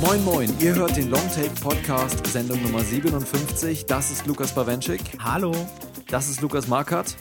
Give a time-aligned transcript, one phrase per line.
[0.00, 3.86] Moin Moin, ihr hört den Longtake Podcast, Sendung Nummer 57.
[3.86, 5.00] Das ist Lukas Bawenschik.
[5.18, 5.52] Hallo.
[6.08, 7.16] Das ist Lukas Markert.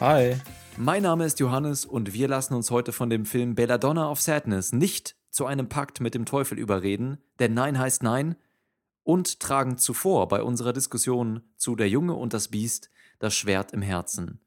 [0.00, 0.36] Hi.
[0.78, 4.72] Mein Name ist Johannes und wir lassen uns heute von dem Film Belladonna of Sadness
[4.72, 8.36] nicht zu einem Pakt mit dem Teufel überreden, denn Nein heißt Nein
[9.04, 13.82] und tragen zuvor bei unserer Diskussion zu Der Junge und das Biest das Schwert im
[13.82, 14.40] Herzen.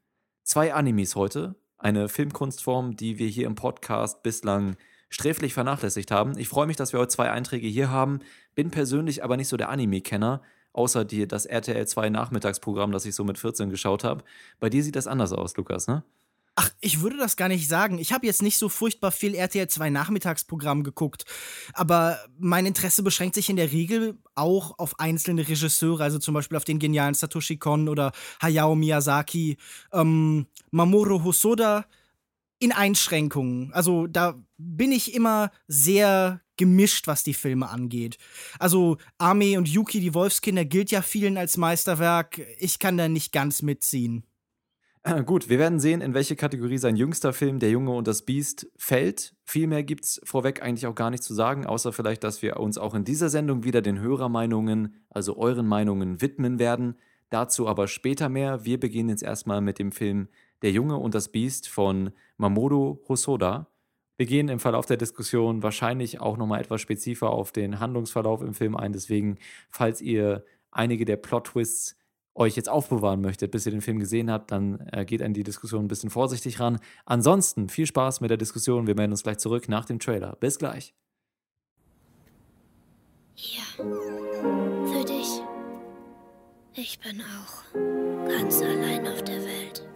[0.43, 4.76] Zwei Animes heute, eine Filmkunstform, die wir hier im Podcast bislang
[5.09, 6.38] sträflich vernachlässigt haben.
[6.38, 8.20] Ich freue mich, dass wir heute zwei Einträge hier haben,
[8.53, 10.41] bin persönlich aber nicht so der Anime-Kenner,
[10.73, 14.23] außer die, das RTL 2 Nachmittagsprogramm, das ich so mit 14 geschaut habe.
[14.59, 16.03] Bei dir sieht das anders aus, Lukas, ne?
[16.57, 17.99] Ach, ich würde das gar nicht sagen.
[17.99, 21.25] Ich habe jetzt nicht so furchtbar viel RTL 2 Nachmittagsprogramm geguckt,
[21.73, 26.55] aber mein Interesse beschränkt sich in der Regel auch auf einzelne Regisseure, also zum Beispiel
[26.55, 29.57] auf den genialen Satoshi Kon oder Hayao Miyazaki,
[29.91, 31.85] ähm, Mamoru Hosoda
[32.59, 33.73] in Einschränkungen.
[33.73, 38.17] Also da bin ich immer sehr gemischt, was die Filme angeht.
[38.59, 42.41] Also Ame und Yuki, die Wolfskinder, gilt ja vielen als Meisterwerk.
[42.59, 44.25] Ich kann da nicht ganz mitziehen.
[45.25, 48.67] Gut, wir werden sehen, in welche Kategorie sein jüngster Film Der Junge und das Biest
[48.75, 49.35] fällt.
[49.43, 52.59] Viel mehr gibt es vorweg eigentlich auch gar nicht zu sagen, außer vielleicht, dass wir
[52.59, 56.95] uns auch in dieser Sendung wieder den Hörermeinungen, also euren Meinungen, widmen werden.
[57.29, 58.65] Dazu aber später mehr.
[58.65, 60.27] Wir beginnen jetzt erstmal mit dem Film
[60.63, 63.67] Der Junge und das Biest von Mamoru Hosoda.
[64.17, 68.56] Wir gehen im Verlauf der Diskussion wahrscheinlich auch nochmal etwas spezifischer auf den Handlungsverlauf im
[68.56, 68.94] Film ein.
[68.94, 69.38] Deswegen,
[69.69, 71.95] falls ihr einige der Plot-Twists
[72.35, 75.44] euch jetzt aufbewahren möchtet, bis ihr den Film gesehen habt, dann äh, geht an die
[75.44, 76.79] Diskussion ein bisschen vorsichtig ran.
[77.05, 78.88] Ansonsten viel Spaß mit der Diskussion.
[78.88, 80.35] Wir melden uns gleich zurück nach dem Trailer.
[80.39, 80.94] Bis gleich.
[83.35, 83.63] Hier.
[83.75, 85.41] Für dich.
[86.73, 89.88] Ich bin auch ganz allein auf der Welt.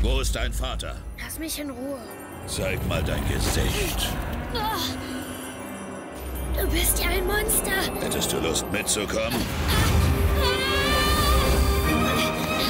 [0.00, 0.96] Wo ist dein Vater?
[1.18, 2.25] Lass mich in Ruhe.
[2.46, 4.08] Zeig mal dein Gesicht.
[4.54, 4.58] Oh,
[6.58, 7.72] du bist ja ein Monster.
[8.00, 9.44] Hättest du Lust mitzukommen?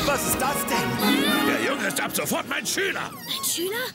[0.06, 1.46] Was ist das denn?
[1.46, 3.10] Der Junge ist ab sofort mein Schüler.
[3.12, 3.86] Ein Schüler?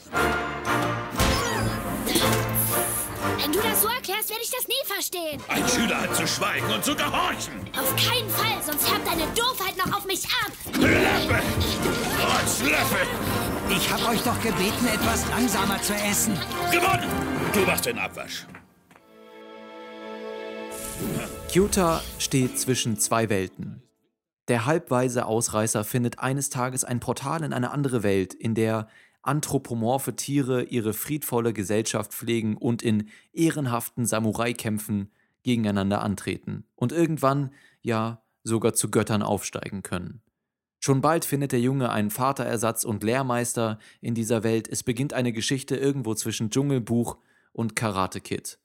[3.39, 5.41] Wenn du das so erklärst, werde ich das nie verstehen.
[5.47, 7.53] Ein Schüler hat zu schweigen und zu gehorchen.
[7.75, 10.51] Auf keinen Fall, sonst färbt deine Doofheit noch auf mich ab.
[12.63, 13.50] Löffel!
[13.73, 16.33] Ich habe euch doch gebeten, etwas langsamer zu essen.
[16.71, 17.07] Gewonnen!
[17.53, 18.45] Du machst den Abwasch.
[21.49, 23.81] Kyuta steht zwischen zwei Welten.
[24.49, 28.89] Der halbweise Ausreißer findet eines Tages ein Portal in eine andere Welt, in der
[29.21, 35.11] anthropomorphe Tiere ihre friedvolle Gesellschaft pflegen und in ehrenhaften Samurai-Kämpfen
[35.43, 40.21] gegeneinander antreten und irgendwann, ja, sogar zu Göttern aufsteigen können.
[40.83, 44.67] Schon bald findet der Junge einen Vaterersatz und Lehrmeister in dieser Welt.
[44.67, 47.19] Es beginnt eine Geschichte irgendwo zwischen Dschungelbuch
[47.53, 48.57] und Karate Kid.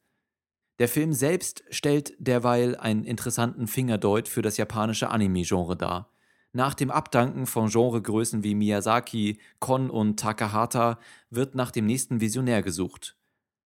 [0.79, 6.11] Der Film selbst stellt derweil einen interessanten Fingerdeut für das japanische Anime-Genre dar.
[6.53, 12.63] Nach dem Abdanken von Genregrößen wie Miyazaki, Kon und Takahata wird nach dem nächsten Visionär
[12.63, 13.19] gesucht.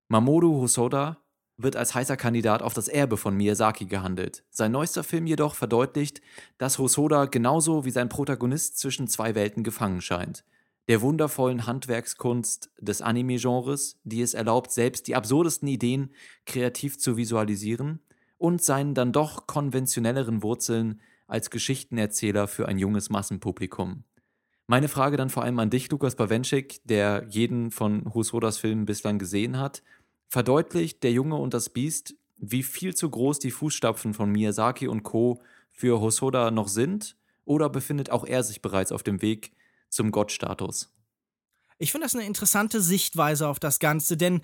[0.09, 1.19] Mamoru Hosoda
[1.63, 4.45] wird als heißer Kandidat auf das Erbe von Miyazaki gehandelt.
[4.51, 6.21] Sein neuester Film jedoch verdeutlicht,
[6.59, 10.45] dass Hosoda genauso wie sein Protagonist zwischen zwei Welten gefangen scheint.
[10.89, 16.11] Der wundervollen Handwerkskunst des Anime-Genres, die es erlaubt, selbst die absurdesten Ideen
[16.47, 18.01] kreativ zu visualisieren,
[18.41, 24.05] und seinen dann doch konventionelleren Wurzeln als Geschichtenerzähler für ein junges Massenpublikum.
[24.67, 29.19] Meine Frage dann vor allem an dich, Lukas Bawenschik, der jeden von Hosodas Filmen bislang
[29.19, 29.83] gesehen hat.
[30.31, 35.03] Verdeutlicht Der Junge und das Biest, wie viel zu groß die Fußstapfen von Miyazaki und
[35.03, 35.43] Co.
[35.73, 37.17] für Hosoda noch sind?
[37.45, 39.51] Oder befindet auch er sich bereits auf dem Weg
[39.89, 40.95] zum Gottstatus?
[41.79, 44.43] Ich finde das eine interessante Sichtweise auf das Ganze, denn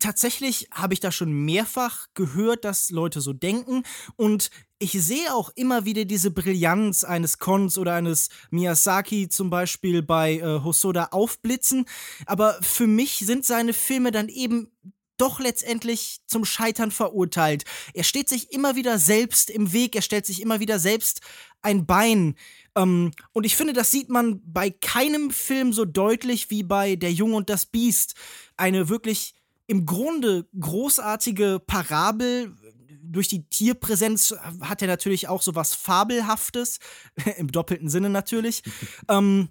[0.00, 3.84] tatsächlich habe ich da schon mehrfach gehört, dass Leute so denken
[4.16, 10.02] und ich sehe auch immer wieder diese Brillanz eines Kons oder eines Miyazaki zum Beispiel
[10.02, 11.84] bei äh, Hosoda aufblitzen,
[12.26, 14.72] aber für mich sind seine Filme dann eben
[15.18, 17.64] doch letztendlich zum Scheitern verurteilt.
[17.94, 21.20] Er steht sich immer wieder selbst im Weg, er stellt sich immer wieder selbst
[21.62, 22.36] ein Bein.
[22.76, 27.12] Ähm, und ich finde, das sieht man bei keinem Film so deutlich wie bei Der
[27.12, 28.14] Junge und das Biest.
[28.56, 29.34] Eine wirklich
[29.66, 32.54] im Grunde großartige Parabel.
[33.02, 36.78] Durch die Tierpräsenz hat er natürlich auch so was Fabelhaftes,
[37.36, 38.62] im doppelten Sinne natürlich.
[39.08, 39.48] ähm,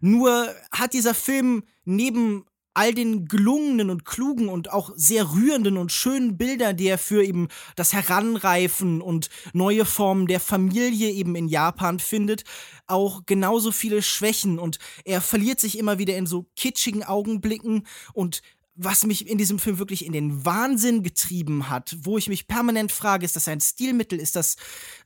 [0.00, 2.44] nur hat dieser Film neben
[2.78, 7.24] all den gelungenen und klugen und auch sehr rührenden und schönen Bildern, die er für
[7.24, 12.44] eben das Heranreifen und neue Formen der Familie eben in Japan findet,
[12.86, 14.60] auch genauso viele Schwächen.
[14.60, 17.84] Und er verliert sich immer wieder in so kitschigen Augenblicken.
[18.12, 18.42] Und
[18.76, 22.92] was mich in diesem Film wirklich in den Wahnsinn getrieben hat, wo ich mich permanent
[22.92, 24.54] frage, ist das ein Stilmittel, ist das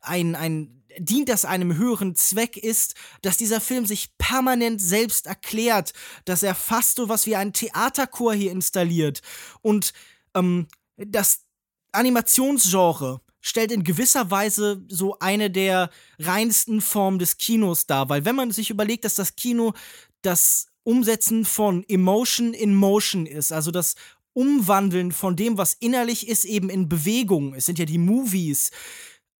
[0.03, 5.93] ein, ein, dient das einem höheren Zweck ist, dass dieser Film sich permanent selbst erklärt,
[6.25, 9.23] dass er fast so was wie einen Theaterchor hier installiert
[9.62, 9.93] und
[10.35, 11.44] ähm, das
[11.93, 18.37] Animationsgenre stellt in gewisser Weise so eine der reinsten Formen des Kinos dar, weil wenn
[18.37, 19.75] man sich überlegt, dass das Kino
[20.23, 23.95] das Umsetzen von Emotion in Motion ist, also das
[24.35, 27.55] Umwandeln von dem, was innerlich ist, eben in Bewegung.
[27.55, 28.71] Es sind ja die Movies.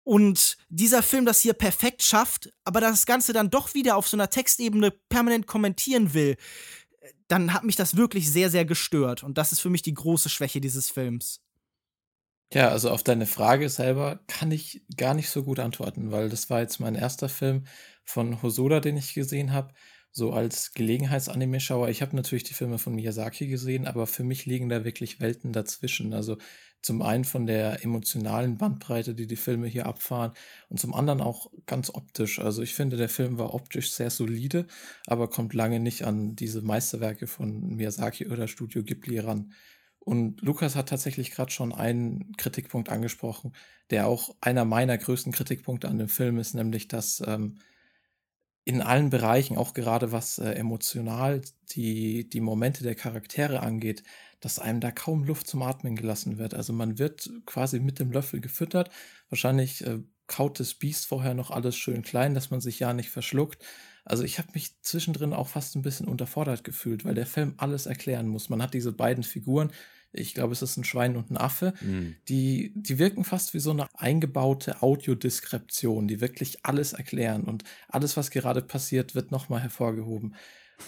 [0.05, 4.17] Und dieser Film das hier perfekt schafft, aber das Ganze dann doch wieder auf so
[4.17, 6.37] einer Textebene permanent kommentieren will,
[7.29, 9.23] dann hat mich das wirklich sehr, sehr gestört.
[9.23, 11.41] Und das ist für mich die große Schwäche dieses Films.
[12.53, 16.51] Ja, also auf deine Frage selber kann ich gar nicht so gut antworten, weil das
[16.51, 17.65] war jetzt mein erster Film
[18.05, 19.73] von Hosoda, den ich gesehen habe
[20.13, 24.69] so als Gelegenheitsanime-Schauer, ich habe natürlich die Filme von Miyazaki gesehen, aber für mich liegen
[24.69, 26.13] da wirklich Welten dazwischen.
[26.13, 26.37] Also
[26.83, 30.33] zum einen von der emotionalen Bandbreite, die die Filme hier abfahren
[30.69, 32.41] und zum anderen auch ganz optisch.
[32.41, 34.67] Also ich finde, der Film war optisch sehr solide,
[35.07, 39.53] aber kommt lange nicht an diese Meisterwerke von Miyazaki oder Studio Ghibli ran.
[40.01, 43.53] Und Lukas hat tatsächlich gerade schon einen Kritikpunkt angesprochen,
[43.91, 47.59] der auch einer meiner größten Kritikpunkte an dem Film ist, nämlich dass ähm,
[48.65, 54.03] in allen Bereichen, auch gerade was äh, emotional die, die Momente der Charaktere angeht,
[54.43, 56.53] dass einem da kaum Luft zum Atmen gelassen wird.
[56.53, 58.91] Also man wird quasi mit dem Löffel gefüttert.
[59.31, 63.09] Wahrscheinlich äh, kaut das Biest vorher noch alles schön klein, dass man sich ja nicht
[63.09, 63.65] verschluckt.
[64.05, 67.87] Also ich habe mich zwischendrin auch fast ein bisschen unterfordert gefühlt, weil der Film alles
[67.87, 68.49] erklären muss.
[68.49, 69.71] Man hat diese beiden Figuren,
[70.11, 72.17] ich glaube, es ist ein Schwein und ein Affe, mhm.
[72.29, 78.17] die, die wirken fast wie so eine eingebaute Audiodeskription, die wirklich alles erklären und alles,
[78.17, 80.35] was gerade passiert, wird nochmal hervorgehoben.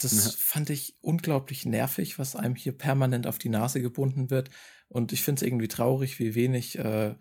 [0.02, 0.32] Das ja.
[0.37, 4.50] fand ich unglaublich nervig, was einem hier permanent auf die Nase gebunden wird.
[4.88, 7.14] Und ich finde es irgendwie traurig, wie wenig äh,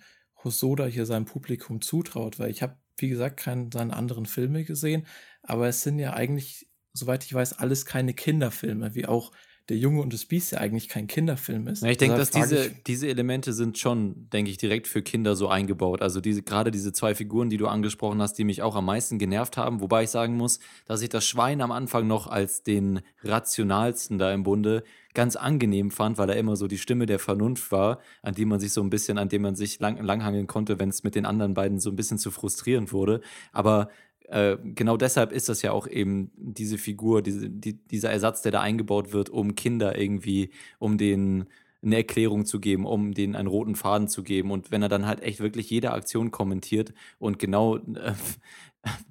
[0.44, 5.08] Hosoda hier seinem Publikum zutraut, weil ich habe, wie gesagt, keinen seiner anderen Filme gesehen,
[5.42, 9.31] aber es sind ja eigentlich, soweit ich weiß, alles keine Kinderfilme, wie auch
[9.69, 11.83] der Junge und das Biest ja eigentlich kein Kinderfilm ist.
[11.83, 15.48] Ja, ich denke, dass diese, diese Elemente sind schon, denke ich, direkt für Kinder so
[15.48, 16.01] eingebaut.
[16.01, 19.19] Also diese, gerade diese zwei Figuren, die du angesprochen hast, die mich auch am meisten
[19.19, 23.00] genervt haben, wobei ich sagen muss, dass ich das Schwein am Anfang noch als den
[23.24, 24.83] rationalsten da im Bunde
[25.13, 28.60] ganz angenehm fand, weil er immer so die Stimme der Vernunft war, an die man
[28.60, 31.25] sich so ein bisschen, an dem man sich lang, langhangeln konnte, wenn es mit den
[31.25, 33.21] anderen beiden so ein bisschen zu frustrierend wurde.
[33.51, 33.89] Aber
[34.30, 38.52] äh, genau deshalb ist das ja auch eben diese Figur, diese, die, dieser Ersatz, der
[38.52, 41.46] da eingebaut wird, um Kinder irgendwie, um denen
[41.84, 44.52] eine Erklärung zu geben, um denen einen roten Faden zu geben.
[44.52, 48.14] Und wenn er dann halt echt wirklich jede Aktion kommentiert und genau äh,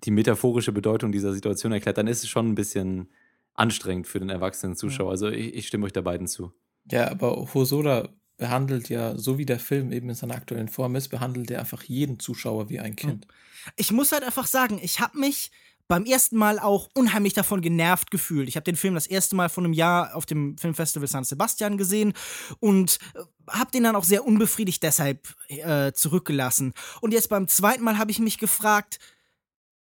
[0.05, 3.09] die metaphorische Bedeutung dieser Situation erklärt, dann ist es schon ein bisschen
[3.55, 5.11] anstrengend für den erwachsenen Zuschauer.
[5.11, 6.53] Also ich, ich stimme euch da beiden zu.
[6.91, 8.09] Ja, aber Hosoda
[8.43, 11.85] behandelt ja, so wie der Film eben in seiner aktuellen Form ist, behandelt er einfach
[11.85, 13.29] jeden Zuschauer wie ein Kind.
[13.77, 15.53] Ich muss halt einfach sagen, ich habe mich
[15.87, 18.49] beim ersten Mal auch unheimlich davon genervt gefühlt.
[18.49, 21.79] Ich habe den Film das erste Mal vor einem Jahr auf dem Filmfestival San Sebastian
[21.79, 22.15] gesehen
[22.59, 26.73] und äh, habe den dann auch sehr unbefriedigt deshalb äh, zurückgelassen.
[27.01, 28.99] Und jetzt beim zweiten Mal habe ich mich gefragt,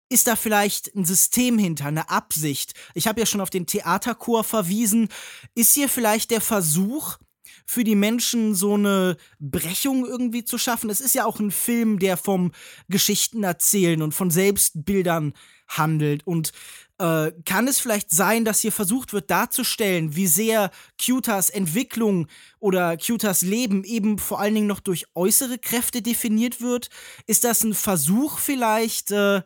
[0.08, 2.74] ist da vielleicht ein System hinter, eine Absicht?
[2.94, 5.10] Ich habe ja schon auf den Theaterchor verwiesen.
[5.54, 7.18] Ist hier vielleicht der Versuch,
[7.68, 10.88] für die Menschen so eine Brechung irgendwie zu schaffen.
[10.88, 12.52] Es ist ja auch ein Film, der vom
[12.88, 15.34] Geschichten erzählen und von Selbstbildern
[15.68, 16.26] handelt.
[16.26, 16.52] Und
[16.98, 22.26] äh, kann es vielleicht sein, dass hier versucht wird darzustellen, wie sehr Cutas Entwicklung
[22.58, 26.88] oder Cutas Leben eben vor allen Dingen noch durch äußere Kräfte definiert wird?
[27.26, 29.42] Ist das ein Versuch vielleicht, äh,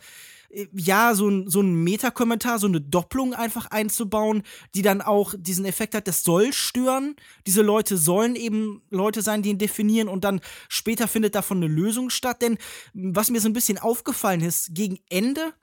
[0.73, 4.43] ja, so ein, so ein Meta-Kommentar, so eine Doppelung einfach einzubauen,
[4.75, 7.17] die dann auch diesen Effekt hat, das soll stören.
[7.47, 11.69] Diese Leute sollen eben Leute sein, die ihn definieren und dann später findet davon eine
[11.69, 12.43] Lösung statt.
[12.43, 12.59] Denn
[12.93, 15.55] was mir so ein bisschen aufgefallen ist, gegen Ende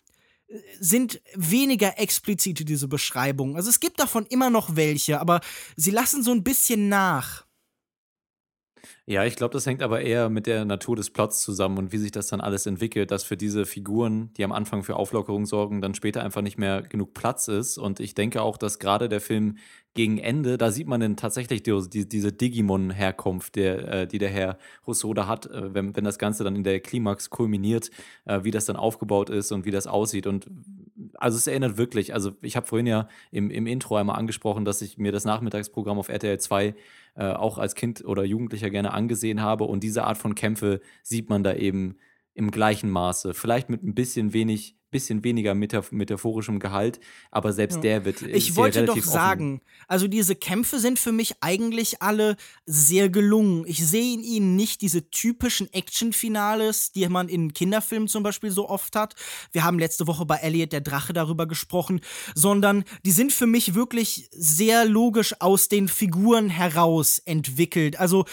[0.47, 3.55] äh, sind weniger explizite diese Beschreibungen.
[3.55, 5.41] Also es gibt davon immer noch welche, aber
[5.75, 7.45] sie lassen so ein bisschen nach.
[9.05, 11.97] Ja, ich glaube, das hängt aber eher mit der Natur des Plots zusammen und wie
[11.97, 15.81] sich das dann alles entwickelt, dass für diese Figuren, die am Anfang für Auflockerung sorgen,
[15.81, 17.77] dann später einfach nicht mehr genug Platz ist.
[17.77, 19.57] Und ich denke auch, dass gerade der Film
[19.95, 24.29] gegen Ende, da sieht man dann tatsächlich die, die, diese Digimon-Herkunft, der, äh, die der
[24.29, 27.89] Herr Rousseau da hat, äh, wenn, wenn das Ganze dann in der Klimax kulminiert,
[28.25, 30.27] äh, wie das dann aufgebaut ist und wie das aussieht.
[30.27, 30.47] Und
[31.15, 34.81] also es erinnert wirklich, also ich habe vorhin ja im, im Intro einmal angesprochen, dass
[34.81, 36.75] ich mir das Nachmittagsprogramm auf RTL 2
[37.15, 39.65] äh, auch als Kind oder Jugendlicher gerne angesehen habe.
[39.65, 41.97] Und diese Art von Kämpfe sieht man da eben
[42.33, 43.33] im gleichen Maße.
[43.33, 46.99] Vielleicht mit ein bisschen wenig bisschen weniger metaphorischem Gehalt,
[47.31, 47.81] aber selbst ja.
[47.81, 48.21] der wird.
[48.21, 53.65] Ich wollte doch sagen, also diese Kämpfe sind für mich eigentlich alle sehr gelungen.
[53.67, 58.69] Ich sehe in ihnen nicht diese typischen Action-Finales, die man in Kinderfilmen zum Beispiel so
[58.69, 59.15] oft hat.
[59.51, 62.01] Wir haben letzte Woche bei Elliot der Drache darüber gesprochen,
[62.35, 67.99] sondern die sind für mich wirklich sehr logisch aus den Figuren heraus entwickelt.
[67.99, 68.25] Also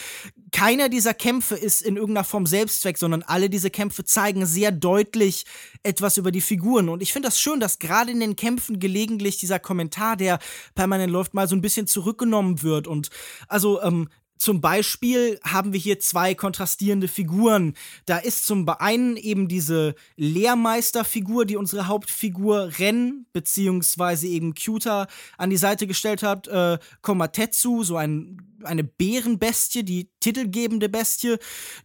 [0.53, 5.45] keiner dieser Kämpfe ist in irgendeiner Form Selbstzweck, sondern alle diese Kämpfe zeigen sehr deutlich
[5.83, 6.89] etwas über die Figuren.
[6.89, 10.39] Und ich finde das schön, dass gerade in den Kämpfen gelegentlich dieser Kommentar, der
[10.75, 12.87] permanent läuft, mal so ein bisschen zurückgenommen wird.
[12.87, 13.11] Und
[13.49, 17.75] also ähm, zum Beispiel haben wir hier zwei kontrastierende Figuren.
[18.05, 25.07] Da ist zum einen eben diese Lehrmeisterfigur, die unsere Hauptfigur Ren beziehungsweise eben Cuta
[25.39, 31.37] an die Seite gestellt hat, äh, Komatetsu, so ein, eine Bärenbestie, die titelgebende Bestie,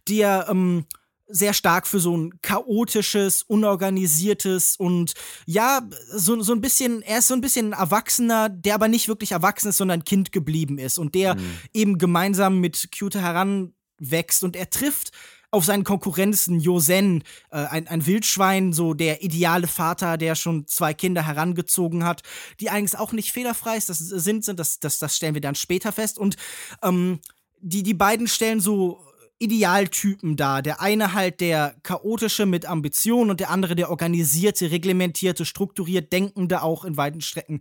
[0.08, 0.84] die er ähm,
[1.32, 5.14] sehr stark für so ein chaotisches, unorganisiertes und
[5.46, 9.08] ja, so, so ein bisschen, er ist so ein bisschen ein Erwachsener, der aber nicht
[9.08, 11.58] wirklich erwachsen ist, sondern Kind geblieben ist und der mhm.
[11.72, 15.10] eben gemeinsam mit Cute heranwächst und er trifft
[15.50, 20.94] auf seinen Konkurrenzen Josen, äh, ein, ein Wildschwein, so der ideale Vater, der schon zwei
[20.94, 22.22] Kinder herangezogen hat,
[22.60, 25.54] die eigentlich auch nicht fehlerfrei ist, das sind, sind das, das, das stellen wir dann
[25.54, 26.36] später fest und
[26.82, 27.20] ähm,
[27.60, 29.00] die, die beiden stellen so
[29.42, 30.62] Idealtypen da.
[30.62, 36.62] Der eine halt der chaotische mit Ambition und der andere der organisierte, reglementierte, strukturiert Denkende
[36.62, 37.60] auch in weiten Strecken.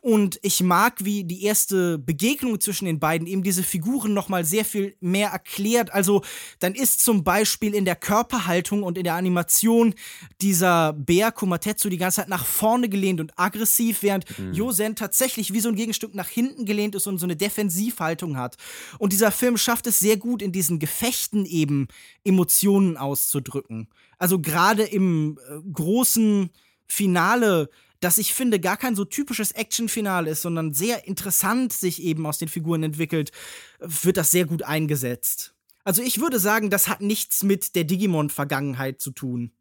[0.00, 4.64] Und ich mag, wie die erste Begegnung zwischen den beiden eben diese Figuren nochmal sehr
[4.64, 5.92] viel mehr erklärt.
[5.92, 6.22] Also
[6.58, 9.94] dann ist zum Beispiel in der Körperhaltung und in der Animation
[10.40, 14.52] dieser Bär Kumatetsu die ganze Zeit nach vorne gelehnt und aggressiv, während mhm.
[14.52, 18.56] Yosen tatsächlich wie so ein Gegenstück nach hinten gelehnt ist und so eine Defensivhaltung hat.
[18.98, 21.88] Und dieser Film schafft es sehr gut in diesen Gefechten Rechten eben
[22.24, 23.88] Emotionen auszudrücken.
[24.18, 26.50] Also gerade im äh, großen
[26.86, 27.68] Finale,
[28.00, 32.38] das ich finde gar kein so typisches Action-Finale ist, sondern sehr interessant sich eben aus
[32.38, 33.32] den Figuren entwickelt,
[33.80, 35.54] wird das sehr gut eingesetzt.
[35.84, 39.52] Also ich würde sagen, das hat nichts mit der Digimon-Vergangenheit zu tun.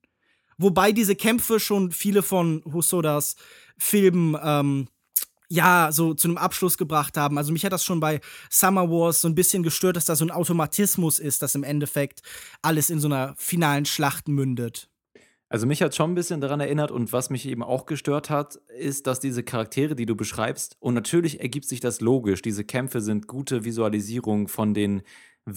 [0.57, 3.35] Wobei diese Kämpfe schon viele von Hosodas
[3.77, 4.87] Filmen ähm,
[5.49, 7.37] ja, so zu einem Abschluss gebracht haben.
[7.37, 10.23] Also mich hat das schon bei Summer Wars so ein bisschen gestört, dass da so
[10.23, 12.21] ein Automatismus ist, dass im Endeffekt
[12.61, 14.89] alles in so einer finalen Schlacht mündet.
[15.51, 18.57] Also mich hat schon ein bisschen daran erinnert und was mich eben auch gestört hat,
[18.77, 23.01] ist, dass diese Charaktere, die du beschreibst, und natürlich ergibt sich das logisch, diese Kämpfe
[23.01, 25.01] sind gute Visualisierung von den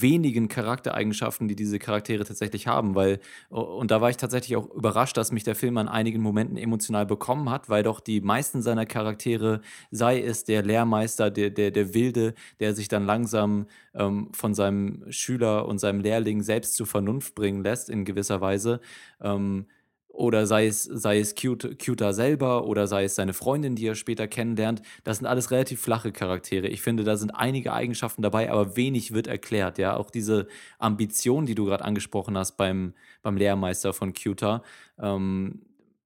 [0.01, 5.17] wenigen Charaktereigenschaften, die diese Charaktere tatsächlich haben, weil, und da war ich tatsächlich auch überrascht,
[5.17, 8.87] dass mich der Film an einigen Momenten emotional bekommen hat, weil doch die meisten seiner
[8.87, 14.55] Charaktere, sei es der Lehrmeister, der, der, der Wilde, der sich dann langsam ähm, von
[14.55, 18.81] seinem Schüler und seinem Lehrling selbst zur Vernunft bringen lässt, in gewisser Weise,
[19.21, 19.67] ähm,
[20.13, 23.95] oder sei es, sei es Cute, Cuter selber oder sei es seine Freundin, die er
[23.95, 24.83] später kennenlernt.
[25.05, 26.69] Das sind alles relativ flache Charaktere.
[26.69, 29.79] Ich finde, da sind einige Eigenschaften dabei, aber wenig wird erklärt.
[29.79, 30.47] Ja, auch diese
[30.79, 32.93] Ambition, die du gerade angesprochen hast beim,
[33.23, 34.63] beim Lehrmeister von Cuter,
[35.01, 35.63] ähm,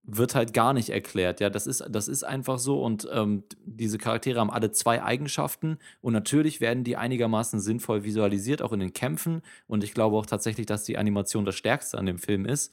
[0.06, 1.40] wird halt gar nicht erklärt.
[1.40, 5.78] Ja, das ist, das ist einfach so und ähm, diese Charaktere haben alle zwei Eigenschaften
[6.00, 9.42] und natürlich werden die einigermaßen sinnvoll visualisiert, auch in den Kämpfen.
[9.66, 12.72] Und ich glaube auch tatsächlich, dass die Animation das Stärkste an dem Film ist.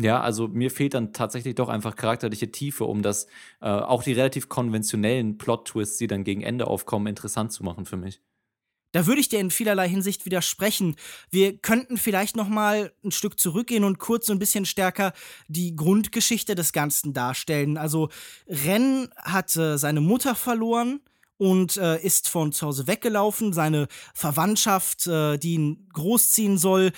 [0.00, 3.26] Ja, also mir fehlt dann tatsächlich doch einfach charakterliche Tiefe, um das
[3.60, 7.96] äh, auch die relativ konventionellen Plot-Twists, die dann gegen Ende aufkommen, interessant zu machen für
[7.96, 8.20] mich.
[8.92, 10.94] Da würde ich dir in vielerlei Hinsicht widersprechen.
[11.30, 15.12] Wir könnten vielleicht noch mal ein Stück zurückgehen und kurz so ein bisschen stärker
[15.48, 17.76] die Grundgeschichte des Ganzen darstellen.
[17.76, 18.08] Also
[18.46, 21.00] Ren hat seine Mutter verloren
[21.38, 23.52] und äh, ist von zu Hause weggelaufen.
[23.52, 26.92] Seine Verwandtschaft, äh, die ihn großziehen soll,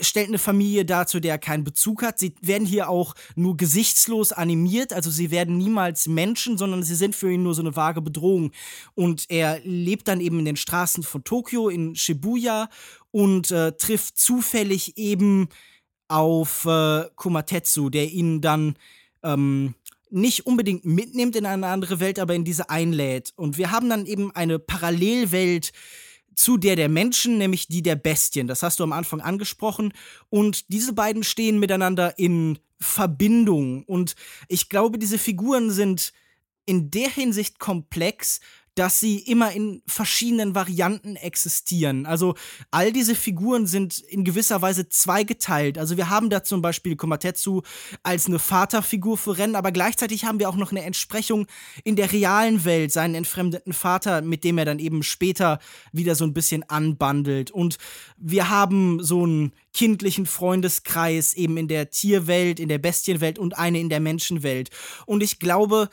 [0.00, 2.18] stellt eine Familie dar, zu der er keinen Bezug hat.
[2.18, 7.14] Sie werden hier auch nur gesichtslos animiert, also sie werden niemals Menschen, sondern sie sind
[7.16, 8.52] für ihn nur so eine vage Bedrohung.
[8.94, 12.68] Und er lebt dann eben in den Straßen von Tokio, in Shibuya
[13.10, 15.48] und äh, trifft zufällig eben
[16.08, 18.76] auf äh, Kumatetsu, der ihn dann
[19.22, 19.74] ähm,
[20.10, 23.32] nicht unbedingt mitnimmt in eine andere Welt, aber in diese einlädt.
[23.36, 25.72] Und wir haben dann eben eine Parallelwelt,
[26.36, 28.46] zu der der Menschen, nämlich die der Bestien.
[28.46, 29.92] Das hast du am Anfang angesprochen.
[30.28, 33.82] Und diese beiden stehen miteinander in Verbindung.
[33.84, 34.14] Und
[34.46, 36.12] ich glaube, diese Figuren sind
[36.66, 38.40] in der Hinsicht komplex,
[38.76, 42.04] dass sie immer in verschiedenen Varianten existieren.
[42.04, 42.34] Also
[42.70, 45.78] all diese Figuren sind in gewisser Weise zweigeteilt.
[45.78, 47.62] Also wir haben da zum Beispiel Komatetsu
[48.02, 51.46] als eine Vaterfigur für Ren, aber gleichzeitig haben wir auch noch eine Entsprechung
[51.84, 55.58] in der realen Welt, seinen entfremdeten Vater, mit dem er dann eben später
[55.92, 57.50] wieder so ein bisschen anbandelt.
[57.50, 57.78] Und
[58.18, 63.80] wir haben so einen kindlichen Freundeskreis eben in der Tierwelt, in der Bestienwelt und eine
[63.80, 64.68] in der Menschenwelt.
[65.06, 65.88] Und ich glaube,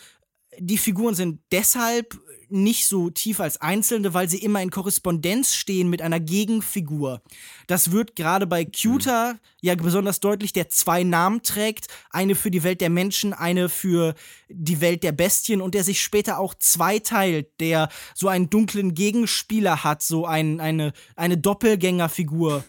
[0.59, 2.19] die Figuren sind deshalb
[2.53, 7.23] nicht so tief als Einzelne, weil sie immer in Korrespondenz stehen mit einer Gegenfigur.
[7.65, 9.39] Das wird gerade bei Cuter mhm.
[9.61, 11.87] ja besonders deutlich, der zwei Namen trägt.
[12.11, 14.13] Eine für die Welt der Menschen, eine für
[14.49, 19.83] die Welt der Bestien und der sich später auch zweiteilt, der so einen dunklen Gegenspieler
[19.83, 22.63] hat, so ein, eine, eine Doppelgängerfigur.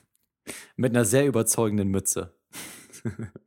[0.77, 2.35] Mit einer sehr überzeugenden Mütze.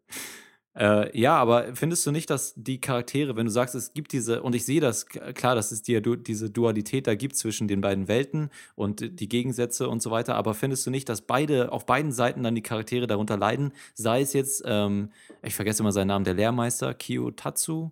[0.77, 4.43] Äh, ja, aber findest du nicht, dass die Charaktere, wenn du sagst, es gibt diese,
[4.43, 8.07] und ich sehe das klar, dass es die, diese Dualität da gibt zwischen den beiden
[8.07, 12.11] Welten und die Gegensätze und so weiter, aber findest du nicht, dass beide, auf beiden
[12.11, 13.73] Seiten dann die Charaktere darunter leiden?
[13.95, 15.09] Sei es jetzt, ähm,
[15.41, 17.89] ich vergesse immer seinen Namen, der Lehrmeister, Kiyotatsu?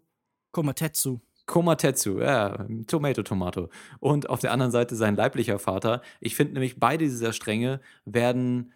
[0.51, 1.19] Komatetsu.
[1.47, 3.69] Komatetsu, ja, Tomato, Tomato.
[3.99, 6.01] Und auf der anderen Seite sein leiblicher Vater.
[6.19, 8.71] Ich finde nämlich, beide dieser Stränge werden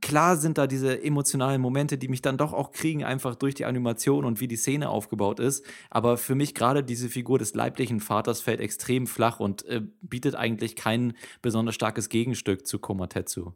[0.00, 3.64] klar sind da diese emotionalen Momente, die mich dann doch auch kriegen, einfach durch die
[3.64, 5.64] Animation und wie die Szene aufgebaut ist.
[5.90, 10.34] Aber für mich gerade diese Figur des leiblichen Vaters fällt extrem flach und äh, bietet
[10.34, 13.52] eigentlich kein besonders starkes Gegenstück zu Komatetsu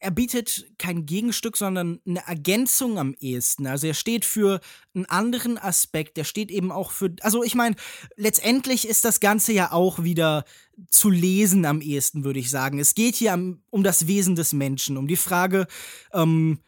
[0.00, 3.66] er bietet kein Gegenstück, sondern eine Ergänzung am ehesten.
[3.66, 4.60] Also er steht für
[4.94, 6.18] einen anderen Aspekt.
[6.18, 7.14] Er steht eben auch für.
[7.20, 7.76] Also ich meine,
[8.16, 10.44] letztendlich ist das Ganze ja auch wieder
[10.90, 12.78] zu lesen am ehesten, würde ich sagen.
[12.78, 13.32] Es geht hier
[13.70, 15.66] um das Wesen des Menschen, um die Frage,
[16.12, 16.58] ähm,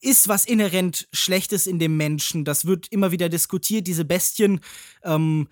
[0.00, 2.44] ist was inhärent Schlechtes in dem Menschen?
[2.44, 3.86] Das wird immer wieder diskutiert.
[3.86, 4.60] Diese Bestien
[5.02, 5.48] ähm,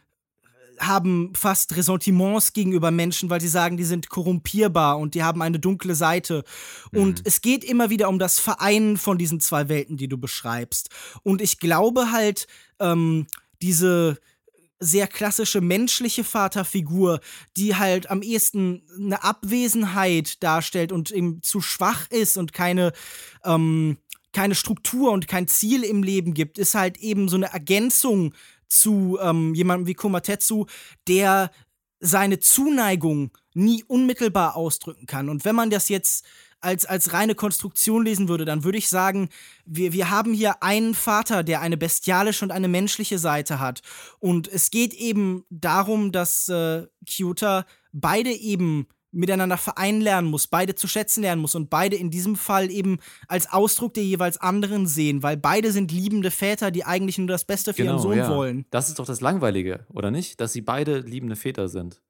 [0.78, 5.58] haben fast Ressentiments gegenüber Menschen, weil sie sagen, die sind korrumpierbar und die haben eine
[5.58, 6.44] dunkle Seite.
[6.92, 7.00] Mhm.
[7.00, 10.90] Und es geht immer wieder um das Vereinen von diesen zwei Welten, die du beschreibst.
[11.22, 12.46] Und ich glaube halt,
[12.80, 13.26] ähm,
[13.62, 14.18] diese
[14.80, 17.20] sehr klassische menschliche Vaterfigur,
[17.56, 22.92] die halt am ehesten eine Abwesenheit darstellt und eben zu schwach ist und keine,
[23.44, 23.96] ähm,
[24.32, 28.34] keine Struktur und kein Ziel im Leben gibt, ist halt eben so eine Ergänzung
[28.68, 30.66] zu ähm, jemandem wie Komatetsu,
[31.08, 31.50] der
[32.00, 35.28] seine Zuneigung nie unmittelbar ausdrücken kann.
[35.28, 36.26] Und wenn man das jetzt
[36.60, 39.28] als, als reine Konstruktion lesen würde, dann würde ich sagen,
[39.66, 43.82] wir, wir haben hier einen Vater, der eine bestialische und eine menschliche Seite hat.
[44.18, 50.74] Und es geht eben darum, dass äh, Kyuta beide eben miteinander vereinen lernen muss, beide
[50.74, 52.98] zu schätzen lernen muss und beide in diesem Fall eben
[53.28, 57.44] als Ausdruck der jeweils anderen sehen, weil beide sind liebende Väter, die eigentlich nur das
[57.44, 58.28] Beste für genau, ihren Sohn ja.
[58.28, 58.66] wollen.
[58.70, 60.40] Das ist doch das Langweilige, oder nicht?
[60.40, 62.00] Dass sie beide liebende Väter sind.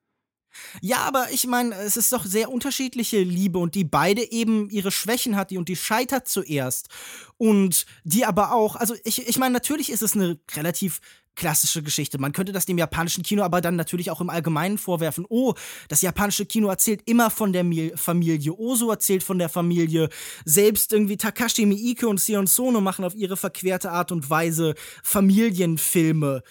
[0.80, 4.90] Ja, aber ich meine, es ist doch sehr unterschiedliche Liebe und die beide eben ihre
[4.90, 6.88] Schwächen hat, die und die scheitert zuerst.
[7.36, 11.00] Und die aber auch, also ich, ich meine, natürlich ist es eine relativ
[11.36, 12.18] klassische Geschichte.
[12.18, 15.26] Man könnte das dem japanischen Kino aber dann natürlich auch im Allgemeinen vorwerfen.
[15.28, 15.54] Oh,
[15.88, 17.64] das japanische Kino erzählt immer von der
[17.96, 18.52] Familie.
[18.54, 20.08] Oso erzählt von der Familie.
[20.44, 26.42] Selbst irgendwie Takashi Miike und Sion Sono machen auf ihre verquerte Art und Weise Familienfilme.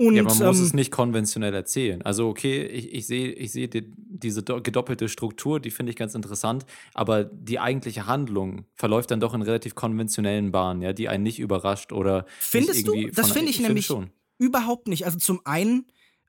[0.00, 2.02] Und, ja, man muss ähm, es nicht konventionell erzählen.
[2.02, 6.14] Also, okay, ich, ich sehe ich seh die, diese gedoppelte Struktur, die finde ich ganz
[6.14, 6.64] interessant,
[6.94, 11.40] aber die eigentliche Handlung verläuft dann doch in relativ konventionellen Bahnen, ja, die einen nicht
[11.40, 12.26] überrascht oder.
[12.38, 13.08] Findest du?
[13.08, 15.04] Das finde ich, ich nämlich find überhaupt nicht.
[15.04, 15.86] Also, zum einen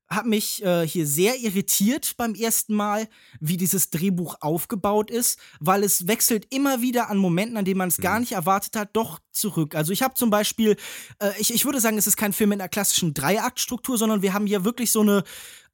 [0.09, 3.07] hat mich äh, hier sehr irritiert beim ersten Mal,
[3.39, 7.89] wie dieses Drehbuch aufgebaut ist, weil es wechselt immer wieder an Momenten, an denen man
[7.89, 8.03] es mhm.
[8.03, 9.75] gar nicht erwartet hat, doch zurück.
[9.75, 10.77] Also ich habe zum Beispiel,
[11.19, 14.33] äh, ich, ich würde sagen, es ist kein Film in einer klassischen Dreiaktstruktur, sondern wir
[14.33, 15.23] haben hier wirklich so eine,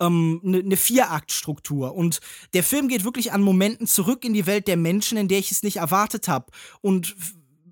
[0.01, 1.95] ähm, eine, eine Vieraktstruktur.
[1.95, 2.19] Und
[2.53, 5.51] der Film geht wirklich an Momenten zurück in die Welt der Menschen, in der ich
[5.51, 6.51] es nicht erwartet habe.
[6.81, 7.15] Und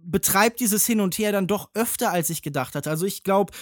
[0.06, 2.90] betreibt dieses Hin und Her dann doch öfter, als ich gedacht hatte.
[2.90, 3.54] Also ich glaube,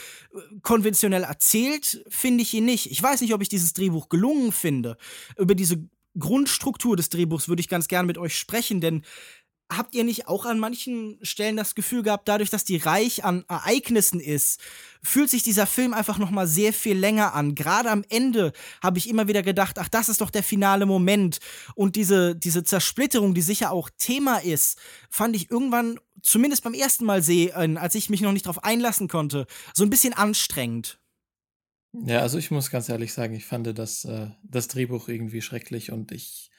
[0.61, 2.91] konventionell erzählt finde ich ihn nicht.
[2.91, 4.97] Ich weiß nicht, ob ich dieses Drehbuch gelungen finde.
[5.37, 9.03] Über diese Grundstruktur des Drehbuchs würde ich ganz gern mit euch sprechen, denn
[9.75, 13.45] habt ihr nicht auch an manchen Stellen das Gefühl gehabt, dadurch, dass die reich an
[13.47, 14.59] Ereignissen ist,
[15.01, 17.55] fühlt sich dieser Film einfach noch mal sehr viel länger an.
[17.55, 21.39] Gerade am Ende habe ich immer wieder gedacht, ach, das ist doch der finale Moment.
[21.75, 24.77] Und diese, diese Zersplitterung, die sicher auch Thema ist,
[25.09, 29.07] fand ich irgendwann, zumindest beim ersten Mal sehen, als ich mich noch nicht darauf einlassen
[29.07, 30.99] konnte, so ein bisschen anstrengend.
[31.93, 35.91] Ja, also ich muss ganz ehrlich sagen, ich fand das, äh, das Drehbuch irgendwie schrecklich
[35.91, 36.50] und ich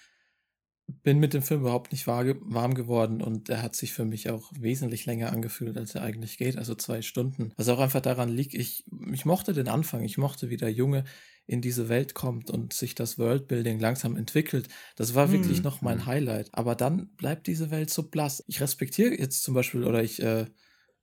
[1.02, 4.50] bin mit dem Film überhaupt nicht warm geworden und er hat sich für mich auch
[4.58, 7.52] wesentlich länger angefühlt, als er eigentlich geht, also zwei Stunden.
[7.56, 11.04] Was auch einfach daran liegt, ich, ich mochte den Anfang, ich mochte, wie der Junge
[11.46, 14.68] in diese Welt kommt und sich das Worldbuilding langsam entwickelt.
[14.96, 15.64] Das war wirklich mhm.
[15.64, 16.06] noch mein mhm.
[16.06, 16.50] Highlight.
[16.52, 18.44] Aber dann bleibt diese Welt so blass.
[18.46, 20.46] Ich respektiere jetzt zum Beispiel oder ich äh,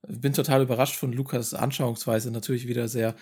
[0.08, 3.15] bin total überrascht von Lukas Anschauungsweise, natürlich wieder sehr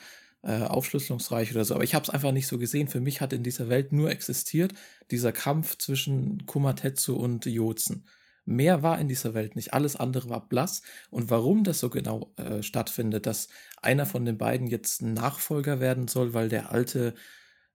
[0.47, 2.88] äh, aufschlüsselungsreich oder so, aber ich habe es einfach nicht so gesehen.
[2.88, 4.73] Für mich hat in dieser Welt nur existiert
[5.12, 8.05] dieser Kampf zwischen Kumatetsu und Jozen.
[8.45, 9.73] Mehr war in dieser Welt nicht.
[9.73, 10.81] Alles andere war blass.
[11.10, 13.49] Und warum das so genau äh, stattfindet, dass
[13.81, 17.13] einer von den beiden jetzt Nachfolger werden soll, weil der alte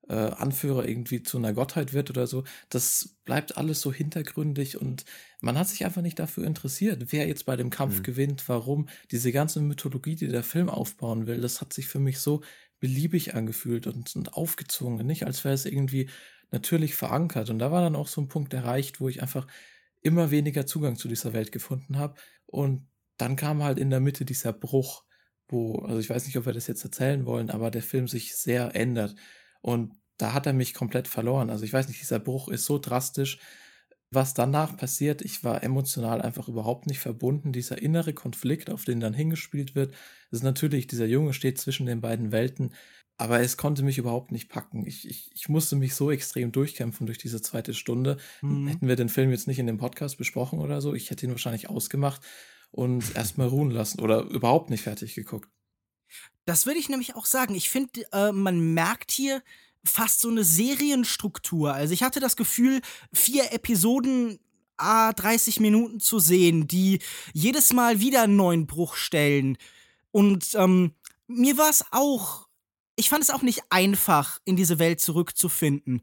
[0.08, 5.04] äh, Anführer irgendwie zu einer Gottheit wird oder so, das bleibt alles so hintergründig und
[5.40, 8.02] man hat sich einfach nicht dafür interessiert, wer jetzt bei dem Kampf mhm.
[8.02, 8.88] gewinnt, warum.
[9.10, 12.42] Diese ganze Mythologie, die der Film aufbauen will, das hat sich für mich so
[12.80, 16.10] beliebig angefühlt und, und aufgezwungen, nicht als wäre es irgendwie
[16.50, 17.48] natürlich verankert.
[17.50, 19.46] Und da war dann auch so ein Punkt erreicht, wo ich einfach
[20.02, 22.14] immer weniger Zugang zu dieser Welt gefunden habe.
[22.46, 25.04] Und dann kam halt in der Mitte dieser Bruch,
[25.48, 28.36] wo, also ich weiß nicht, ob wir das jetzt erzählen wollen, aber der Film sich
[28.36, 29.14] sehr ändert.
[29.62, 31.48] Und da hat er mich komplett verloren.
[31.48, 33.38] Also ich weiß nicht, dieser Bruch ist so drastisch.
[34.10, 37.52] Was danach passiert, ich war emotional einfach überhaupt nicht verbunden.
[37.52, 39.94] Dieser innere Konflikt, auf den dann hingespielt wird,
[40.30, 42.74] ist natürlich, dieser Junge steht zwischen den beiden Welten
[43.22, 44.84] aber es konnte mich überhaupt nicht packen.
[44.84, 48.16] Ich, ich, ich musste mich so extrem durchkämpfen durch diese zweite Stunde.
[48.40, 48.66] Mhm.
[48.66, 51.30] Hätten wir den Film jetzt nicht in dem Podcast besprochen oder so, ich hätte ihn
[51.30, 52.22] wahrscheinlich ausgemacht
[52.72, 55.48] und erstmal ruhen lassen oder überhaupt nicht fertig geguckt.
[56.44, 57.54] Das würde ich nämlich auch sagen.
[57.54, 59.42] Ich finde, äh, man merkt hier
[59.84, 61.72] fast so eine Serienstruktur.
[61.74, 62.80] Also ich hatte das Gefühl,
[63.12, 64.38] vier Episoden
[64.76, 67.00] A 30 Minuten zu sehen, die
[67.32, 69.58] jedes Mal wieder einen neuen Bruch stellen.
[70.10, 70.92] Und ähm,
[71.26, 72.48] mir war es auch
[72.96, 76.02] ich fand es auch nicht einfach, in diese Welt zurückzufinden.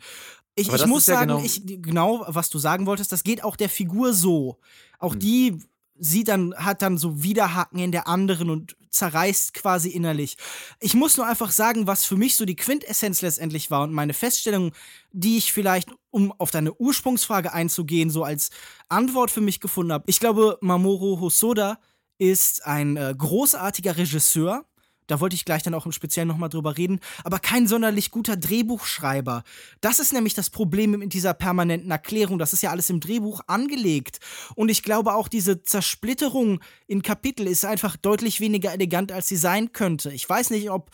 [0.55, 3.69] Ich, ich muss sagen, genau, ich, genau, was du sagen wolltest, das geht auch der
[3.69, 4.59] Figur so.
[4.97, 5.19] Auch hm.
[5.19, 5.59] die
[5.99, 10.37] sie dann hat dann so Widerhaken in der anderen und zerreißt quasi innerlich.
[10.79, 14.13] Ich muss nur einfach sagen, was für mich so die Quintessenz letztendlich war und meine
[14.13, 14.71] Feststellung,
[15.11, 18.49] die ich vielleicht, um auf deine Ursprungsfrage einzugehen, so als
[18.87, 20.05] Antwort für mich gefunden habe.
[20.07, 21.79] Ich glaube, Mamoru Hosoda
[22.17, 24.65] ist ein äh, großartiger Regisseur,
[25.09, 26.99] da wollte ich gleich dann auch im Speziellen nochmal drüber reden.
[27.23, 29.43] Aber kein sonderlich guter Drehbuchschreiber.
[29.81, 32.37] Das ist nämlich das Problem mit dieser permanenten Erklärung.
[32.37, 34.19] Das ist ja alles im Drehbuch angelegt.
[34.55, 39.37] Und ich glaube auch, diese Zersplitterung in Kapitel ist einfach deutlich weniger elegant, als sie
[39.37, 40.11] sein könnte.
[40.11, 40.91] Ich weiß nicht, ob.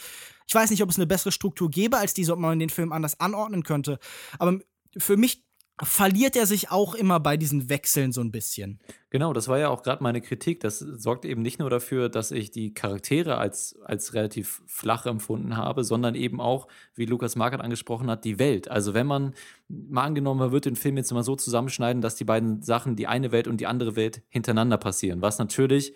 [0.48, 2.92] Ich weiß nicht, ob es eine bessere Struktur gäbe als diese, ob man den Film
[2.92, 3.98] anders anordnen könnte.
[4.38, 4.60] Aber
[4.96, 5.45] für mich
[5.84, 8.80] verliert er sich auch immer bei diesen Wechseln so ein bisschen.
[9.10, 10.62] Genau, das war ja auch gerade meine Kritik.
[10.62, 15.58] Das sorgt eben nicht nur dafür, dass ich die Charaktere als, als relativ flach empfunden
[15.58, 18.70] habe, sondern eben auch, wie Lukas Markert angesprochen hat, die Welt.
[18.70, 19.34] Also wenn man
[19.68, 23.08] mal angenommen, man wird den Film jetzt mal so zusammenschneiden, dass die beiden Sachen, die
[23.08, 25.94] eine Welt und die andere Welt hintereinander passieren, was natürlich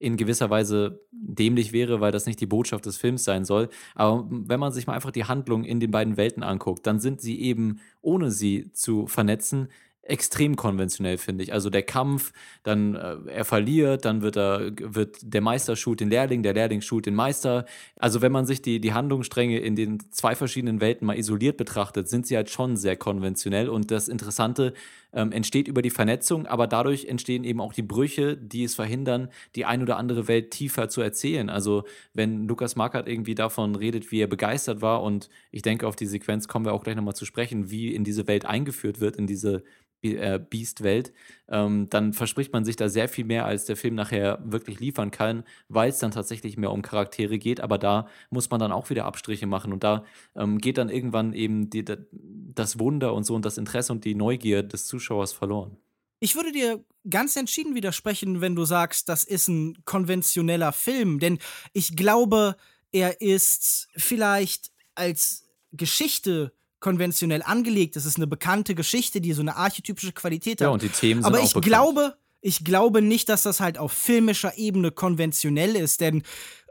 [0.00, 3.68] in gewisser Weise dämlich wäre, weil das nicht die Botschaft des Films sein soll.
[3.94, 7.20] Aber wenn man sich mal einfach die Handlung in den beiden Welten anguckt, dann sind
[7.20, 9.68] sie eben, ohne sie zu vernetzen,
[10.02, 11.52] extrem konventionell, finde ich.
[11.52, 12.32] Also der Kampf,
[12.62, 16.80] dann äh, er verliert, dann wird er, wird der Meister schult den Lehrling, der Lehrling
[16.80, 17.66] schult den Meister.
[17.96, 22.08] Also wenn man sich die, die Handlungsstränge in den zwei verschiedenen Welten mal isoliert betrachtet,
[22.08, 23.68] sind sie halt schon sehr konventionell.
[23.68, 24.72] Und das Interessante
[25.12, 29.28] ähm, entsteht über die Vernetzung, aber dadurch entstehen eben auch die Brüche, die es verhindern,
[29.54, 31.50] die ein oder andere Welt tiefer zu erzählen.
[31.50, 35.96] Also wenn Lukas Markert irgendwie davon redet, wie er begeistert war und ich denke, auf
[35.96, 39.16] die Sequenz kommen wir auch gleich nochmal zu sprechen, wie in diese Welt eingeführt wird,
[39.16, 39.62] in diese
[40.02, 41.12] äh, Beast-Welt,
[41.48, 45.10] ähm, dann verspricht man sich da sehr viel mehr, als der Film nachher wirklich liefern
[45.10, 47.60] kann, weil es dann tatsächlich mehr um Charaktere geht.
[47.60, 51.34] Aber da muss man dann auch wieder Abstriche machen und da ähm, geht dann irgendwann
[51.34, 55.76] eben die, das Wunder und so und das Interesse und die Neugier des Zuschauers verloren.
[56.20, 61.38] Ich würde dir ganz entschieden widersprechen, wenn du sagst, das ist ein konventioneller Film, denn
[61.72, 62.56] ich glaube,
[62.92, 67.96] er ist vielleicht als Geschichte konventionell angelegt.
[67.96, 70.66] Es ist eine bekannte Geschichte, die so eine archetypische Qualität hat.
[70.66, 71.66] Ja, und die Themen sind Aber auch ich bekannt.
[71.66, 76.22] glaube, ich glaube nicht, dass das halt auf filmischer Ebene konventionell ist, denn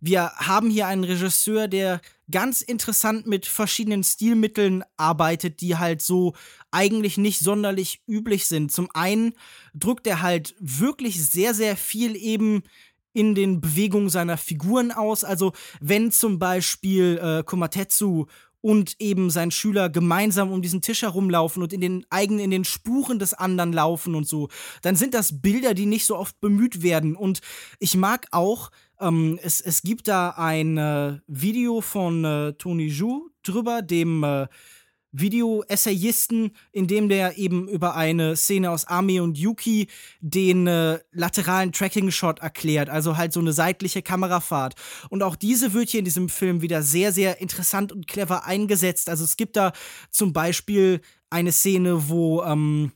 [0.02, 2.02] wir haben hier einen Regisseur, der
[2.32, 6.34] ganz interessant mit verschiedenen Stilmitteln arbeitet, die halt so
[6.72, 8.72] eigentlich nicht sonderlich üblich sind.
[8.72, 9.34] Zum einen
[9.74, 12.64] drückt er halt wirklich sehr, sehr viel eben
[13.14, 15.24] in den Bewegungen seiner Figuren aus.
[15.24, 18.28] Also wenn zum Beispiel äh, Komatetsu
[18.62, 22.66] und eben sein Schüler gemeinsam um diesen Tisch herumlaufen und in den eigenen, in den
[22.66, 24.50] Spuren des anderen laufen und so,
[24.82, 27.16] dann sind das Bilder, die nicht so oft bemüht werden.
[27.16, 27.40] Und
[27.80, 33.30] ich mag auch, ähm, es, es gibt da ein äh, Video von äh, Tony Zhu
[33.44, 34.48] drüber, dem äh,
[35.12, 39.88] Video-Essayisten, in dem der eben über eine Szene aus Army und Yuki
[40.22, 44.76] den äh, lateralen Tracking-Shot erklärt, also halt so eine seitliche Kamerafahrt.
[45.10, 49.10] Und auch diese wird hier in diesem Film wieder sehr, sehr interessant und clever eingesetzt.
[49.10, 49.74] Also es gibt da
[50.12, 52.92] zum Beispiel eine Szene, wo ähm,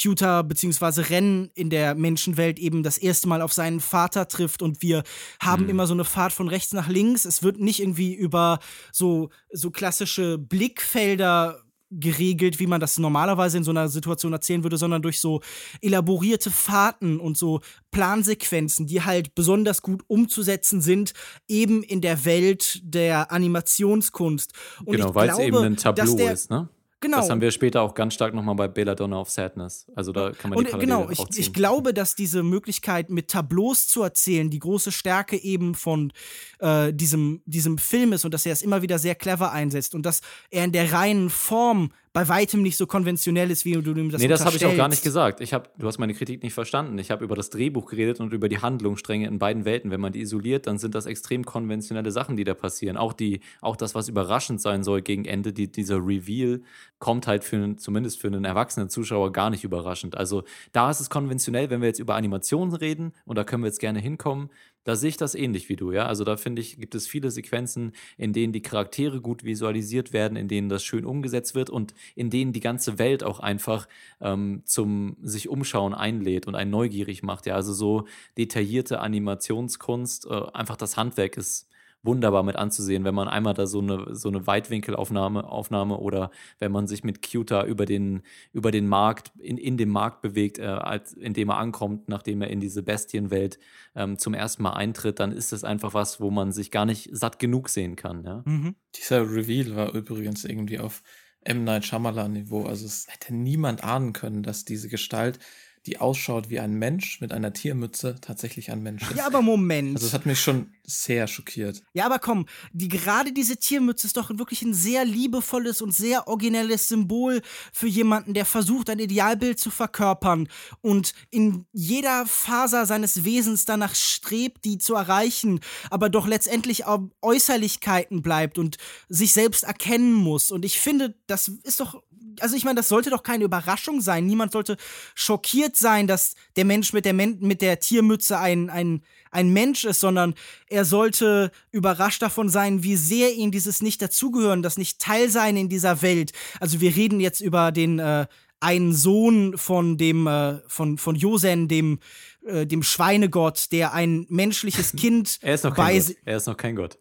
[0.00, 1.02] Cuter bzw.
[1.02, 5.02] Ren in der Menschenwelt eben das erste Mal auf seinen Vater trifft und wir
[5.40, 5.70] haben mhm.
[5.70, 7.24] immer so eine Fahrt von rechts nach links.
[7.24, 8.58] Es wird nicht irgendwie über
[8.92, 14.76] so, so klassische Blickfelder geregelt, wie man das normalerweise in so einer Situation erzählen würde,
[14.76, 15.40] sondern durch so
[15.80, 21.12] elaborierte Fahrten und so Plansequenzen, die halt besonders gut umzusetzen sind,
[21.48, 24.52] eben in der Welt der Animationskunst.
[24.84, 26.68] Und genau, weil es eben ein Tableau ist, ne?
[27.00, 27.18] Genau.
[27.18, 29.86] Das haben wir später auch ganz stark nochmal bei Belladonna of Sadness.
[29.94, 33.86] Also da kann man die Und genau, ich, ich, glaube, dass diese Möglichkeit mit Tableaus
[33.86, 36.10] zu erzählen die große Stärke eben von
[36.58, 40.06] äh, diesem, diesem Film ist und dass er es immer wieder sehr clever einsetzt und
[40.06, 44.10] dass er in der reinen Form bei weitem nicht so konventionell ist, wie du ihm
[44.10, 45.42] das Nee, das habe ich auch gar nicht gesagt.
[45.42, 46.96] Ich hab, du hast meine Kritik nicht verstanden.
[46.96, 49.90] Ich habe über das Drehbuch geredet und über die Handlungsstränge in beiden Welten.
[49.90, 52.96] Wenn man die isoliert, dann sind das extrem konventionelle Sachen, die da passieren.
[52.96, 56.62] Auch, die, auch das, was überraschend sein soll gegen Ende, die, dieser Reveal,
[57.00, 60.16] kommt halt für, zumindest für einen erwachsenen Zuschauer gar nicht überraschend.
[60.16, 63.68] Also da ist es konventionell, wenn wir jetzt über Animationen reden, und da können wir
[63.68, 64.48] jetzt gerne hinkommen,
[64.86, 66.06] da sehe ich das ähnlich wie du, ja.
[66.06, 70.36] Also da finde ich, gibt es viele Sequenzen, in denen die Charaktere gut visualisiert werden,
[70.36, 73.88] in denen das schön umgesetzt wird und in denen die ganze Welt auch einfach
[74.20, 77.56] ähm, zum sich umschauen einlädt und einen neugierig macht, ja.
[77.56, 78.06] Also so
[78.38, 81.68] detaillierte Animationskunst, äh, einfach das Handwerk ist
[82.02, 86.72] wunderbar mit anzusehen, wenn man einmal da so eine, so eine Weitwinkelaufnahme Aufnahme oder wenn
[86.72, 90.66] man sich mit Cuta über den, über den Markt, in, in dem Markt bewegt, äh,
[90.66, 93.58] als, indem er ankommt, nachdem er in diese Bestienwelt
[93.94, 97.08] ähm, zum ersten Mal eintritt, dann ist das einfach was, wo man sich gar nicht
[97.12, 98.24] satt genug sehen kann.
[98.24, 98.42] Ja?
[98.44, 98.76] Mhm.
[98.96, 101.02] Dieser Reveal war übrigens irgendwie auf
[101.46, 101.64] M.
[101.64, 102.64] Night Shyamalan Niveau.
[102.64, 105.38] Also es hätte niemand ahnen können, dass diese Gestalt
[105.86, 109.16] die ausschaut wie ein Mensch mit einer Tiermütze, tatsächlich ein Mensch ist.
[109.16, 109.96] Ja, aber Moment.
[109.96, 111.82] Also es hat mich schon sehr schockiert.
[111.92, 116.26] Ja, aber komm, die, gerade diese Tiermütze ist doch wirklich ein sehr liebevolles und sehr
[116.26, 117.40] originelles Symbol
[117.72, 120.48] für jemanden, der versucht, ein Idealbild zu verkörpern
[120.80, 127.02] und in jeder Faser seines Wesens danach strebt, die zu erreichen, aber doch letztendlich auf
[127.22, 128.76] Äußerlichkeiten bleibt und
[129.08, 130.50] sich selbst erkennen muss.
[130.50, 132.02] Und ich finde, das ist doch
[132.40, 134.26] also ich meine, das sollte doch keine Überraschung sein.
[134.26, 134.76] Niemand sollte
[135.14, 139.84] schockiert sein, dass der Mensch mit der, Men mit der Tiermütze ein, ein, ein Mensch
[139.84, 140.34] ist, sondern
[140.68, 146.32] er sollte überrascht davon sein, wie sehr ihm dieses Nicht-Dazugehören, das Nicht-Teil-Sein in dieser Welt.
[146.60, 148.26] Also wir reden jetzt über den äh,
[148.60, 151.98] einen Sohn von dem, äh, von, von Josen, dem,
[152.46, 156.16] äh, dem Schweinegott, der ein menschliches Kind er ist noch kein Gott.
[156.24, 156.98] Er ist noch kein Gott.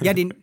[0.00, 0.34] ja, den,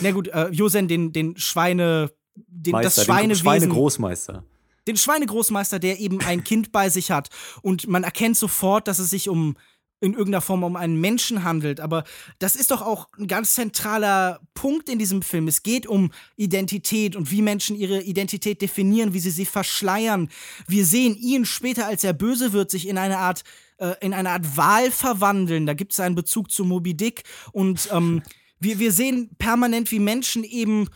[0.00, 2.12] na gut, äh, Josen, den, den Schweine
[2.48, 3.44] den, Meister, das Schweinewesen.
[3.44, 4.44] Den Schweinegroßmeister.
[4.86, 7.28] Den Schweinegroßmeister, der eben ein Kind bei sich hat.
[7.62, 9.56] Und man erkennt sofort, dass es sich um
[10.00, 11.78] in irgendeiner Form um einen Menschen handelt.
[11.78, 12.04] Aber
[12.38, 15.46] das ist doch auch ein ganz zentraler Punkt in diesem Film.
[15.46, 20.30] Es geht um Identität und wie Menschen ihre Identität definieren, wie sie sie verschleiern.
[20.66, 23.44] Wir sehen ihn später, als er böse wird, sich in eine Art
[23.76, 25.66] äh, in eine Art Wahl verwandeln.
[25.66, 28.22] Da gibt es einen Bezug zu Moby Dick und ähm,
[28.58, 30.88] wir, wir sehen permanent, wie Menschen eben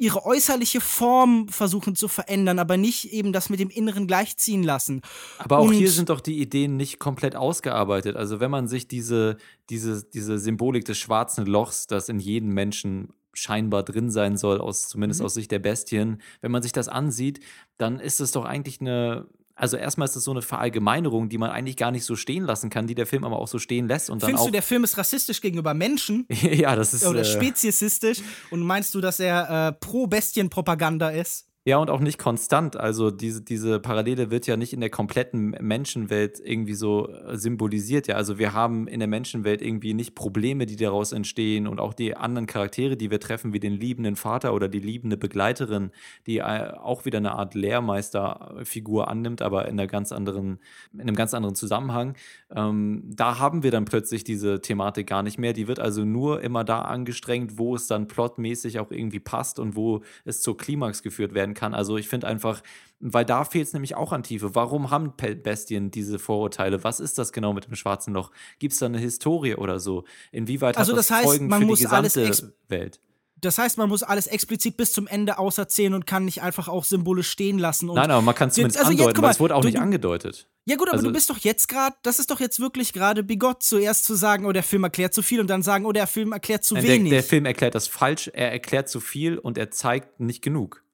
[0.00, 5.02] ihre äußerliche Form versuchen zu verändern, aber nicht eben das mit dem Inneren gleichziehen lassen.
[5.38, 8.16] Aber auch Und hier sind doch die Ideen nicht komplett ausgearbeitet.
[8.16, 9.36] Also wenn man sich diese,
[9.68, 14.88] diese, diese Symbolik des schwarzen Lochs, das in jedem Menschen scheinbar drin sein soll, aus,
[14.88, 15.26] zumindest mhm.
[15.26, 17.40] aus Sicht der Bestien, wenn man sich das ansieht,
[17.76, 19.26] dann ist es doch eigentlich eine,
[19.60, 22.70] also erstmal ist das so eine Verallgemeinerung, die man eigentlich gar nicht so stehen lassen
[22.70, 24.08] kann, die der Film aber auch so stehen lässt.
[24.08, 26.26] Und Findest dann auch du, der Film ist rassistisch gegenüber Menschen?
[26.30, 27.06] ja, das ist.
[27.06, 28.22] Oder äh, speziesistisch?
[28.50, 31.49] Und meinst du, dass er äh, pro Bestienpropaganda ist?
[31.70, 32.76] Ja, und auch nicht konstant.
[32.76, 38.08] Also diese, diese Parallele wird ja nicht in der kompletten Menschenwelt irgendwie so äh, symbolisiert.
[38.08, 41.94] Ja, also wir haben in der Menschenwelt irgendwie nicht Probleme, die daraus entstehen und auch
[41.94, 45.92] die anderen Charaktere, die wir treffen, wie den liebenden Vater oder die liebende Begleiterin,
[46.26, 50.58] die äh, auch wieder eine Art Lehrmeisterfigur annimmt, aber in einer ganz anderen,
[50.92, 52.16] in einem ganz anderen Zusammenhang.
[52.50, 55.52] Ähm, da haben wir dann plötzlich diese Thematik gar nicht mehr.
[55.52, 59.76] Die wird also nur immer da angestrengt, wo es dann plotmäßig auch irgendwie passt und
[59.76, 61.59] wo es zur Klimax geführt werden kann.
[61.62, 62.62] Also ich finde einfach,
[63.00, 64.54] weil da fehlt es nämlich auch an Tiefe.
[64.54, 66.84] Warum haben Bestien diese Vorurteile?
[66.84, 68.30] Was ist das genau mit dem schwarzen Loch?
[68.58, 70.04] Gibt es da eine Historie oder so?
[70.32, 73.00] Inwieweit also hat das, das heißt, Folgen man für muss die gesamte alles Welt?
[73.40, 76.84] Das heißt, man muss alles explizit bis zum Ende auserzählen und kann nicht einfach auch
[76.84, 77.86] Symbole stehen lassen.
[77.86, 80.46] Nein, aber man kann es zumindest also andeuten, weil es wurde auch du, nicht angedeutet.
[80.66, 83.22] Ja gut, aber also, du bist doch jetzt gerade, das ist doch jetzt wirklich gerade
[83.22, 86.06] bigott, zuerst zu sagen, oh, der Film erklärt zu viel und dann sagen, oh, der
[86.06, 87.10] Film erklärt zu der, wenig.
[87.10, 90.84] Der Film erklärt das falsch, er erklärt zu viel und er zeigt nicht genug.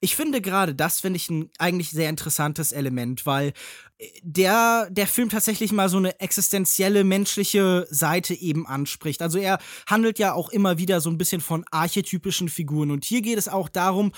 [0.00, 3.52] Ich finde gerade das finde ich ein eigentlich sehr interessantes Element, weil
[3.98, 9.22] äh, der der Film tatsächlich mal so eine existenzielle menschliche Seite eben anspricht.
[9.22, 13.22] Also er handelt ja auch immer wieder so ein bisschen von archetypischen Figuren und hier
[13.22, 14.12] geht es auch darum,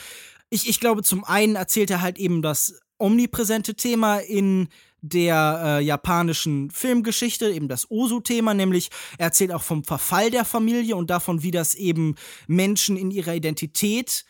[0.50, 4.68] ich, ich glaube zum einen erzählt er halt eben das omnipräsente Thema in
[5.02, 10.96] der äh, japanischen Filmgeschichte, eben das Osu-Thema, nämlich er erzählt auch vom Verfall der Familie
[10.96, 12.16] und davon, wie das eben
[12.46, 14.26] Menschen in ihrer Identität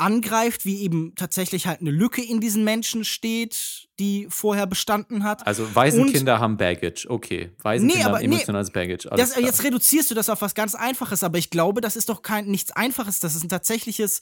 [0.00, 5.46] angreift, wie eben tatsächlich halt eine Lücke in diesen Menschen steht, die vorher bestanden hat.
[5.46, 7.50] Also Waisenkinder und, haben Baggage, okay.
[7.62, 9.08] Waisenkinder nee, aber, haben emotionales nee, Baggage.
[9.14, 12.22] Das, jetzt reduzierst du das auf was ganz Einfaches, aber ich glaube, das ist doch
[12.22, 13.20] kein nichts Einfaches.
[13.20, 14.20] Das ist ein tatsächliches,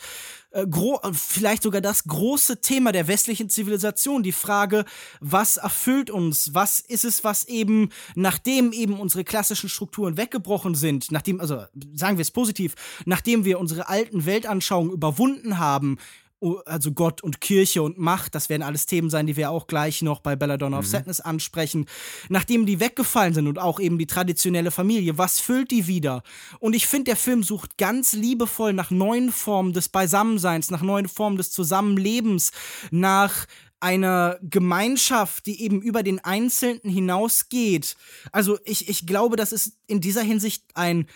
[0.50, 0.66] äh,
[1.12, 4.24] vielleicht sogar das große Thema der westlichen Zivilisation.
[4.24, 4.84] Die Frage,
[5.20, 6.54] was erfüllt uns?
[6.54, 11.62] Was ist es, was eben, nachdem eben unsere klassischen Strukturen weggebrochen sind, nachdem, also
[11.94, 15.98] sagen wir es positiv, nachdem wir unsere alten Weltanschauungen überwunden haben,
[16.66, 20.02] also Gott und Kirche und Macht, das werden alles Themen sein, die wir auch gleich
[20.02, 20.80] noch bei Belladonna mhm.
[20.80, 21.86] of Sadness ansprechen.
[22.28, 26.22] Nachdem die weggefallen sind und auch eben die traditionelle Familie, was füllt die wieder?
[26.60, 31.08] Und ich finde, der Film sucht ganz liebevoll nach neuen Formen des Beisammenseins, nach neuen
[31.08, 32.52] Formen des Zusammenlebens,
[32.90, 33.46] nach
[33.80, 37.96] einer Gemeinschaft, die eben über den Einzelnen hinausgeht.
[38.32, 41.06] Also ich, ich glaube, das ist in dieser Hinsicht ein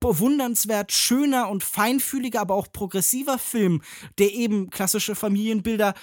[0.00, 3.82] bewundernswert schöner und feinfühliger, aber auch progressiver Film,
[4.18, 5.94] der eben klassische Familienbilder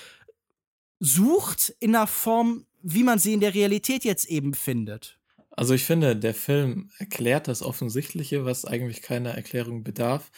[1.00, 5.20] sucht in einer Form, wie man sie in der Realität jetzt eben findet.
[5.52, 10.32] Also ich finde, der Film erklärt das Offensichtliche, was eigentlich keiner Erklärung bedarf.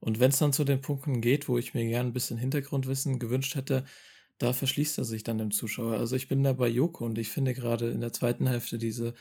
[0.00, 3.18] Und wenn es dann zu den Punkten geht, wo ich mir gerne ein bisschen Hintergrundwissen
[3.18, 3.84] gewünscht hätte,
[4.38, 5.94] da verschließt er sich dann dem Zuschauer.
[5.94, 9.14] Also ich bin da bei Joko und ich finde gerade in der zweiten Hälfte diese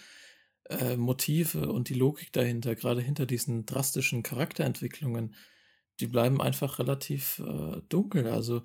[0.69, 5.36] äh, Motive und die Logik dahinter, gerade hinter diesen drastischen Charakterentwicklungen,
[5.99, 8.28] die bleiben einfach relativ äh, dunkel.
[8.28, 8.63] Also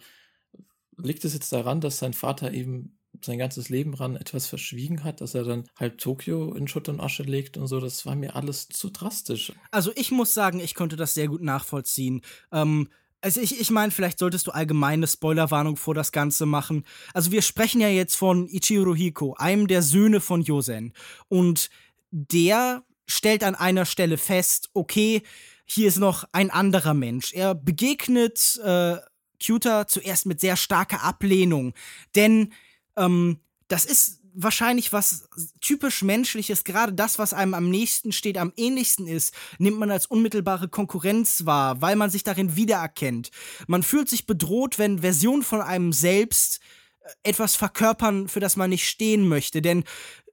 [0.96, 5.20] liegt es jetzt daran, dass sein Vater eben sein ganzes Leben ran etwas verschwiegen hat,
[5.20, 8.36] dass er dann halb Tokio in Schutt und Asche legt und so, das war mir
[8.36, 9.52] alles zu drastisch.
[9.70, 12.22] Also ich muss sagen, ich konnte das sehr gut nachvollziehen.
[12.52, 12.88] Ähm,
[13.20, 16.84] also ich, ich meine, vielleicht solltest du allgemeine Spoilerwarnung vor das Ganze machen.
[17.12, 20.92] Also wir sprechen ja jetzt von Ichiro Hiko, einem der Söhne von Yosen.
[21.28, 21.68] Und
[22.10, 25.22] der stellt an einer Stelle fest, okay,
[25.64, 27.32] hier ist noch ein anderer Mensch.
[27.32, 28.96] Er begegnet äh,
[29.44, 31.74] Cuter zuerst mit sehr starker Ablehnung,
[32.14, 32.52] denn
[32.96, 35.28] ähm, das ist wahrscheinlich was
[35.60, 40.06] typisch menschliches, gerade das, was einem am nächsten steht, am ähnlichsten ist, nimmt man als
[40.06, 43.30] unmittelbare Konkurrenz wahr, weil man sich darin wiedererkennt.
[43.66, 46.60] Man fühlt sich bedroht, wenn Versionen von einem selbst
[47.00, 49.60] äh, etwas verkörpern, für das man nicht stehen möchte.
[49.60, 49.82] Denn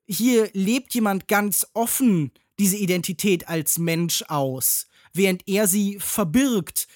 [0.08, 6.88] hier lebt jemand ganz offen diese Identität als Mensch aus, während er sie verbirgt.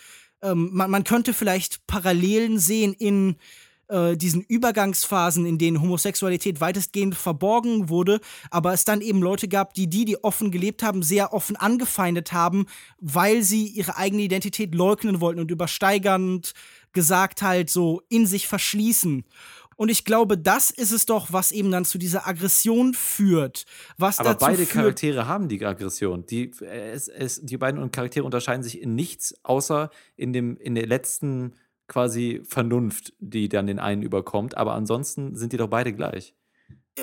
[0.41, 3.35] Ähm, man, man, könnte vielleicht Parallelen sehen in
[3.89, 9.73] äh, diesen Übergangsphasen, in denen Homosexualität weitestgehend verborgen wurde, aber es dann eben Leute gab,
[9.73, 12.67] die die, die offen gelebt haben, sehr offen angefeindet haben,
[12.99, 16.53] weil sie ihre eigene Identität leugnen wollten und übersteigernd
[16.93, 19.25] gesagt halt so in sich verschließen.
[19.79, 23.65] Und ich glaube, das ist es doch, was eben dann zu dieser Aggression führt.
[23.97, 26.25] Was Aber beide führt, Charaktere haben die Aggression.
[26.25, 30.85] Die, es, es, die beiden Charaktere unterscheiden sich in nichts, außer in, dem, in der
[30.85, 31.53] letzten
[31.87, 34.57] quasi Vernunft, die dann den einen überkommt.
[34.57, 36.35] Aber ansonsten sind die doch beide gleich.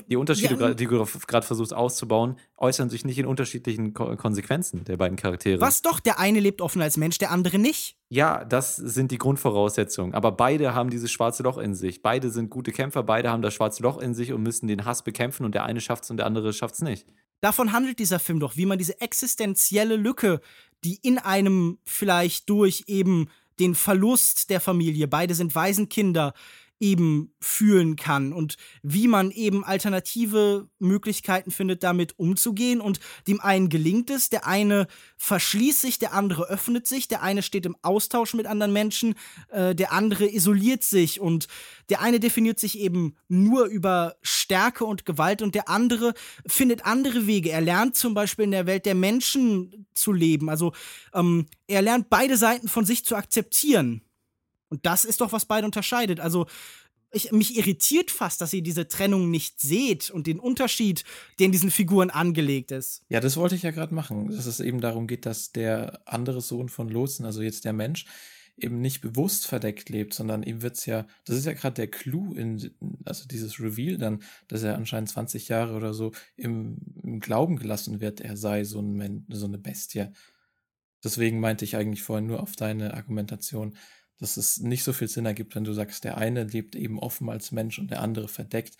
[0.09, 4.85] Die Unterschiede, ja, die du gerade versuchst auszubauen, äußern sich nicht in unterschiedlichen Ko Konsequenzen
[4.85, 5.61] der beiden Charaktere.
[5.61, 7.97] Was doch, der eine lebt offen als Mensch, der andere nicht.
[8.09, 10.15] Ja, das sind die Grundvoraussetzungen.
[10.15, 12.03] Aber beide haben dieses schwarze Loch in sich.
[12.03, 15.03] Beide sind gute Kämpfer, beide haben das schwarze Loch in sich und müssen den Hass
[15.03, 17.07] bekämpfen und der eine schafft es und der andere schafft es nicht.
[17.41, 20.41] Davon handelt dieser Film doch, wie man diese existenzielle Lücke,
[20.85, 26.35] die in einem vielleicht durch eben den Verlust der Familie, beide sind Waisenkinder,
[26.79, 32.81] eben fühlen kann und wie man eben alternative Möglichkeiten findet, damit umzugehen.
[32.81, 34.87] Und dem einen gelingt es, der eine
[35.17, 39.15] verschließt sich, der andere öffnet sich, der eine steht im Austausch mit anderen Menschen,
[39.49, 41.49] äh, der andere isoliert sich und
[41.89, 46.13] der eine definiert sich eben nur über Stärke und Gewalt und der andere
[46.47, 47.51] findet andere Wege.
[47.51, 50.51] Er lernt zum Beispiel in der Welt der Menschen zu leben.
[50.51, 50.73] Also
[51.15, 54.03] ähm, er lernt beide Seiten von sich zu akzeptieren.
[54.69, 56.21] Und das ist doch, was beide unterscheidet.
[56.21, 56.47] Also,
[57.13, 61.05] ich, mich irritiert fast, dass ihr diese Trennung nicht seht und den Unterschied,
[61.39, 63.05] der in diesen Figuren angelegt ist.
[63.09, 66.41] Ja, das wollte ich ja gerade machen, dass es eben darum geht, dass der andere
[66.41, 68.07] Sohn von Lotsen, also jetzt der Mensch,
[68.59, 71.91] eben nicht bewusst verdeckt lebt, sondern ihm wird es ja, das ist ja gerade der
[71.91, 72.75] Clou in,
[73.05, 78.01] also dieses Reveal dann, dass er anscheinend 20 Jahre oder so im, im Glauben gelassen
[78.01, 80.07] wird, er sei so, ein, so eine Bestie.
[81.05, 83.77] Deswegen meinte ich eigentlich vorhin nur auf deine Argumentation,
[84.19, 87.29] dass es nicht so viel Sinn ergibt, wenn du sagst, der eine lebt eben offen
[87.29, 88.77] als Mensch und der andere verdeckt.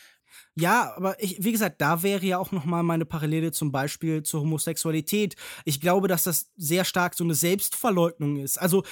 [0.55, 4.23] Ja, aber ich, wie gesagt, da wäre ja auch noch mal meine Parallele zum Beispiel
[4.23, 5.37] zur Homosexualität.
[5.65, 8.59] Ich glaube, dass das sehr stark so eine Selbstverleugnung ist.
[8.59, 8.85] Also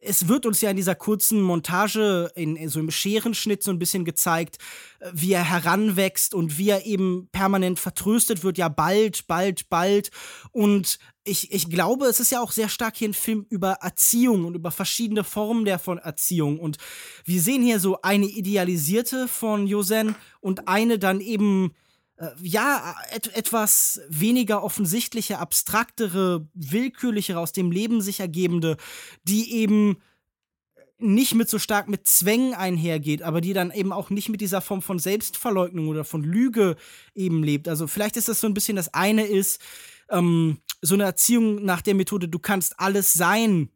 [0.00, 4.04] es wird uns ja in dieser kurzen Montage, in, so im Scherenschnitt so ein bisschen
[4.04, 4.58] gezeigt,
[5.00, 10.10] äh, wie er heranwächst und wie er eben permanent vertröstet wird, ja bald, bald, bald.
[10.50, 14.44] Und ich, ich glaube, es ist ja auch sehr stark hier ein Film über Erziehung
[14.44, 16.58] und über verschiedene Formen der von Erziehung.
[16.58, 16.78] Und
[17.24, 21.72] wir sehen hier so eine idealisierte von Josen und eine dann eben
[22.22, 28.76] äh, ja, et etwas weniger offensichtliche, abstraktere, willkürlichere, aus dem Leben sich ergebende,
[29.24, 29.96] die eben
[30.98, 34.60] nicht mit so stark mit Zwängen einhergeht, aber die dann eben auch nicht mit dieser
[34.60, 36.76] Form von Selbstverleugnung oder von Lüge
[37.14, 37.66] eben lebt.
[37.66, 39.60] Also vielleicht ist das so ein bisschen das eine ist,
[40.08, 43.68] ähm, so eine Erziehung nach der Methode, du kannst alles sein,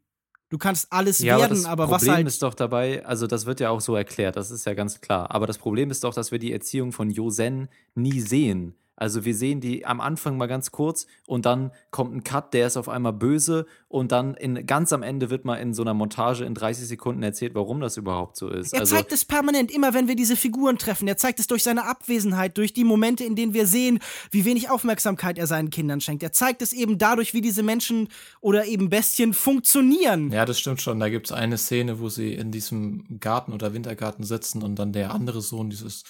[0.49, 2.01] Du kannst alles ja, werden, aber, aber was halt.
[2.01, 4.73] Das Problem ist doch dabei, also das wird ja auch so erklärt, das ist ja
[4.73, 5.31] ganz klar.
[5.31, 8.75] Aber das Problem ist doch, dass wir die Erziehung von Josen nie sehen.
[8.97, 12.65] Also wir sehen die am Anfang mal ganz kurz und dann kommt ein Cut, der
[12.65, 15.93] ist auf einmal böse und dann in, ganz am Ende wird mal in so einer
[15.93, 18.73] Montage in 30 Sekunden erzählt, warum das überhaupt so ist.
[18.73, 21.07] Er also, zeigt es permanent, immer wenn wir diese Figuren treffen.
[21.07, 23.99] Er zeigt es durch seine Abwesenheit, durch die Momente, in denen wir sehen,
[24.31, 26.23] wie wenig Aufmerksamkeit er seinen Kindern schenkt.
[26.23, 28.09] Er zeigt es eben dadurch, wie diese Menschen
[28.41, 30.31] oder eben Bestien funktionieren.
[30.31, 30.99] Ja, das stimmt schon.
[30.99, 34.91] Da gibt es eine Szene, wo sie in diesem Garten oder Wintergarten sitzen und dann
[34.91, 36.03] der andere Sohn dieses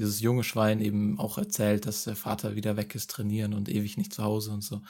[0.00, 3.98] dieses junge Schwein eben auch erzählt, dass der Vater wieder weg ist, trainieren und ewig
[3.98, 4.80] nicht zu Hause und so.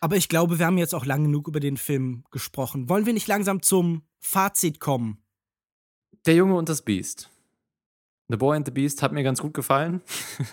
[0.00, 2.88] Aber ich glaube, wir haben jetzt auch lang genug über den Film gesprochen.
[2.88, 5.18] Wollen wir nicht langsam zum Fazit kommen?
[6.26, 7.30] Der Junge und das Biest.
[8.28, 10.00] The Boy and the Beast hat mir ganz gut gefallen.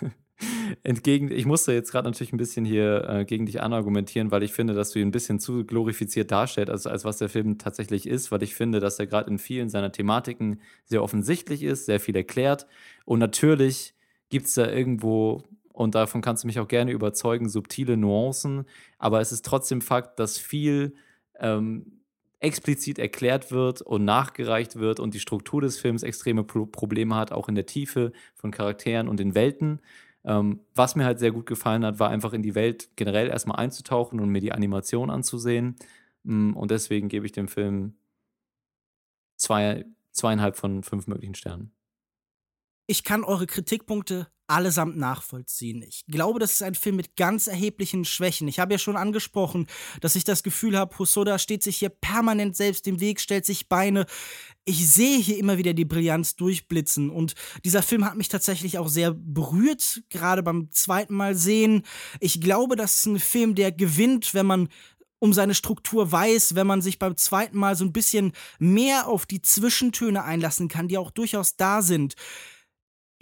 [0.82, 4.52] Entgegen, ich musste jetzt gerade natürlich ein bisschen hier äh, gegen dich anargumentieren, weil ich
[4.52, 8.06] finde, dass du ihn ein bisschen zu glorifiziert darstellst, als, als was der Film tatsächlich
[8.06, 12.00] ist, weil ich finde, dass er gerade in vielen seiner Thematiken sehr offensichtlich ist, sehr
[12.00, 12.66] viel erklärt
[13.04, 13.94] und natürlich
[14.32, 15.42] gibt es da irgendwo,
[15.74, 18.64] und davon kannst du mich auch gerne überzeugen, subtile Nuancen,
[18.98, 20.94] aber es ist trotzdem Fakt, dass viel
[21.38, 22.00] ähm,
[22.40, 27.30] explizit erklärt wird und nachgereicht wird und die Struktur des Films extreme Pro Probleme hat,
[27.30, 29.80] auch in der Tiefe von Charakteren und den Welten.
[30.24, 33.58] Ähm, was mir halt sehr gut gefallen hat, war einfach in die Welt generell erstmal
[33.58, 35.76] einzutauchen und mir die Animation anzusehen.
[36.24, 37.96] Mm, und deswegen gebe ich dem Film
[39.36, 41.72] zwei, zweieinhalb von fünf möglichen Sternen
[42.92, 45.82] ich kann eure Kritikpunkte allesamt nachvollziehen.
[45.82, 48.48] Ich glaube, das ist ein Film mit ganz erheblichen Schwächen.
[48.48, 49.66] Ich habe ja schon angesprochen,
[50.02, 53.70] dass ich das Gefühl habe, Hosoda steht sich hier permanent selbst im Weg, stellt sich
[53.70, 54.04] Beine.
[54.66, 57.32] Ich sehe hier immer wieder die Brillanz durchblitzen und
[57.64, 61.84] dieser Film hat mich tatsächlich auch sehr berührt, gerade beim zweiten Mal sehen.
[62.20, 64.68] Ich glaube, das ist ein Film, der gewinnt, wenn man
[65.18, 69.24] um seine Struktur weiß, wenn man sich beim zweiten Mal so ein bisschen mehr auf
[69.24, 72.16] die Zwischentöne einlassen kann, die auch durchaus da sind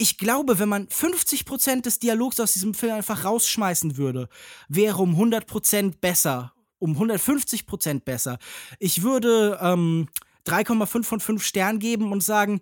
[0.01, 4.29] ich glaube, wenn man 50% des Dialogs aus diesem Film einfach rausschmeißen würde,
[4.67, 6.55] wäre um 100% besser.
[6.79, 8.39] Um 150% besser.
[8.79, 10.09] Ich würde ähm,
[10.47, 12.61] 3,5 von 5 Sternen geben und sagen,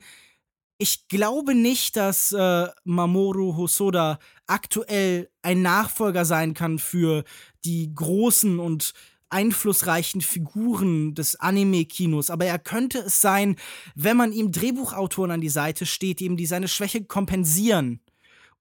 [0.78, 7.24] ich glaube nicht, dass äh, Mamoru Hosoda aktuell ein Nachfolger sein kann für
[7.64, 8.94] die großen und
[9.30, 13.56] einflussreichen Figuren des Anime-Kinos, aber er könnte es sein,
[13.96, 18.02] wenn man ihm Drehbuchautoren an die Seite steht, die ihm die seine Schwäche kompensieren.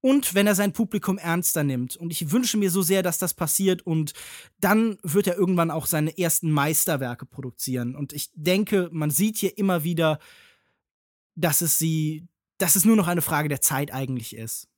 [0.01, 1.97] Und wenn er sein Publikum ernster nimmt.
[1.97, 3.83] Und ich wünsche mir so sehr, dass das passiert.
[3.85, 4.13] Und
[4.61, 7.97] dann wird er irgendwann auch seine ersten Meisterwerke produzieren.
[7.97, 10.21] Und ich denke, man sieht hier immer wieder,
[11.35, 14.69] dass es sie, dass es nur noch eine Frage der Zeit eigentlich ist.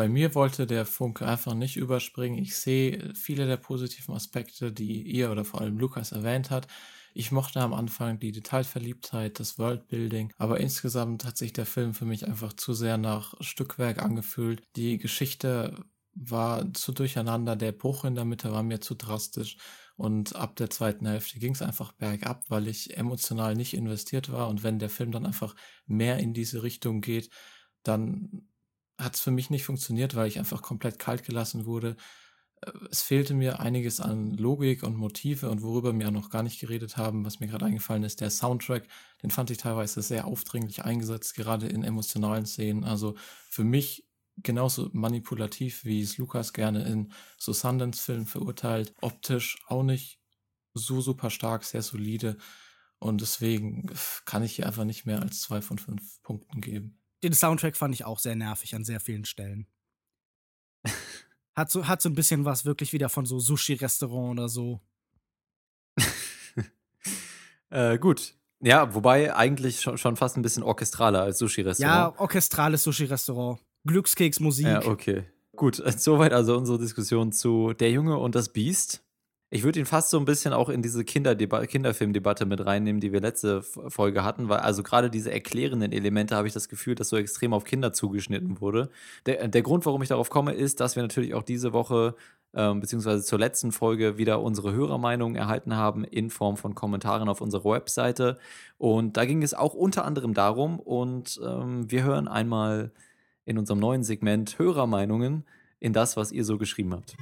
[0.00, 2.38] Bei mir wollte der Funke einfach nicht überspringen.
[2.38, 6.68] Ich sehe viele der positiven Aspekte, die ihr oder vor allem Lukas erwähnt hat.
[7.12, 12.06] Ich mochte am Anfang die Detailverliebtheit, das Worldbuilding, aber insgesamt hat sich der Film für
[12.06, 14.62] mich einfach zu sehr nach Stückwerk angefühlt.
[14.74, 15.84] Die Geschichte
[16.14, 19.58] war zu durcheinander, der Bruch in der Mitte war mir zu drastisch
[19.96, 24.48] und ab der zweiten Hälfte ging es einfach bergab, weil ich emotional nicht investiert war
[24.48, 27.28] und wenn der Film dann einfach mehr in diese Richtung geht,
[27.82, 28.49] dann
[29.00, 31.96] hat es für mich nicht funktioniert, weil ich einfach komplett kalt gelassen wurde.
[32.62, 36.60] Äh, es fehlte mir einiges an Logik und Motive und worüber wir noch gar nicht
[36.60, 38.86] geredet haben, was mir gerade eingefallen ist, der Soundtrack,
[39.22, 42.84] den fand ich teilweise sehr aufdringlich eingesetzt, gerade in emotionalen Szenen.
[42.84, 43.16] Also
[43.48, 48.94] für mich genauso manipulativ, wie es Lukas gerne in so Sundance-Filmen verurteilt.
[49.00, 50.20] Optisch auch nicht
[50.74, 52.36] so super stark, sehr solide.
[52.98, 53.90] Und deswegen
[54.24, 57.94] kann ich hier einfach nicht mehr als zwei von fünf Punkten geben den Soundtrack fand
[57.94, 59.66] ich auch sehr nervig an sehr vielen Stellen.
[61.54, 64.80] Hat so, hat so ein bisschen was wirklich wieder von so Sushi-Restaurant oder so.
[67.70, 68.34] äh, gut.
[68.60, 72.14] Ja, wobei eigentlich schon, schon fast ein bisschen orchestraler als Sushi-Restaurant.
[72.14, 73.60] Ja, orchestrales Sushi-Restaurant.
[73.86, 74.66] Glückskeksmusik.
[74.66, 75.24] Ja, okay.
[75.56, 79.02] Gut, soweit also unsere Diskussion zu Der Junge und das Biest.
[79.52, 83.20] Ich würde ihn fast so ein bisschen auch in diese Kinderfilmdebatte mit reinnehmen, die wir
[83.20, 87.16] letzte Folge hatten, weil also gerade diese erklärenden Elemente habe ich das Gefühl, dass so
[87.16, 88.90] extrem auf Kinder zugeschnitten wurde.
[89.26, 92.14] Der, der Grund, warum ich darauf komme, ist, dass wir natürlich auch diese Woche
[92.54, 97.40] ähm, beziehungsweise zur letzten Folge wieder unsere Hörermeinungen erhalten haben in Form von Kommentaren auf
[97.40, 98.38] unserer Webseite.
[98.78, 102.92] Und da ging es auch unter anderem darum, und ähm, wir hören einmal
[103.46, 105.44] in unserem neuen Segment Hörermeinungen
[105.80, 107.16] in das, was ihr so geschrieben habt.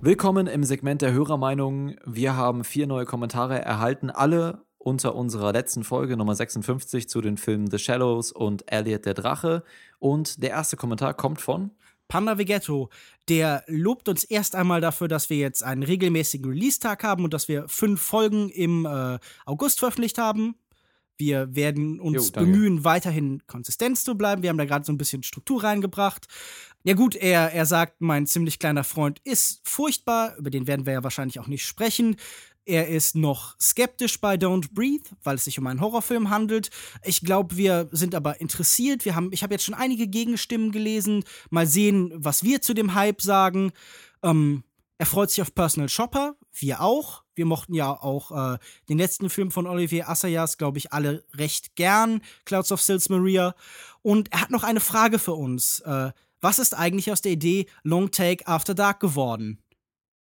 [0.00, 1.96] Willkommen im Segment der Hörermeinungen.
[2.04, 7.36] Wir haben vier neue Kommentare erhalten, alle unter unserer letzten Folge Nummer 56 zu den
[7.36, 9.62] Filmen The Shallows und Elliot der Drache.
[9.98, 11.70] Und der erste Kommentar kommt von
[12.08, 12.90] Panda Vegetto,
[13.28, 17.48] der lobt uns erst einmal dafür, dass wir jetzt einen regelmäßigen Release-Tag haben und dass
[17.48, 20.56] wir fünf Folgen im äh, August veröffentlicht haben.
[21.16, 24.42] Wir werden uns jo, bemühen, weiterhin konsistent zu bleiben.
[24.42, 26.26] Wir haben da gerade so ein bisschen Struktur reingebracht.
[26.86, 30.92] Ja gut, er, er sagt, mein ziemlich kleiner Freund ist furchtbar, über den werden wir
[30.92, 32.16] ja wahrscheinlich auch nicht sprechen.
[32.66, 36.68] Er ist noch skeptisch bei Don't Breathe, weil es sich um einen Horrorfilm handelt.
[37.02, 39.06] Ich glaube, wir sind aber interessiert.
[39.06, 41.24] Wir haben, ich habe jetzt schon einige Gegenstimmen gelesen.
[41.48, 43.72] Mal sehen, was wir zu dem Hype sagen.
[44.22, 44.62] Ähm,
[44.98, 47.24] er freut sich auf Personal Shopper, wir auch.
[47.34, 48.58] Wir mochten ja auch äh,
[48.88, 53.54] den letzten Film von Olivier Assayas, glaube ich, alle recht gern, Clouds of Sils Maria.
[54.02, 55.80] Und er hat noch eine Frage für uns.
[55.80, 56.12] Äh,
[56.44, 59.62] was ist eigentlich aus der Idee Long Take After Dark geworden?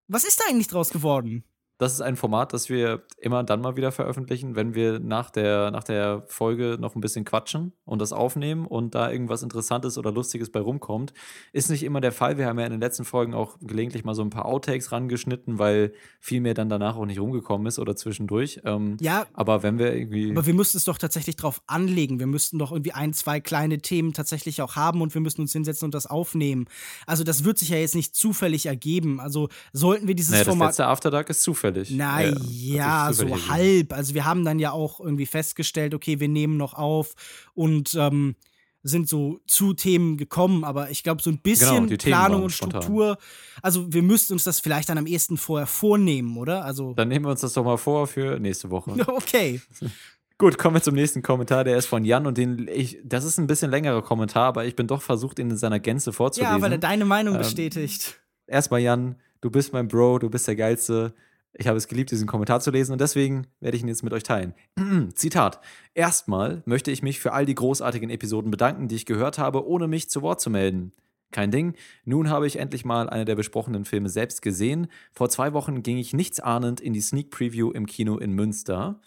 [0.09, 1.45] Was ist da eigentlich draus geworden?
[1.81, 5.71] Das ist ein Format, das wir immer dann mal wieder veröffentlichen, wenn wir nach der,
[5.71, 10.11] nach der Folge noch ein bisschen quatschen und das aufnehmen und da irgendwas Interessantes oder
[10.11, 11.11] Lustiges bei rumkommt.
[11.53, 12.37] Ist nicht immer der Fall.
[12.37, 15.57] Wir haben ja in den letzten Folgen auch gelegentlich mal so ein paar Outtakes rangeschnitten,
[15.57, 18.61] weil viel mehr dann danach auch nicht rumgekommen ist oder zwischendurch.
[18.63, 19.25] Ähm, ja.
[19.33, 20.29] Aber wenn wir irgendwie.
[20.29, 22.19] Aber wir müssten es doch tatsächlich drauf anlegen.
[22.19, 25.51] Wir müssten doch irgendwie ein, zwei kleine Themen tatsächlich auch haben und wir müssen uns
[25.51, 26.65] hinsetzen und das aufnehmen.
[27.07, 29.19] Also, das wird sich ja jetzt nicht zufällig ergeben.
[29.19, 30.69] Also, sollten wir dieses naja, Format.
[30.69, 31.91] Das letzte After Dark ist zufällig zufällig.
[31.97, 33.93] Naja, ja, so halb.
[33.93, 37.13] Also wir haben dann ja auch irgendwie festgestellt, okay, wir nehmen noch auf
[37.53, 38.35] und ähm,
[38.83, 43.17] sind so zu Themen gekommen, aber ich glaube, so ein bisschen genau, Planung und Struktur,
[43.61, 46.65] also wir müssten uns das vielleicht dann am ehesten vorher vornehmen, oder?
[46.65, 48.91] Also dann nehmen wir uns das doch mal vor für nächste Woche.
[49.07, 49.61] Okay.
[50.37, 51.63] Gut, kommen wir zum nächsten Kommentar.
[51.63, 54.75] Der ist von Jan und den ich, das ist ein bisschen längerer Kommentar, aber ich
[54.75, 56.55] bin doch versucht, ihn in seiner Gänze vorzulesen.
[56.55, 58.19] Ja, weil er deine Meinung ähm, bestätigt.
[58.47, 61.13] Erstmal Jan, du bist mein Bro, du bist der geilste.
[61.53, 64.13] Ich habe es geliebt, diesen Kommentar zu lesen und deswegen werde ich ihn jetzt mit
[64.13, 64.53] euch teilen.
[65.15, 65.59] Zitat.
[65.93, 69.87] Erstmal möchte ich mich für all die großartigen Episoden bedanken, die ich gehört habe, ohne
[69.87, 70.93] mich zu Wort zu melden.
[71.31, 71.75] Kein Ding.
[72.03, 74.87] Nun habe ich endlich mal eine der besprochenen Filme selbst gesehen.
[75.13, 78.99] Vor zwei Wochen ging ich nichtsahnend in die Sneak Preview im Kino in Münster.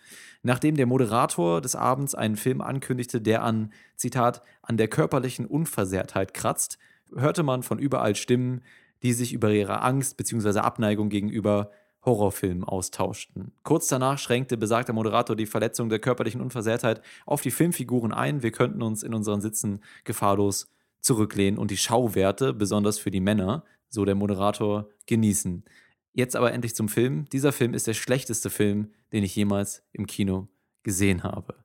[0.42, 6.34] Nachdem der Moderator des Abends einen Film ankündigte, der an, Zitat, an der körperlichen Unversehrtheit
[6.34, 6.78] kratzt,
[7.14, 8.62] hörte man von überall Stimmen,
[9.02, 10.60] die sich über ihre Angst bzw.
[10.60, 11.70] Abneigung gegenüber
[12.04, 13.52] Horrorfilmen austauschten.
[13.62, 18.42] Kurz danach schränkte besagter Moderator die Verletzung der körperlichen Unversehrtheit auf die Filmfiguren ein.
[18.42, 23.64] Wir könnten uns in unseren Sitzen gefahrlos zurücklehnen und die Schauwerte, besonders für die Männer,
[23.88, 25.64] so der Moderator, genießen.
[26.12, 27.26] Jetzt aber endlich zum Film.
[27.30, 30.48] Dieser Film ist der schlechteste Film, den ich jemals im Kino
[30.82, 31.64] gesehen habe.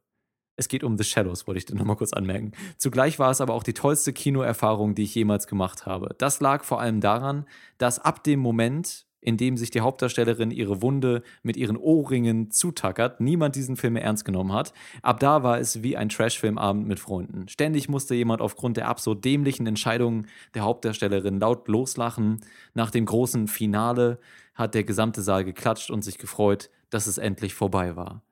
[0.56, 2.52] Es geht um The Shadows, wollte ich dir nochmal kurz anmerken.
[2.78, 6.14] Zugleich war es aber auch die tollste Kinoerfahrung, die ich jemals gemacht habe.
[6.18, 7.46] Das lag vor allem daran,
[7.78, 13.20] dass ab dem Moment, in dem sich die Hauptdarstellerin ihre Wunde mit ihren Ohrringen zutackert,
[13.20, 14.74] niemand diesen Film mehr ernst genommen hat.
[15.01, 17.47] Ab da war es wie ein Trashfilmabend mit Freunden.
[17.47, 22.39] Ständig musste jemand aufgrund der absurd dämlichen Entscheidungen der Hauptdarstellerin laut loslachen.
[22.74, 24.20] Nach dem großen Finale
[24.55, 28.24] hat der gesamte Saal geklatscht und sich gefreut, dass es endlich vorbei war.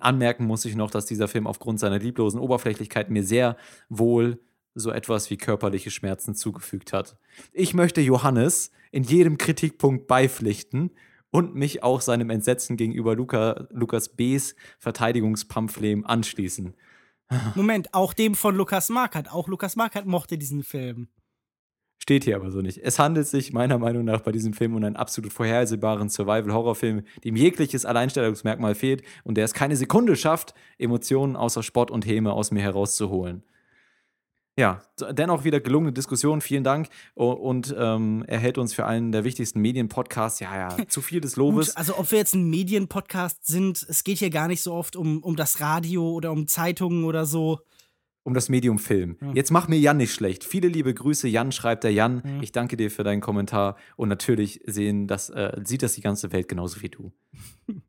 [0.00, 3.56] Anmerken muss ich noch, dass dieser Film aufgrund seiner lieblosen Oberflächlichkeit mir sehr
[3.88, 4.38] wohl
[4.78, 7.16] so etwas wie körperliche Schmerzen zugefügt hat.
[7.52, 10.90] Ich möchte Johannes in jedem Kritikpunkt beipflichten
[11.30, 16.74] und mich auch seinem Entsetzen gegenüber Luca, Lukas B.'s Verteidigungspamphlet anschließen.
[17.54, 19.30] Moment, auch dem von Lukas Markert.
[19.30, 21.08] Auch Lukas Markert mochte diesen Film.
[22.00, 22.78] Steht hier aber so nicht.
[22.78, 27.36] Es handelt sich meiner Meinung nach bei diesem Film um einen absolut vorhersehbaren Survival-Horrorfilm, dem
[27.36, 32.50] jegliches Alleinstellungsmerkmal fehlt und der es keine Sekunde schafft, Emotionen außer Spott und Häme aus
[32.50, 33.42] mir herauszuholen.
[34.58, 34.82] Ja,
[35.12, 36.40] dennoch wieder gelungene Diskussion.
[36.40, 36.88] Vielen Dank.
[37.14, 40.40] Und ähm, er hält uns für einen der wichtigsten Medienpodcasts.
[40.40, 41.68] Ja, ja, zu viel des Lobes.
[41.68, 44.96] Gut, also, ob wir jetzt ein Medienpodcast sind, es geht hier gar nicht so oft
[44.96, 47.60] um, um das Radio oder um Zeitungen oder so.
[48.24, 49.16] um das Medium Film.
[49.22, 49.32] Ja.
[49.32, 50.42] Jetzt mach mir Jan nicht schlecht.
[50.42, 52.22] Viele liebe Grüße, Jan, schreibt der Jan.
[52.24, 52.42] Ja.
[52.42, 56.32] Ich danke dir für deinen Kommentar und natürlich sehen das, äh, sieht das die ganze
[56.32, 57.12] Welt genauso wie du.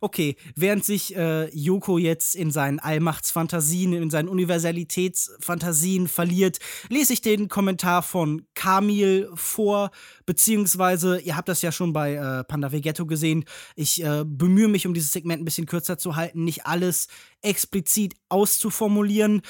[0.00, 6.58] Okay, während sich äh, Yoko jetzt in seinen Allmachtsfantasien, in seinen Universalitätsfantasien verliert,
[6.88, 9.90] lese ich den Kommentar von Kamil vor,
[10.26, 13.44] beziehungsweise, ihr habt das ja schon bei äh, Panda Vegetto gesehen,
[13.74, 17.08] ich äh, bemühe mich, um dieses Segment ein bisschen kürzer zu halten, nicht alles
[17.40, 19.42] explizit auszuformulieren.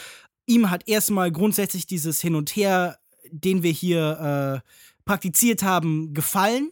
[0.46, 2.98] Ihm hat erstmal grundsätzlich dieses Hin und Her,
[3.30, 4.70] den wir hier äh,
[5.04, 6.70] praktiziert haben, gefallen.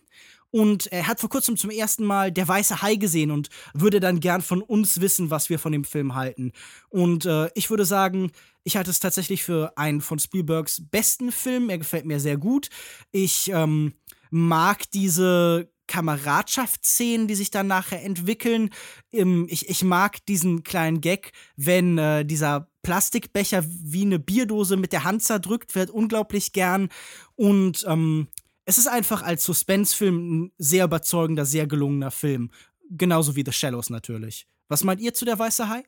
[0.54, 4.20] Und er hat vor kurzem zum ersten Mal Der Weiße Hai gesehen und würde dann
[4.20, 6.52] gern von uns wissen, was wir von dem Film halten.
[6.90, 8.30] Und äh, ich würde sagen,
[8.62, 11.70] ich halte es tatsächlich für einen von Spielbergs besten Film.
[11.70, 12.68] Er gefällt mir sehr gut.
[13.10, 13.94] Ich ähm,
[14.30, 18.70] mag diese Kameradschaftsszenen, die sich dann nachher entwickeln.
[19.10, 24.92] Ähm, ich, ich mag diesen kleinen Gag, wenn äh, dieser Plastikbecher wie eine Bierdose mit
[24.92, 26.90] der Hand zerdrückt wird, unglaublich gern.
[27.34, 28.28] Und ähm,
[28.64, 32.50] es ist einfach als Suspense-Film ein sehr überzeugender, sehr gelungener Film.
[32.90, 34.46] Genauso wie The Shallows natürlich.
[34.68, 35.84] Was meint ihr zu der Weiße Hai?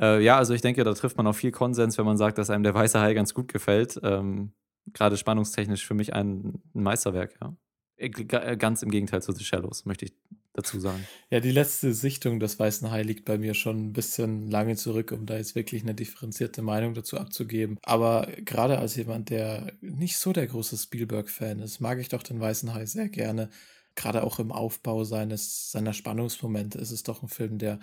[0.00, 2.50] Äh, ja, also ich denke, da trifft man auf viel Konsens, wenn man sagt, dass
[2.50, 4.00] einem der Weiße Hai ganz gut gefällt.
[4.02, 4.52] Ähm,
[4.92, 7.54] Gerade spannungstechnisch für mich ein, ein Meisterwerk, ja.
[7.96, 10.14] Äh, ganz im Gegenteil zu The Shallows, möchte ich
[10.54, 11.06] dazu sagen.
[11.30, 15.12] Ja, die letzte Sichtung des Weißen Hai liegt bei mir schon ein bisschen lange zurück,
[15.12, 17.78] um da jetzt wirklich eine differenzierte Meinung dazu abzugeben.
[17.82, 22.40] Aber gerade als jemand, der nicht so der große Spielberg-Fan ist, mag ich doch den
[22.40, 23.48] Weißen Hai sehr gerne.
[23.94, 27.78] Gerade auch im Aufbau seines, seiner Spannungsmomente ist es doch ein Film, der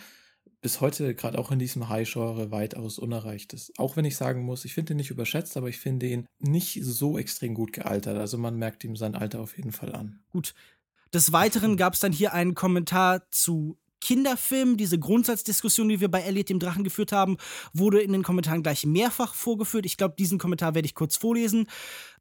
[0.61, 3.77] bis heute gerade auch in diesem High-Genre weitaus unerreicht ist.
[3.79, 6.83] Auch wenn ich sagen muss, ich finde ihn nicht überschätzt, aber ich finde ihn nicht
[6.83, 8.17] so extrem gut gealtert.
[8.17, 10.19] Also man merkt ihm sein Alter auf jeden Fall an.
[10.31, 10.53] Gut.
[11.13, 14.77] Des Weiteren gab es dann hier einen Kommentar zu Kinderfilmen.
[14.77, 17.37] Diese Grundsatzdiskussion, die wir bei Elliot dem Drachen geführt haben,
[17.73, 19.85] wurde in den Kommentaren gleich mehrfach vorgeführt.
[19.85, 21.67] Ich glaube, diesen Kommentar werde ich kurz vorlesen.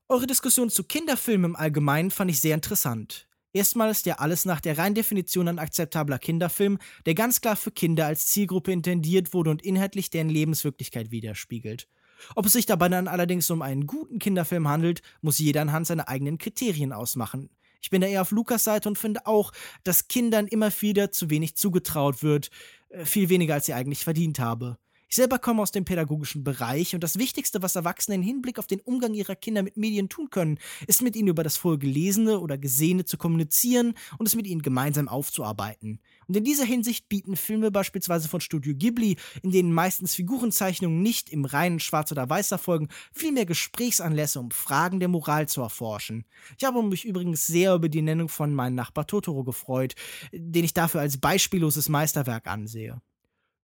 [0.08, 3.28] Eure Diskussion zu Kinderfilmen im Allgemeinen fand ich sehr interessant.
[3.52, 7.70] Erstmal ist ja alles nach der reinen Definition ein akzeptabler Kinderfilm, der ganz klar für
[7.70, 11.88] Kinder als Zielgruppe intendiert wurde und inhaltlich deren Lebenswirklichkeit widerspiegelt.
[12.34, 16.08] Ob es sich dabei dann allerdings um einen guten Kinderfilm handelt, muss jeder anhand seiner
[16.08, 17.50] eigenen Kriterien ausmachen.
[17.80, 19.52] Ich bin da eher auf Lukas Seite und finde auch,
[19.84, 22.50] dass Kindern immer wieder zu wenig zugetraut wird,
[22.88, 24.78] äh, viel weniger als sie eigentlich verdient habe.
[25.10, 28.66] Ich selber komme aus dem pädagogischen Bereich und das Wichtigste, was Erwachsene im Hinblick auf
[28.66, 32.58] den Umgang ihrer Kinder mit Medien tun können, ist mit ihnen über das Vorgelesene oder
[32.58, 36.00] Gesehene zu kommunizieren und es mit ihnen gemeinsam aufzuarbeiten.
[36.26, 41.30] Und in dieser Hinsicht bieten Filme beispielsweise von Studio Ghibli, in denen meistens Figurenzeichnungen nicht
[41.30, 46.26] im reinen Schwarz oder Weiß erfolgen, vielmehr Gesprächsanlässe, um Fragen der Moral zu erforschen.
[46.58, 49.94] Ich habe mich übrigens sehr über die Nennung von meinem Nachbar Totoro gefreut,
[50.32, 53.00] den ich dafür als beispielloses Meisterwerk ansehe.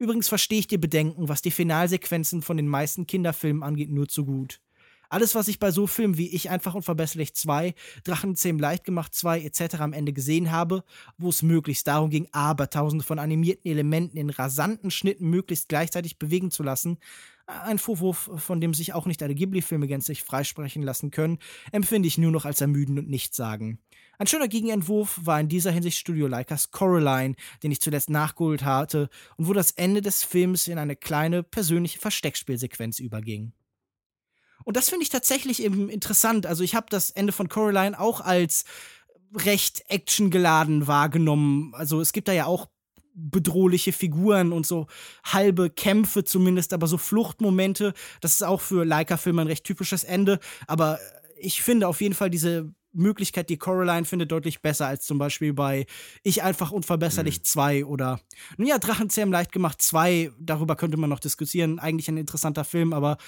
[0.05, 4.27] Übrigens verstehe ich die Bedenken, was die Finalsequenzen von den meisten Kinderfilmen angeht, nur zu
[4.27, 4.61] gut.
[5.09, 7.73] Alles, was ich bei so Filmen wie Ich einfach unverbesserlich 2,
[8.05, 9.77] Drachenzähm leicht gemacht 2 etc.
[9.77, 10.85] am Ende gesehen habe,
[11.17, 16.51] wo es möglichst darum ging, abertausende von animierten Elementen in rasanten Schnitten möglichst gleichzeitig bewegen
[16.51, 16.99] zu lassen,
[17.47, 21.39] ein Vorwurf, von dem sich auch nicht alle Ghibli-Filme gänzlich freisprechen lassen können,
[21.73, 23.79] empfinde ich nur noch als ermüdend und nichtssagend.
[24.19, 29.09] Ein schöner Gegenentwurf war in dieser Hinsicht Studio Leicas Coraline, den ich zuletzt nachgeholt hatte
[29.37, 33.53] und wo das Ende des Films in eine kleine persönliche Versteckspielsequenz überging.
[34.65, 36.47] Und das finde ich tatsächlich eben interessant.
[36.47, 38.65] Also ich habe das Ende von Coraline auch als
[39.35, 41.75] recht actiongeladen wahrgenommen.
[41.75, 42.69] Also es gibt da ja auch
[43.15, 44.87] bedrohliche Figuren und so
[45.25, 47.95] halbe Kämpfe zumindest, aber so Fluchtmomente.
[48.21, 50.41] Das ist auch für Leica-Filme ein recht typisches Ende.
[50.67, 50.99] Aber
[51.37, 55.53] ich finde auf jeden Fall diese Möglichkeit, die Coraline findet, deutlich besser als zum Beispiel
[55.53, 55.87] bei
[56.23, 57.89] Ich einfach unverbesserlich 2 mhm.
[57.89, 58.21] oder
[58.57, 60.33] nun ja, Drachenzähm leicht gemacht 2.
[60.39, 61.79] Darüber könnte man noch diskutieren.
[61.79, 63.19] Eigentlich ein interessanter Film, aber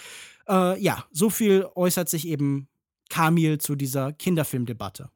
[0.49, 2.69] äh, ja, so viel äußert sich eben
[3.09, 5.11] Kamil zu dieser Kinderfilmdebatte.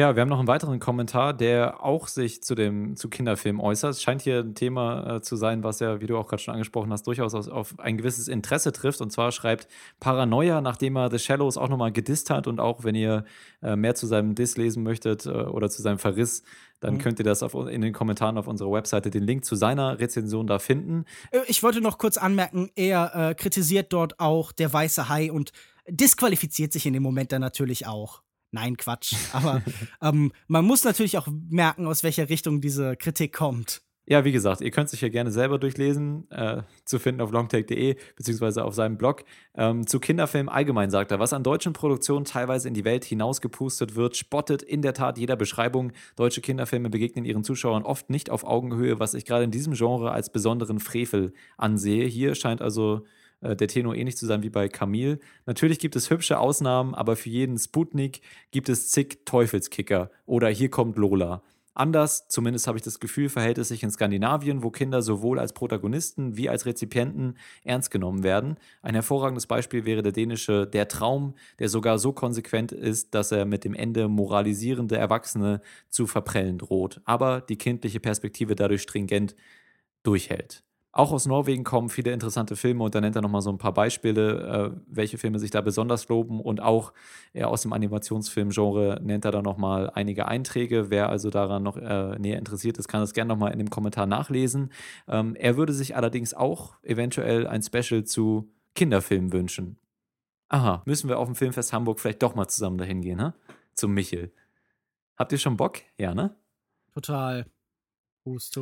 [0.00, 3.90] Ja, wir haben noch einen weiteren Kommentar, der auch sich zu dem zu Kinderfilmen äußert.
[3.90, 6.54] Es scheint hier ein Thema äh, zu sein, was ja, wie du auch gerade schon
[6.54, 9.02] angesprochen hast, durchaus auf, auf, ein gewisses Interesse trifft.
[9.02, 9.68] Und zwar schreibt
[10.00, 13.26] Paranoia, nachdem er The Shallows auch nochmal gedisst hat und auch wenn ihr
[13.62, 16.44] äh, mehr zu seinem Diss lesen möchtet äh, oder zu seinem Verriss,
[16.80, 16.98] dann mhm.
[17.00, 20.46] könnt ihr das auf, in den Kommentaren auf unserer Webseite den Link zu seiner Rezension
[20.46, 21.04] da finden.
[21.30, 25.52] Äh, ich wollte noch kurz anmerken, er äh, kritisiert dort auch der weiße Hai und
[25.90, 28.22] disqualifiziert sich in dem Moment dann natürlich auch.
[28.52, 29.14] Nein, Quatsch.
[29.32, 29.62] Aber
[30.02, 33.82] ähm, man muss natürlich auch merken, aus welcher Richtung diese Kritik kommt.
[34.10, 37.30] Ja, wie gesagt, ihr könnt es euch ja gerne selber durchlesen, äh, zu finden auf
[37.30, 39.22] longtake.de beziehungsweise auf seinem Blog.
[39.54, 43.94] Ähm, zu Kinderfilmen allgemein sagt er, was an deutschen Produktionen teilweise in die Welt hinausgepustet
[43.94, 45.92] wird, spottet in der Tat jeder Beschreibung.
[46.16, 50.10] Deutsche Kinderfilme begegnen ihren Zuschauern oft nicht auf Augenhöhe, was ich gerade in diesem Genre
[50.10, 52.06] als besonderen Frevel ansehe.
[52.06, 53.04] Hier scheint also
[53.40, 55.18] äh, der Tenor ähnlich zu sein wie bei Camille.
[55.46, 58.20] Natürlich gibt es hübsche Ausnahmen, aber für jeden Sputnik
[58.50, 60.10] gibt es zig Teufelskicker.
[60.26, 61.42] Oder hier kommt Lola.
[61.72, 65.52] Anders, zumindest habe ich das Gefühl, verhält es sich in Skandinavien, wo Kinder sowohl als
[65.52, 68.56] Protagonisten wie als Rezipienten ernst genommen werden.
[68.82, 73.46] Ein hervorragendes Beispiel wäre der dänische Der Traum, der sogar so konsequent ist, dass er
[73.46, 79.36] mit dem Ende moralisierende Erwachsene zu verprellen droht, aber die kindliche Perspektive dadurch stringent
[80.02, 80.64] durchhält.
[80.92, 83.72] Auch aus Norwegen kommen viele interessante Filme und da nennt er nochmal so ein paar
[83.72, 86.92] Beispiele, äh, welche Filme sich da besonders loben und auch
[87.32, 90.90] äh, aus dem Animationsfilmgenre nennt er da nochmal einige Einträge.
[90.90, 94.06] Wer also daran noch äh, näher interessiert ist, kann das gerne nochmal in dem Kommentar
[94.06, 94.72] nachlesen.
[95.06, 99.78] Ähm, er würde sich allerdings auch eventuell ein Special zu Kinderfilmen wünschen.
[100.48, 103.34] Aha, müssen wir auf dem Filmfest Hamburg vielleicht doch mal zusammen dahin gehen, ne?
[103.74, 104.32] Zum Michel.
[105.16, 105.78] Habt ihr schon Bock?
[105.96, 106.34] Ja, ne?
[106.92, 107.46] Total.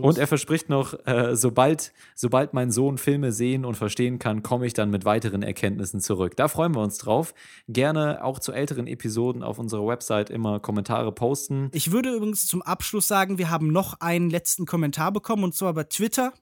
[0.00, 4.66] Und er verspricht noch, äh, sobald, sobald mein Sohn Filme sehen und verstehen kann, komme
[4.66, 6.36] ich dann mit weiteren Erkenntnissen zurück.
[6.36, 7.34] Da freuen wir uns drauf.
[7.68, 11.70] Gerne auch zu älteren Episoden auf unserer Website immer Kommentare posten.
[11.72, 15.74] Ich würde übrigens zum Abschluss sagen, wir haben noch einen letzten Kommentar bekommen und zwar
[15.74, 16.32] bei Twitter,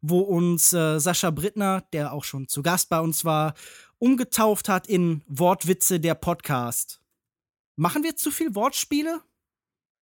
[0.00, 3.54] wo uns äh, Sascha Brittner, der auch schon zu Gast bei uns war,
[3.98, 7.00] umgetauft hat in Wortwitze der Podcast.
[7.76, 9.20] Machen wir zu viel Wortspiele?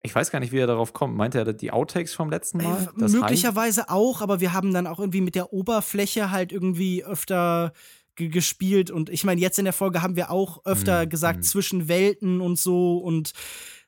[0.05, 1.15] Ich weiß gar nicht, wie er darauf kommt.
[1.15, 2.89] Meint er die Outtakes vom letzten Mal?
[2.99, 7.71] Äh, möglicherweise auch, aber wir haben dann auch irgendwie mit der Oberfläche halt irgendwie öfter
[8.15, 11.43] gespielt und ich meine, jetzt in der Folge haben wir auch öfter mm, gesagt mm.
[11.43, 13.33] zwischen Welten und so und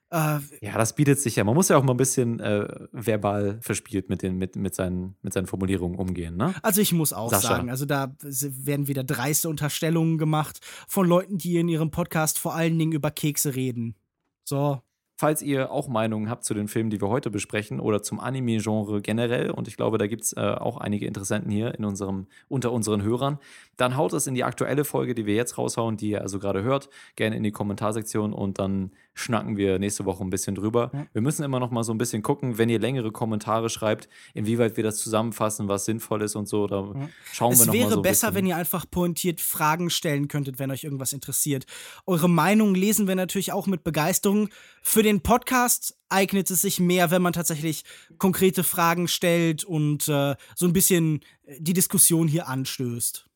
[0.09, 1.43] äh, ja, das bietet sich ja.
[1.43, 5.16] Man muss ja auch mal ein bisschen äh, verbal verspielt mit, den, mit, mit, seinen,
[5.22, 6.38] mit seinen Formulierungen umgehen.
[6.38, 6.55] Ne?
[6.61, 7.49] Also ich muss auch Sascha.
[7.49, 12.55] sagen, also da werden wieder dreiste Unterstellungen gemacht von Leuten, die in ihrem Podcast vor
[12.55, 13.95] allen Dingen über Kekse reden.
[14.43, 14.82] So,
[15.18, 19.01] Falls ihr auch Meinungen habt zu den Filmen, die wir heute besprechen oder zum Anime-Genre
[19.01, 22.74] generell, und ich glaube, da gibt es äh, auch einige Interessenten hier in unserem, unter
[22.74, 23.39] unseren Hörern,
[23.78, 26.63] dann haut es in die aktuelle Folge, die wir jetzt raushauen, die ihr also gerade
[26.63, 30.91] hört, gerne in die Kommentarsektion und dann schnacken wir nächste Woche ein bisschen drüber.
[30.93, 31.07] Ja.
[31.13, 34.78] Wir müssen immer noch mal so ein bisschen gucken, wenn ihr längere Kommentare schreibt, inwieweit
[34.78, 36.68] wir das zusammenfassen, was sinnvoll ist und so.
[36.68, 37.09] Da ja.
[37.32, 37.86] schauen es wir noch mal so.
[37.86, 41.66] Es wäre besser, wenn ihr einfach pointiert Fragen stellen könntet, wenn euch irgendwas interessiert.
[42.05, 44.49] Eure Meinung lesen wir natürlich auch mit Begeisterung.
[44.84, 47.84] Für den Podcast eignet es sich mehr, wenn man tatsächlich
[48.18, 51.22] konkrete Fragen stellt und äh, so ein bisschen
[51.57, 53.28] die Diskussion hier anstößt.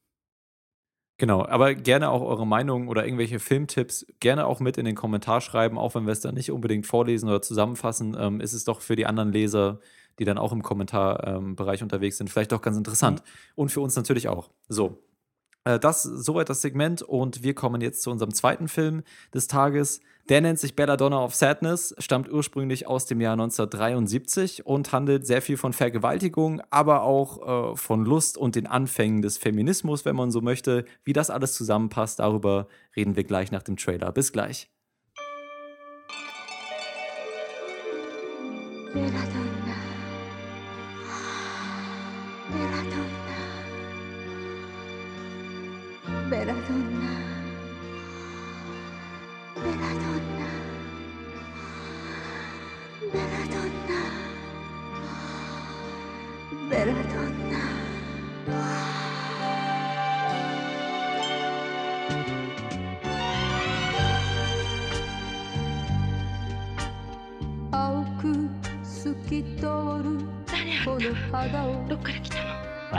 [1.20, 5.42] Genau, aber gerne auch eure Meinung oder irgendwelche Filmtipps gerne auch mit in den Kommentar
[5.42, 8.80] schreiben, auch wenn wir es dann nicht unbedingt vorlesen oder zusammenfassen, ähm, ist es doch
[8.80, 9.82] für die anderen Leser,
[10.18, 13.20] die dann auch im Kommentarbereich ähm, unterwegs sind, vielleicht doch ganz interessant.
[13.20, 13.52] Mhm.
[13.56, 14.50] Und für uns natürlich auch.
[14.70, 15.04] So,
[15.78, 19.04] das soweit das Segment und wir kommen jetzt zu unserem zweiten Film
[19.34, 20.00] des Tages.
[20.30, 25.42] Der nennt sich Belladonna of Sadness, stammt ursprünglich aus dem Jahr 1973 und handelt sehr
[25.42, 30.32] viel von Vergewaltigung, aber auch äh, von Lust und den Anfängen des Feminismus, wenn man
[30.32, 30.86] so möchte.
[31.04, 34.12] Wie das alles zusammenpasst, darüber reden wir gleich nach dem Trailer.
[34.12, 34.70] Bis gleich.
[38.94, 39.39] Belladonna.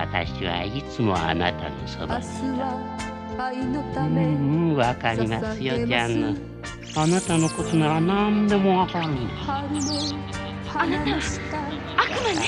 [0.10, 2.22] 私はいつもあなたのそば
[3.38, 6.42] うんわかりますよジャンヌ
[6.96, 10.16] あなたのことなら何でもわかるんです
[10.74, 11.18] あなたは
[11.98, 12.46] 悪魔ね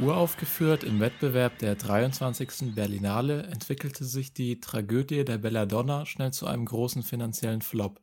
[0.00, 2.72] Uraufgeführt im Wettbewerb der 23.
[2.76, 8.00] Berlinale entwickelte sich die Tragödie der Belladonna schnell zu einem großen finanziellen Flop.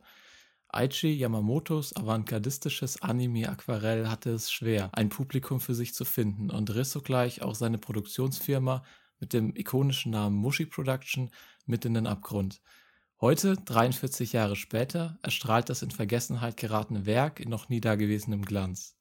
[0.72, 6.92] Aichi Yamamotos avantgardistisches Anime-Aquarell hatte es schwer, ein Publikum für sich zu finden und riss
[6.92, 8.84] sogleich auch seine Produktionsfirma
[9.18, 11.30] mit dem ikonischen Namen Mushi Production
[11.66, 12.60] mit in den Abgrund.
[13.20, 18.96] Heute, 43 Jahre später, erstrahlt das in Vergessenheit geratene Werk in noch nie dagewesenem Glanz.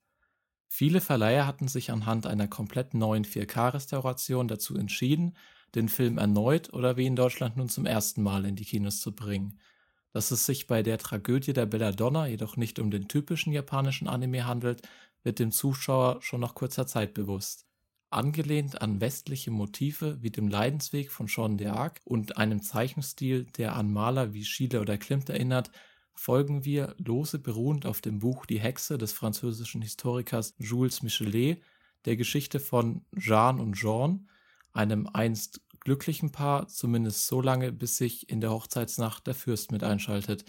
[0.67, 5.37] Viele Verleiher hatten sich anhand einer komplett neuen 4K-Restauration dazu entschieden,
[5.75, 9.15] den Film erneut oder wie in Deutschland nun zum ersten Mal in die Kinos zu
[9.15, 9.59] bringen–
[10.11, 14.45] dass es sich bei der Tragödie der Belladonna jedoch nicht um den typischen japanischen Anime
[14.45, 14.81] handelt,
[15.23, 17.65] wird dem Zuschauer schon nach kurzer Zeit bewusst.
[18.09, 23.93] Angelehnt an westliche Motive wie dem Leidensweg von Jean d'Arc und einem Zeichenstil, der an
[23.93, 25.69] Maler wie Schiele oder Klimt erinnert,
[26.15, 31.61] folgen wir lose beruhend auf dem Buch Die Hexe des französischen Historikers Jules Michelet,
[32.05, 34.27] der Geschichte von Jeanne und Jean,
[34.73, 39.83] einem einst glücklichen Paar, zumindest so lange, bis sich in der Hochzeitsnacht der Fürst mit
[39.83, 40.45] einschaltet.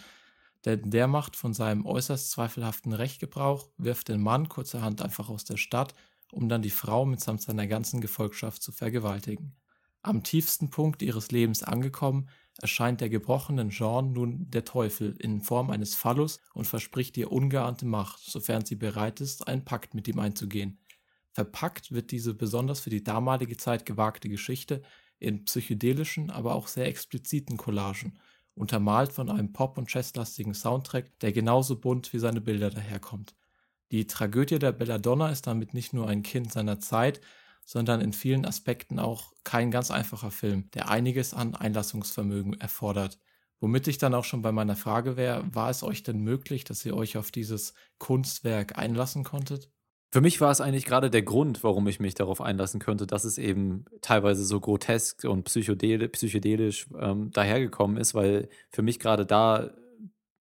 [0.64, 5.45] Denn der macht von seinem äußerst zweifelhaften Recht Gebrauch, wirft den Mann kurzerhand einfach aus
[5.45, 5.95] der Stadt,
[6.33, 9.57] um dann die Frau mitsamt seiner ganzen Gefolgschaft zu vergewaltigen.
[10.03, 12.28] Am tiefsten Punkt ihres Lebens angekommen,
[12.59, 17.87] erscheint der gebrochenen Jean nun der Teufel in Form eines Phallus und verspricht ihr ungeahnte
[17.87, 20.78] Macht, sofern sie bereit ist, einen Pakt mit ihm einzugehen.
[21.33, 24.83] Verpackt wird diese besonders für die damalige Zeit gewagte Geschichte
[25.20, 28.18] in psychedelischen, aber auch sehr expliziten Collagen,
[28.54, 33.34] untermalt von einem Pop- und Jazzlastigen Soundtrack, der genauso bunt wie seine Bilder daherkommt.
[33.92, 37.20] Die Tragödie der Belladonna ist damit nicht nur ein Kind seiner Zeit,
[37.64, 43.18] sondern in vielen Aspekten auch kein ganz einfacher Film, der einiges an Einlassungsvermögen erfordert.
[43.60, 46.84] Womit ich dann auch schon bei meiner Frage wäre, war es euch denn möglich, dass
[46.84, 49.70] ihr euch auf dieses Kunstwerk einlassen konntet?
[50.12, 53.24] Für mich war es eigentlich gerade der Grund, warum ich mich darauf einlassen könnte, dass
[53.24, 59.70] es eben teilweise so grotesk und psychedelisch ähm, dahergekommen ist, weil für mich gerade da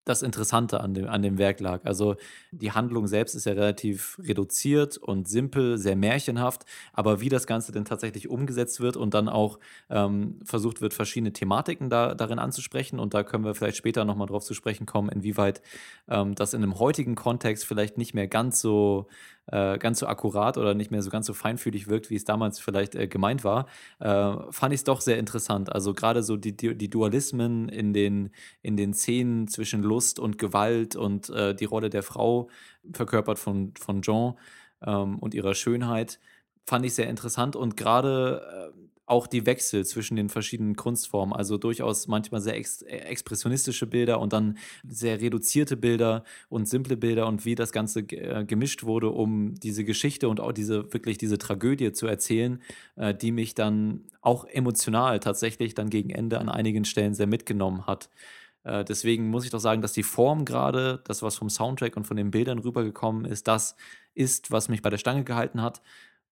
[0.10, 1.86] das Interessante an dem, an dem Werk lag.
[1.86, 2.16] Also
[2.52, 7.72] die Handlung selbst ist ja relativ reduziert und simpel, sehr märchenhaft, aber wie das Ganze
[7.72, 9.60] denn tatsächlich umgesetzt wird und dann auch
[9.92, 14.26] ähm, versucht wird, verschiedene Thematiken da, darin anzusprechen und da können wir vielleicht später nochmal
[14.26, 15.62] drauf zu sprechen kommen, inwieweit
[16.10, 19.08] ähm, das in einem heutigen Kontext vielleicht nicht mehr ganz so
[19.52, 22.60] äh, ganz so akkurat oder nicht mehr so ganz so feinfühlig wirkt, wie es damals
[22.60, 23.68] vielleicht äh, gemeint war,
[24.00, 25.74] äh, fand ich es doch sehr interessant.
[25.74, 28.32] Also gerade so die, die, Dualismen in den,
[28.62, 32.50] in den Szenen zwischen Lust und Gewalt und äh, die Rolle der Frau,
[32.94, 34.36] verkörpert von, von Jean
[34.86, 36.20] ähm, und ihrer Schönheit,
[36.66, 41.58] fand ich sehr interessant und gerade äh, auch die Wechsel zwischen den verschiedenen Kunstformen, also
[41.58, 44.58] durchaus manchmal sehr ex expressionistische Bilder und dann
[44.88, 49.84] sehr reduzierte Bilder und simple Bilder und wie das Ganze äh, gemischt wurde, um diese
[49.84, 52.62] Geschichte und auch diese wirklich diese Tragödie zu erzählen,
[52.98, 57.88] äh, die mich dann auch emotional tatsächlich dann gegen Ende an einigen Stellen sehr mitgenommen
[57.88, 58.10] hat.
[58.64, 62.06] Äh, deswegen muss ich doch sagen, dass die Form gerade, das, was vom Soundtrack und
[62.06, 63.76] von den Bildern rübergekommen ist, das
[64.14, 65.82] ist, was mich bei der Stange gehalten hat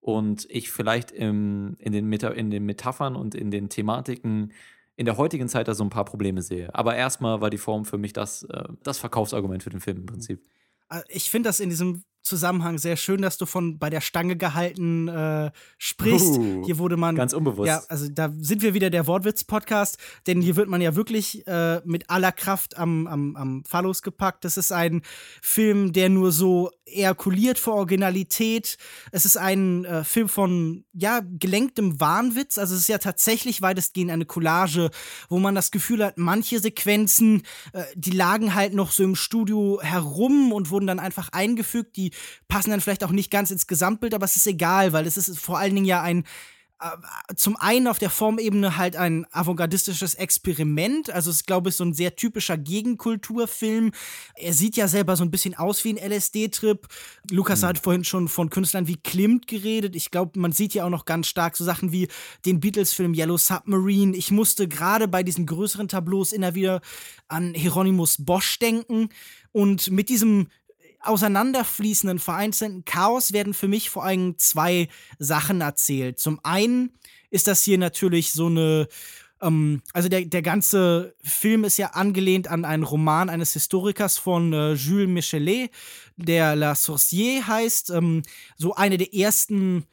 [0.08, 4.53] und ich vielleicht im, in, den Meta, in den Metaphern und in den Thematiken
[4.95, 6.74] in der heutigen Zeit da so ein paar Probleme sehe.
[6.74, 10.05] Aber erstmal war die Form für mich das, äh, das Verkaufsargument für den Film im
[10.05, 10.41] Prinzip.
[10.89, 14.36] Äh, ich finde das in diesem Zusammenhang sehr schön, dass du von bei der Stange
[14.36, 16.38] gehalten äh, sprichst.
[16.38, 17.67] Uh, hier wurde man ganz unbewusst.
[17.67, 19.97] Ja, also da sind wir wieder der Wortwitz-Podcast,
[20.28, 24.45] denn hier wird man ja wirklich äh, mit aller Kraft am, am, am Phallus gepackt.
[24.45, 25.01] Das ist ein
[25.41, 28.78] Film, der nur so ejakuliert vor Originalität.
[29.11, 32.57] Es ist ein äh, Film von ja gelenktem Wahnwitz.
[32.57, 34.89] Also es ist ja tatsächlich weitestgehend eine Collage,
[35.30, 39.80] wo man das Gefühl hat, manche Sequenzen, äh, die lagen halt noch so im Studio
[39.82, 41.97] herum und wurden dann einfach eingefügt.
[41.97, 42.11] Die
[42.47, 45.39] passen dann vielleicht auch nicht ganz ins Gesamtbild, aber es ist egal, weil es ist
[45.39, 46.24] vor allen Dingen ja ein
[46.80, 46.89] äh,
[47.36, 51.09] zum einen auf der Formebene halt ein avantgardistisches Experiment.
[51.09, 53.91] Also es ist, glaube ich, so ein sehr typischer Gegenkulturfilm.
[54.36, 56.88] Er sieht ja selber so ein bisschen aus wie ein LSD-Trip.
[57.32, 57.65] Lukas mhm.
[57.65, 59.95] hat vorhin schon von Künstlern wie Klimt geredet.
[59.95, 62.09] Ich glaube, man sieht ja auch noch ganz stark so Sachen wie
[62.45, 64.15] den Beatles-Film Yellow Submarine.
[64.15, 66.82] Ich musste gerade bei diesen größeren Tableaus immer wieder
[67.28, 69.09] an Hieronymus Bosch denken.
[69.51, 70.49] Und mit diesem
[71.01, 74.87] auseinanderfließenden, vereinzelten Chaos werden für mich vor allem zwei
[75.19, 76.19] Sachen erzählt.
[76.19, 76.91] Zum einen
[77.29, 78.87] ist das hier natürlich so eine
[79.41, 84.53] ähm, also der, der ganze Film ist ja angelehnt an einen Roman eines Historikers von
[84.53, 85.69] äh, Jules Michelet,
[86.15, 87.91] der La Sorcière heißt.
[87.91, 88.23] Ähm,
[88.57, 89.85] so eine der ersten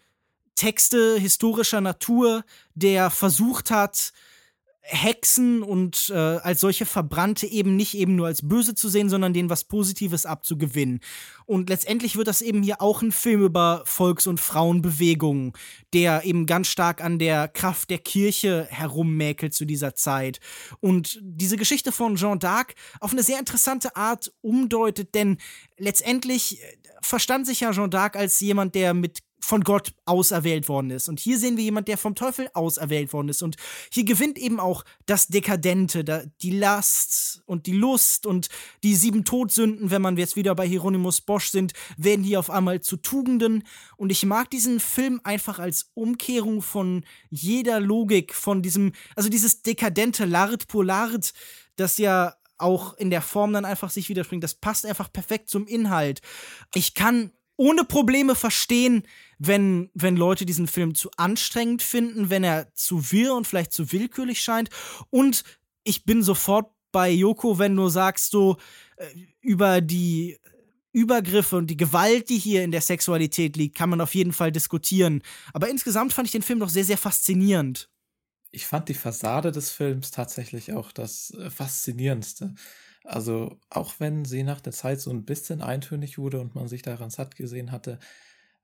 [0.54, 2.44] Texte historischer Natur,
[2.74, 4.12] der versucht hat,
[4.86, 9.32] Hexen und äh, als solche Verbrannte eben nicht eben nur als böse zu sehen, sondern
[9.32, 11.00] denen was Positives abzugewinnen.
[11.46, 15.54] Und letztendlich wird das eben hier auch ein Film über Volks- und Frauenbewegungen,
[15.94, 20.38] der eben ganz stark an der Kraft der Kirche herummäkelt zu dieser Zeit.
[20.80, 25.38] Und diese Geschichte von Jean d'Arc auf eine sehr interessante Art umdeutet, denn
[25.78, 26.66] letztendlich äh,
[27.00, 31.08] verstand sich ja Jean d'Arc als jemand, der mit von Gott auserwählt worden ist.
[31.08, 33.42] Und hier sehen wir jemand, der vom Teufel auserwählt worden ist.
[33.42, 33.56] Und
[33.92, 38.48] hier gewinnt eben auch das Dekadente, die Last und die Lust und
[38.82, 42.80] die sieben Todsünden, wenn man jetzt wieder bei Hieronymus Bosch sind, werden hier auf einmal
[42.80, 43.64] zu Tugenden.
[43.98, 49.60] Und ich mag diesen Film einfach als Umkehrung von jeder Logik, von diesem, also dieses
[49.60, 51.34] dekadente Lard pur Lard,
[51.76, 54.42] das ja auch in der Form dann einfach sich widerspringt.
[54.42, 56.22] Das passt einfach perfekt zum Inhalt.
[56.72, 59.04] Ich kann ohne Probleme verstehen,
[59.38, 63.92] wenn, wenn Leute diesen Film zu anstrengend finden, wenn er zu wirr und vielleicht zu
[63.92, 64.70] willkürlich scheint.
[65.10, 65.44] Und
[65.82, 68.56] ich bin sofort bei Joko, wenn du sagst so,
[68.96, 69.06] äh,
[69.40, 70.38] über die
[70.92, 74.52] Übergriffe und die Gewalt, die hier in der Sexualität liegt, kann man auf jeden Fall
[74.52, 75.22] diskutieren.
[75.52, 77.90] Aber insgesamt fand ich den Film doch sehr, sehr faszinierend.
[78.52, 82.54] Ich fand die Fassade des Films tatsächlich auch das äh, Faszinierendste.
[83.04, 86.82] Also, auch wenn sie nach der Zeit so ein bisschen eintönig wurde und man sich
[86.82, 87.98] daran satt gesehen hatte,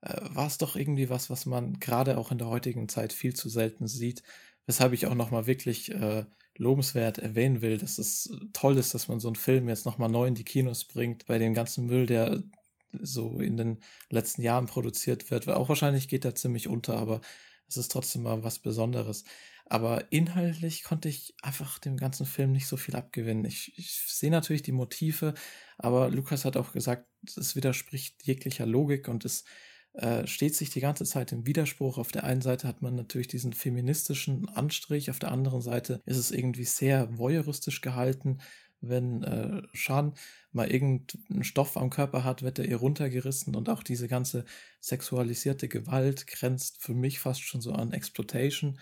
[0.01, 3.35] äh, war es doch irgendwie was, was man gerade auch in der heutigen Zeit viel
[3.35, 4.23] zu selten sieht.
[4.65, 6.25] Weshalb ich auch nochmal wirklich äh,
[6.57, 10.27] lobenswert erwähnen will, dass es toll ist, dass man so einen Film jetzt nochmal neu
[10.27, 12.43] in die Kinos bringt, bei dem ganzen Müll, der
[13.01, 13.79] so in den
[14.09, 15.47] letzten Jahren produziert wird.
[15.49, 17.21] Auch wahrscheinlich geht er ziemlich unter, aber
[17.67, 19.23] es ist trotzdem mal was Besonderes.
[19.71, 23.45] Aber inhaltlich konnte ich einfach dem ganzen Film nicht so viel abgewinnen.
[23.45, 25.33] Ich, ich sehe natürlich die Motive,
[25.77, 27.07] aber Lukas hat auch gesagt,
[27.37, 29.45] es widerspricht jeglicher Logik und es
[29.93, 31.97] äh, steht sich die ganze Zeit im Widerspruch.
[31.97, 36.17] Auf der einen Seite hat man natürlich diesen feministischen Anstrich, auf der anderen Seite ist
[36.17, 38.39] es irgendwie sehr voyeuristisch gehalten.
[38.81, 40.15] Wenn äh, Shan
[40.51, 44.43] mal irgendeinen Stoff am Körper hat, wird er ihr runtergerissen und auch diese ganze
[44.81, 48.77] sexualisierte Gewalt grenzt für mich fast schon so an Exploitation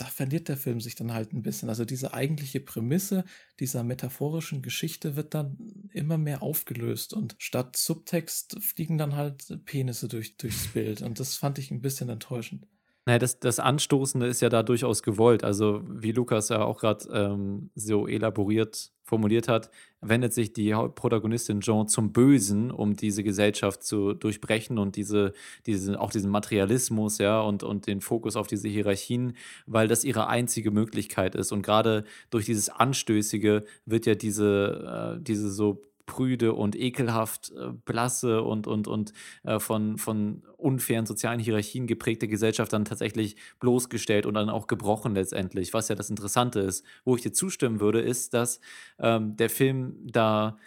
[0.00, 1.68] da verliert der Film sich dann halt ein bisschen.
[1.68, 3.24] Also diese eigentliche Prämisse
[3.58, 5.58] dieser metaphorischen Geschichte wird dann
[5.92, 11.36] immer mehr aufgelöst und statt Subtext fliegen dann halt Penisse durch, durchs Bild und das
[11.36, 12.66] fand ich ein bisschen enttäuschend.
[13.10, 15.42] Naja, das, das Anstoßende ist ja da durchaus gewollt.
[15.42, 19.68] Also, wie Lukas ja auch gerade ähm, so elaboriert formuliert hat,
[20.00, 25.32] wendet sich die Protagonistin Jean zum Bösen, um diese Gesellschaft zu durchbrechen und diese,
[25.66, 29.36] diese, auch diesen Materialismus, ja, und, und den Fokus auf diese Hierarchien,
[29.66, 31.50] weil das ihre einzige Möglichkeit ist.
[31.50, 37.68] Und gerade durch dieses Anstößige wird ja diese, äh, diese so prüde und ekelhaft äh,
[37.84, 39.12] blasse und, und, und
[39.44, 45.14] äh, von, von unfairen sozialen Hierarchien geprägte Gesellschaft dann tatsächlich bloßgestellt und dann auch gebrochen
[45.14, 45.72] letztendlich.
[45.72, 46.84] Was ja das Interessante ist.
[47.04, 48.60] Wo ich dir zustimmen würde, ist, dass
[48.98, 50.58] ähm, der Film da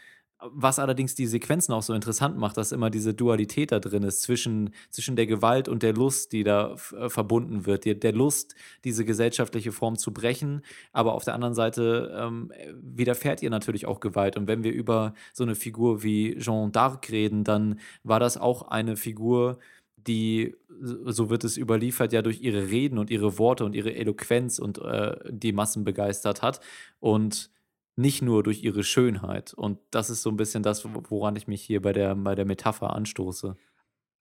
[0.52, 4.22] was allerdings die Sequenzen auch so interessant macht, dass immer diese Dualität da drin ist
[4.22, 7.86] zwischen, zwischen der Gewalt und der Lust, die da äh, verbunden wird.
[7.86, 13.42] Der, der, Lust, diese gesellschaftliche Form zu brechen, aber auf der anderen Seite ähm, widerfährt
[13.42, 14.38] ihr natürlich auch Gewalt.
[14.38, 18.64] Und wenn wir über so eine Figur wie Jean d'Arc reden, dann war das auch
[18.64, 19.60] eine Figur,
[20.08, 24.60] die, so wird es überliefert, ja durch ihre Reden und ihre Worte und ihre Eloquenz
[24.60, 26.60] und äh, die Massen begeistert hat.
[27.00, 27.53] Und
[27.96, 29.54] nicht nur durch ihre Schönheit.
[29.54, 32.46] Und das ist so ein bisschen das, woran ich mich hier bei der, bei der
[32.46, 33.56] Metapher anstoße.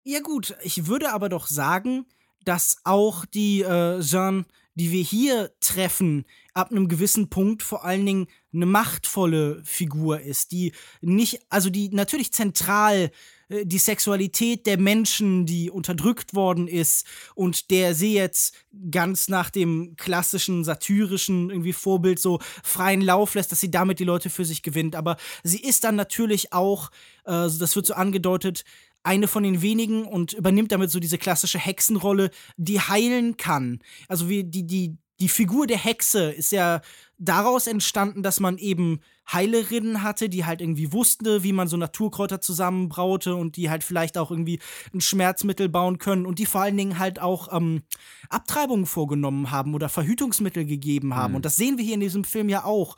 [0.02, 2.06] Ja gut, ich würde aber doch sagen,
[2.44, 4.46] dass auch die äh, Jeanne,
[4.80, 6.24] die wir hier treffen,
[6.54, 10.72] ab einem gewissen Punkt vor allen Dingen eine machtvolle Figur ist, die
[11.02, 13.10] nicht, also die natürlich zentral
[13.50, 17.04] äh, die Sexualität der Menschen, die unterdrückt worden ist
[17.34, 18.54] und der sie jetzt
[18.90, 24.04] ganz nach dem klassischen satyrischen irgendwie Vorbild so freien Lauf lässt, dass sie damit die
[24.04, 24.96] Leute für sich gewinnt.
[24.96, 26.90] Aber sie ist dann natürlich auch,
[27.26, 28.64] äh, das wird so angedeutet,
[29.02, 33.80] eine von den wenigen und übernimmt damit so diese klassische Hexenrolle, die heilen kann.
[34.08, 36.80] Also wie die, die, die Figur der Hexe ist ja
[37.18, 42.40] daraus entstanden, dass man eben Heilerinnen hatte, die halt irgendwie wusste, wie man so Naturkräuter
[42.40, 44.60] zusammenbraute und die halt vielleicht auch irgendwie
[44.94, 47.82] ein Schmerzmittel bauen können und die vor allen Dingen halt auch ähm,
[48.28, 51.32] Abtreibungen vorgenommen haben oder Verhütungsmittel gegeben haben.
[51.32, 51.36] Mhm.
[51.36, 52.96] Und das sehen wir hier in diesem Film ja auch.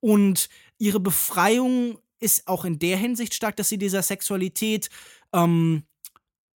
[0.00, 0.48] Und
[0.78, 4.88] ihre Befreiung ist auch in der Hinsicht stark, dass sie dieser Sexualität
[5.32, 5.84] ähm,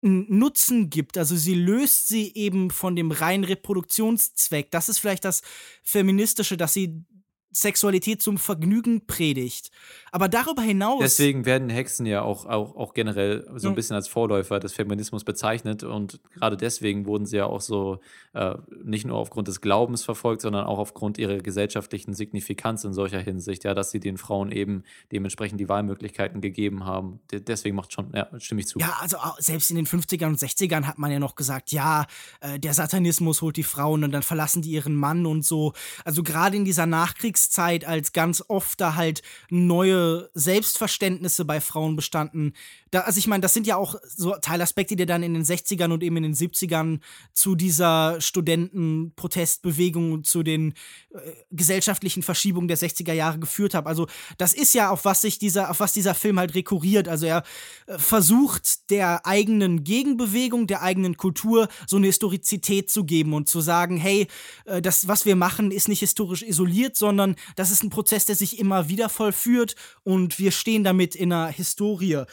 [0.01, 1.17] Nutzen gibt.
[1.17, 4.69] Also sie löst sie eben von dem reinen Reproduktionszweck.
[4.69, 5.41] Das ist vielleicht das
[5.81, 7.03] Feministische, dass sie
[7.51, 9.71] Sexualität zum Vergnügen predigt.
[10.15, 10.99] Aber darüber hinaus.
[11.01, 15.23] Deswegen werden Hexen ja auch, auch, auch generell so ein bisschen als Vorläufer des Feminismus
[15.23, 15.83] bezeichnet.
[15.83, 17.99] Und gerade deswegen wurden sie ja auch so
[18.33, 23.19] äh, nicht nur aufgrund des Glaubens verfolgt, sondern auch aufgrund ihrer gesellschaftlichen Signifikanz in solcher
[23.19, 27.19] Hinsicht, ja, dass sie den Frauen eben dementsprechend die Wahlmöglichkeiten gegeben haben.
[27.31, 28.79] deswegen macht schon, ja, stimme ich zu.
[28.79, 32.05] Ja, also selbst in den 50ern und 60ern hat man ja noch gesagt, ja,
[32.39, 35.73] äh, der Satanismus holt die Frauen und dann verlassen die ihren Mann und so.
[36.03, 41.95] Also gerade in dieser Nachkriegs Nachkriegszeit, als ganz oft da halt neue Selbstverständnisse bei Frauen
[41.95, 42.53] bestanden.
[42.91, 45.91] Da, also ich meine, das sind ja auch so Teilaspekte, die dann in den 60ern
[45.91, 46.99] und eben in den 70ern
[47.33, 50.73] zu dieser Studentenprotestbewegung und zu den
[51.09, 51.17] äh,
[51.51, 53.87] gesellschaftlichen Verschiebungen der 60er Jahre geführt haben.
[53.87, 57.07] Also das ist ja auf was sich dieser, auf was dieser Film halt rekurriert.
[57.07, 57.43] Also er
[57.87, 63.61] äh, versucht der eigenen Gegenbewegung, der eigenen Kultur so eine Historizität zu geben und zu
[63.61, 64.27] sagen, hey,
[64.65, 68.35] äh, das, was wir machen, ist nicht historisch isoliert, sondern das ist ein Prozess, der
[68.35, 72.23] sich immer wieder vollführt und wir stehen damit in einer Historie.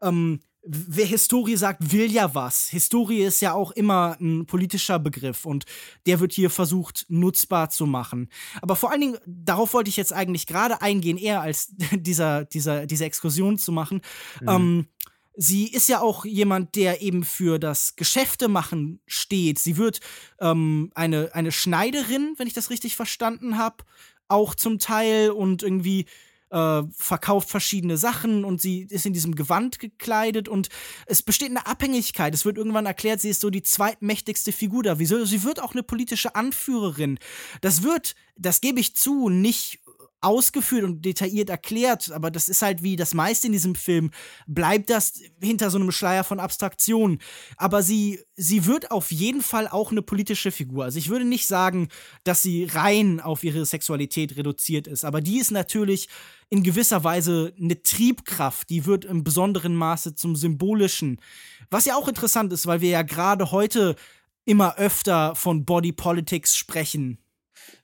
[0.00, 2.68] Ähm, wer Historie sagt, will ja was.
[2.68, 5.64] Historie ist ja auch immer ein politischer Begriff und
[6.06, 8.28] der wird hier versucht nutzbar zu machen.
[8.60, 12.86] Aber vor allen Dingen, darauf wollte ich jetzt eigentlich gerade eingehen, eher als dieser, dieser,
[12.86, 14.02] diese Exkursion zu machen.
[14.40, 14.48] Mhm.
[14.48, 14.86] Ähm,
[15.34, 19.58] sie ist ja auch jemand, der eben für das Geschäftemachen steht.
[19.58, 20.00] Sie wird
[20.40, 23.84] ähm, eine, eine Schneiderin, wenn ich das richtig verstanden habe,
[24.28, 26.06] auch zum Teil und irgendwie
[26.52, 30.68] äh, verkauft verschiedene Sachen und sie ist in diesem Gewand gekleidet und
[31.06, 32.34] es besteht eine Abhängigkeit.
[32.34, 34.98] Es wird irgendwann erklärt, sie ist so die zweitmächtigste Figur da.
[34.98, 35.24] Wieso?
[35.24, 37.18] Sie wird auch eine politische Anführerin.
[37.62, 39.80] Das wird, das gebe ich zu, nicht
[40.22, 44.10] ausgeführt und detailliert erklärt, aber das ist halt wie das meiste in diesem Film,
[44.46, 47.18] bleibt das hinter so einem Schleier von Abstraktion.
[47.56, 50.84] Aber sie, sie wird auf jeden Fall auch eine politische Figur.
[50.84, 51.88] Also ich würde nicht sagen,
[52.24, 56.08] dass sie rein auf ihre Sexualität reduziert ist, aber die ist natürlich
[56.48, 61.18] in gewisser Weise eine Triebkraft, die wird im besonderen Maße zum Symbolischen.
[61.70, 63.96] Was ja auch interessant ist, weil wir ja gerade heute
[64.44, 67.18] immer öfter von Body Politics sprechen.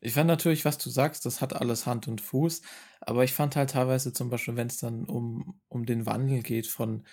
[0.01, 2.62] Ich fand natürlich, was du sagst, das hat alles Hand und Fuß,
[3.01, 6.66] aber ich fand halt teilweise zum Beispiel, wenn es dann um, um den Wandel geht
[6.66, 7.05] von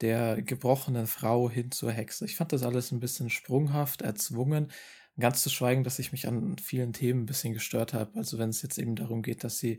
[0.00, 2.24] der gebrochenen Frau hin zur Hexe.
[2.24, 4.70] Ich fand das alles ein bisschen sprunghaft, erzwungen.
[5.18, 8.18] Ganz zu schweigen, dass ich mich an vielen Themen ein bisschen gestört habe.
[8.18, 9.78] Also wenn es jetzt eben darum geht, dass sie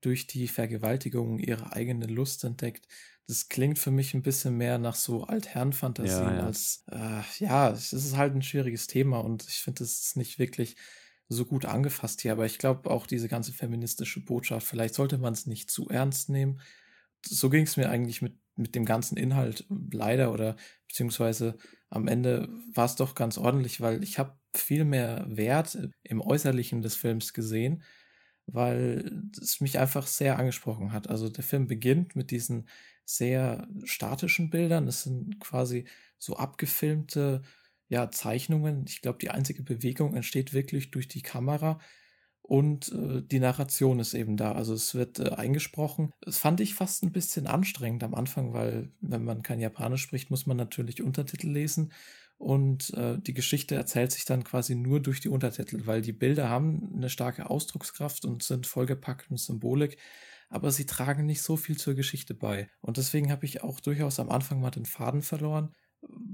[0.00, 2.86] durch die Vergewaltigung ihre eigene Lust entdeckt.
[3.26, 6.46] Das klingt für mich ein bisschen mehr nach so Altherrenfantasien ja, ja.
[6.46, 10.38] als, äh, ja, es ist halt ein schwieriges Thema und ich finde, es ist nicht
[10.38, 10.76] wirklich
[11.28, 15.32] so gut angefasst hier, aber ich glaube auch diese ganze feministische Botschaft, vielleicht sollte man
[15.32, 16.60] es nicht zu ernst nehmen.
[17.24, 20.56] So ging es mir eigentlich mit, mit dem ganzen Inhalt leider oder
[20.88, 21.56] beziehungsweise
[21.90, 26.82] am Ende war es doch ganz ordentlich, weil ich habe viel mehr Wert im Äußerlichen
[26.82, 27.82] des Films gesehen,
[28.46, 31.08] weil es mich einfach sehr angesprochen hat.
[31.10, 32.68] Also der Film beginnt mit diesen
[33.04, 34.86] sehr statischen Bildern.
[34.88, 35.86] Es sind quasi
[36.18, 37.42] so abgefilmte
[37.88, 38.84] ja, Zeichnungen.
[38.88, 41.78] Ich glaube, die einzige Bewegung entsteht wirklich durch die Kamera
[42.42, 44.52] und äh, die Narration ist eben da.
[44.52, 46.12] Also es wird äh, eingesprochen.
[46.20, 50.30] Das fand ich fast ein bisschen anstrengend am Anfang, weil wenn man kein Japanisch spricht,
[50.30, 51.92] muss man natürlich Untertitel lesen
[52.38, 56.48] und äh, die Geschichte erzählt sich dann quasi nur durch die Untertitel, weil die Bilder
[56.50, 59.96] haben eine starke Ausdruckskraft und sind vollgepackt mit Symbolik,
[60.50, 62.68] aber sie tragen nicht so viel zur Geschichte bei.
[62.80, 65.72] Und deswegen habe ich auch durchaus am Anfang mal den Faden verloren.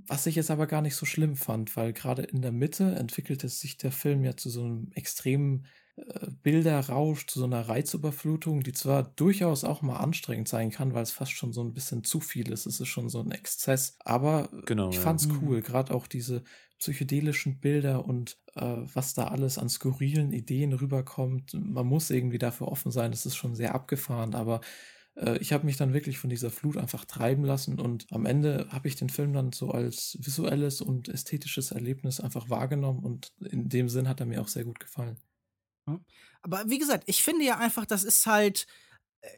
[0.06, 3.48] Was ich jetzt aber gar nicht so schlimm fand, weil gerade in der Mitte entwickelte
[3.48, 8.72] sich der Film ja zu so einem extremen äh, Bilderrausch, zu so einer Reizüberflutung, die
[8.72, 12.20] zwar durchaus auch mal anstrengend sein kann, weil es fast schon so ein bisschen zu
[12.20, 12.66] viel ist.
[12.66, 15.34] Es ist schon so ein Exzess, aber genau, ich fand's ja.
[15.40, 15.62] cool, mhm.
[15.62, 16.42] gerade auch diese
[16.78, 21.54] psychedelischen Bilder und äh, was da alles an skurrilen Ideen rüberkommt.
[21.54, 24.60] Man muss irgendwie dafür offen sein, das ist schon sehr abgefahren, aber äh,
[25.40, 28.88] ich habe mich dann wirklich von dieser Flut einfach treiben lassen und am Ende habe
[28.88, 33.88] ich den Film dann so als visuelles und ästhetisches Erlebnis einfach wahrgenommen und in dem
[33.90, 35.18] Sinn hat er mir auch sehr gut gefallen.
[36.42, 38.66] Aber wie gesagt, ich finde ja einfach, das ist halt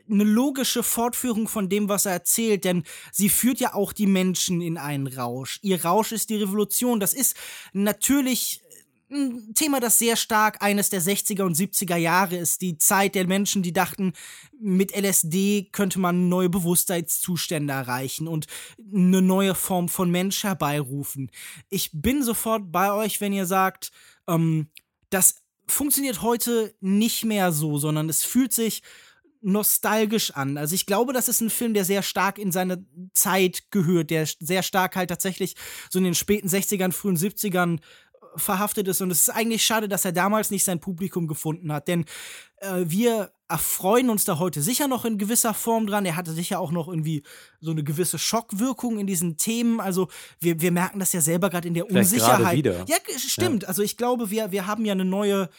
[0.09, 4.07] eine äh, logische Fortführung von dem, was er erzählt, denn sie führt ja auch die
[4.07, 5.59] Menschen in einen Rausch.
[5.63, 7.01] Ihr Rausch ist die Revolution.
[7.01, 7.37] Das ist
[7.73, 8.63] natürlich
[9.11, 12.63] ein Thema, das sehr stark eines der 60er und 70er Jahre ist.
[12.63, 14.13] Die Zeit der Menschen, die dachten,
[14.59, 18.47] mit LSD könnte man neue Bewusstseinszustände erreichen und
[18.93, 21.31] eine neue Form von Mensch herbeirufen.
[21.69, 23.91] Ich bin sofort bei euch, wenn ihr sagt,
[24.27, 24.69] ähm,
[25.11, 25.37] das
[25.67, 28.83] funktioniert heute nicht mehr so, sondern es fühlt sich
[29.45, 30.57] nostalgisch an.
[30.57, 34.27] Also ich glaube, das ist ein Film, der sehr stark in seine Zeit gehört, der
[34.27, 35.55] sehr stark halt tatsächlich
[35.91, 37.81] so in den späten 60ern, frühen 70ern
[38.37, 39.01] verhaftet ist.
[39.01, 41.89] Und es ist eigentlich schade, dass er damals nicht sein Publikum gefunden hat.
[41.89, 42.05] Denn
[42.59, 46.07] äh, wir erfreuen uns da heute sicher noch in gewisser Form dran.
[46.07, 47.23] Er hatte sicher auch noch irgendwie
[47.61, 49.81] so eine gewisse Schockwirkung in diesen Themen.
[49.81, 50.09] Also
[50.41, 52.57] wir, wir merken das ja selber gerade in der Vielleicht Unsicherheit.
[52.57, 52.85] Wieder.
[52.89, 53.63] Ja, stimmt.
[53.63, 53.69] Ja.
[53.69, 55.51] Also ich glaube, wir, wir haben ja eine neue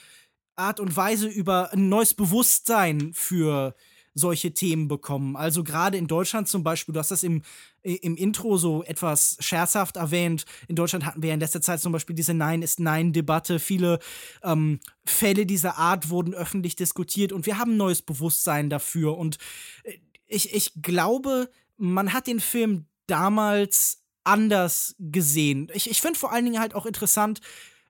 [0.55, 3.75] Art und Weise über ein neues Bewusstsein für
[4.15, 5.35] solche Themen bekommen.
[5.35, 7.43] Also gerade in Deutschland zum Beispiel, du hast das im,
[7.83, 10.45] im Intro so etwas scherzhaft erwähnt.
[10.69, 13.59] In Deutschland hatten wir in letzter Zeit zum Beispiel diese Nein ist Nein-Debatte.
[13.59, 13.99] Viele
[14.41, 19.17] ähm, Fälle dieser Art wurden öffentlich diskutiert und wir haben neues Bewusstsein dafür.
[19.17, 19.37] Und
[19.83, 19.97] äh,
[20.27, 25.69] ich, ich glaube, man hat den Film damals anders gesehen.
[25.73, 27.41] Ich, ich finde vor allen Dingen halt auch interessant,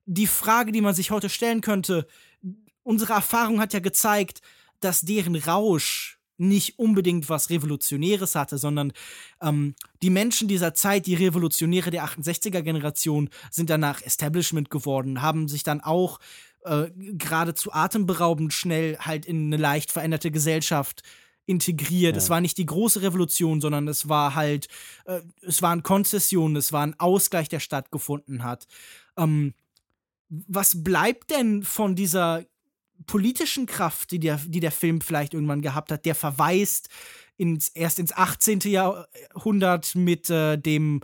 [0.06, 2.08] die Frage, die man sich heute stellen könnte,
[2.84, 4.42] unsere Erfahrung hat ja gezeigt,
[4.80, 8.92] dass deren Rausch nicht unbedingt was Revolutionäres hatte, sondern
[9.42, 15.64] ähm, die Menschen dieser Zeit, die Revolutionäre der 68er-Generation, sind danach Establishment geworden, haben sich
[15.64, 16.20] dann auch
[16.64, 21.04] äh, geradezu atemberaubend schnell halt in eine leicht veränderte Gesellschaft
[21.46, 22.16] integriert.
[22.16, 22.22] Ja.
[22.22, 24.68] Es war nicht die große Revolution, sondern es war halt,
[25.06, 28.68] äh, es waren Konzessionen, es war ein Ausgleich, der stattgefunden hat.
[29.18, 29.54] Ähm,
[30.30, 32.44] was bleibt denn von dieser
[33.06, 36.90] politischen Kraft, die der, die der Film vielleicht irgendwann gehabt hat, der verweist
[37.38, 38.60] ins, erst ins 18.
[38.62, 41.02] Jahrhundert mit äh, dem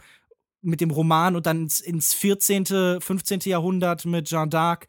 [0.63, 3.39] mit dem Roman und dann ins, ins 14., 15.
[3.45, 4.83] Jahrhundert mit Jeanne d'Arc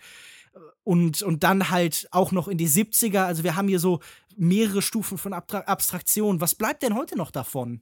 [0.84, 3.24] und, und dann halt auch noch in die 70er.
[3.24, 4.00] Also wir haben hier so
[4.36, 6.40] mehrere Stufen von Abstraktion.
[6.40, 7.80] Was bleibt denn heute noch davon?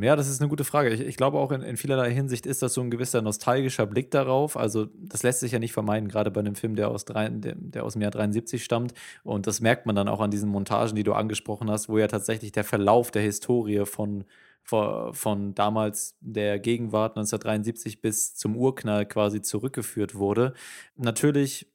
[0.00, 0.90] Ja, das ist eine gute Frage.
[0.90, 4.10] Ich, ich glaube auch in, in, vielerlei Hinsicht ist das so ein gewisser nostalgischer Blick
[4.12, 4.56] darauf.
[4.56, 7.56] Also, das lässt sich ja nicht vermeiden, gerade bei einem Film, der aus, drei, der,
[7.56, 8.94] der aus dem Jahr 73 stammt.
[9.24, 12.06] Und das merkt man dann auch an diesen Montagen, die du angesprochen hast, wo ja
[12.06, 14.24] tatsächlich der Verlauf der Historie von,
[14.62, 20.54] von damals der Gegenwart 1973 bis zum Urknall quasi zurückgeführt wurde.
[20.94, 21.66] Natürlich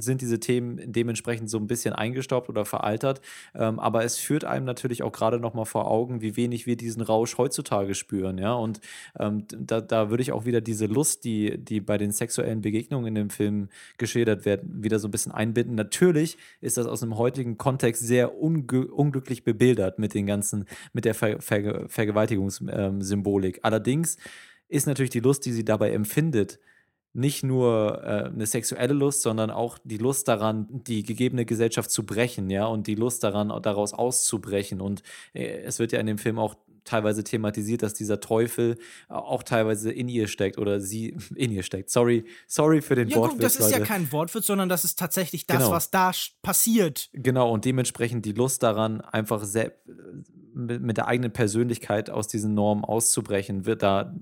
[0.00, 3.20] sind diese Themen dementsprechend so ein bisschen eingestaubt oder veraltert.
[3.54, 6.76] Ähm, aber es führt einem natürlich auch gerade noch mal vor Augen, wie wenig wir
[6.76, 8.38] diesen Rausch heutzutage spüren.
[8.38, 8.52] Ja?
[8.52, 8.80] Und
[9.18, 13.06] ähm, da, da würde ich auch wieder diese Lust, die, die bei den sexuellen Begegnungen
[13.06, 13.68] in dem Film
[13.98, 15.74] geschildert wird, wieder so ein bisschen einbinden.
[15.74, 21.14] Natürlich ist das aus einem heutigen Kontext sehr unglücklich bebildert mit den ganzen, mit der
[21.14, 23.56] Ver Ver Vergewaltigungssymbolik.
[23.56, 24.16] Ähm, Allerdings
[24.68, 26.58] ist natürlich die Lust, die sie dabei empfindet,
[27.12, 32.06] nicht nur äh, eine sexuelle Lust, sondern auch die Lust daran, die gegebene Gesellschaft zu
[32.06, 34.80] brechen, ja, und die Lust daran, daraus auszubrechen.
[34.80, 36.54] Und äh, es wird ja in dem Film auch
[36.84, 38.78] teilweise thematisiert, dass dieser Teufel
[39.08, 41.90] auch teilweise in ihr steckt oder sie in ihr steckt.
[41.90, 43.32] Sorry, sorry für den ja, Wortwitz.
[43.32, 43.80] Guck, das ist Leute.
[43.80, 45.70] ja kein Wortwitz, sondern das ist tatsächlich das, genau.
[45.70, 46.12] was da
[46.42, 47.10] passiert.
[47.12, 49.44] Genau, und dementsprechend die Lust daran, einfach
[50.54, 54.14] mit der eigenen Persönlichkeit aus diesen Normen auszubrechen, wird da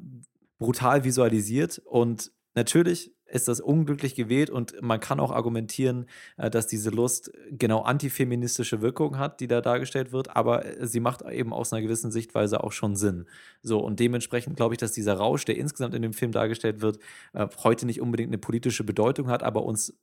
[0.59, 6.07] brutal visualisiert und Natürlich ist das unglücklich gewählt und man kann auch argumentieren,
[6.39, 10.99] äh, dass diese Lust genau antifeministische Wirkung hat, die da dargestellt wird, aber äh, sie
[10.99, 13.27] macht eben aus einer gewissen Sichtweise auch schon Sinn.
[13.63, 16.99] So und dementsprechend glaube ich, dass dieser Rausch, der insgesamt in dem Film dargestellt wird,
[17.33, 19.97] äh, heute nicht unbedingt eine politische Bedeutung hat, aber uns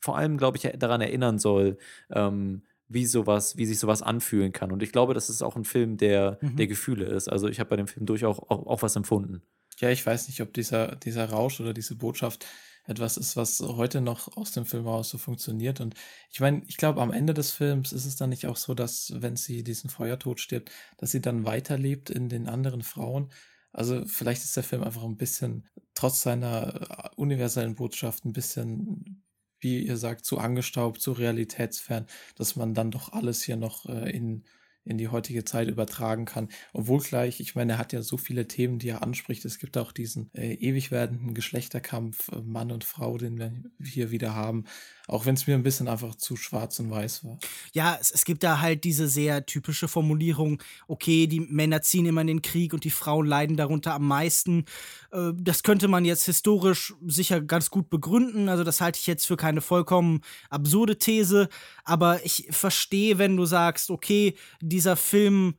[0.00, 1.76] vor allem, glaube ich, daran erinnern soll,
[2.10, 4.72] ähm, wie sowas, wie sich sowas anfühlen kann.
[4.72, 6.56] Und ich glaube, das ist auch ein Film, der, mhm.
[6.56, 7.28] der Gefühle ist.
[7.28, 9.42] Also ich habe bei dem Film durchaus auch, auch was empfunden.
[9.80, 12.46] Ja, ich weiß nicht, ob dieser, dieser Rausch oder diese Botschaft
[12.84, 15.80] etwas ist, was heute noch aus dem Film raus so funktioniert.
[15.80, 15.94] Und
[16.30, 19.12] ich meine, ich glaube, am Ende des Films ist es dann nicht auch so, dass,
[19.16, 23.32] wenn sie diesen Feuertod stirbt, dass sie dann weiterlebt in den anderen Frauen.
[23.72, 29.22] Also vielleicht ist der Film einfach ein bisschen, trotz seiner universellen Botschaft, ein bisschen,
[29.60, 34.10] wie ihr sagt, zu angestaubt, zu realitätsfern, dass man dann doch alles hier noch äh,
[34.10, 34.44] in
[34.84, 36.48] in die heutige Zeit übertragen kann.
[36.72, 39.44] Obwohl gleich, ich meine, er hat ja so viele Themen, die er anspricht.
[39.44, 43.52] Es gibt auch diesen äh, ewig werdenden Geschlechterkampf, äh, Mann und Frau, den wir
[43.82, 44.64] hier wieder haben.
[45.10, 47.36] Auch wenn es mir ein bisschen einfach zu schwarz und weiß war.
[47.72, 52.20] Ja, es, es gibt da halt diese sehr typische Formulierung, okay, die Männer ziehen immer
[52.20, 54.66] in den Krieg und die Frauen leiden darunter am meisten.
[55.10, 58.48] Äh, das könnte man jetzt historisch sicher ganz gut begründen.
[58.48, 61.48] Also das halte ich jetzt für keine vollkommen absurde These.
[61.82, 65.56] Aber ich verstehe, wenn du sagst, okay, dieser Film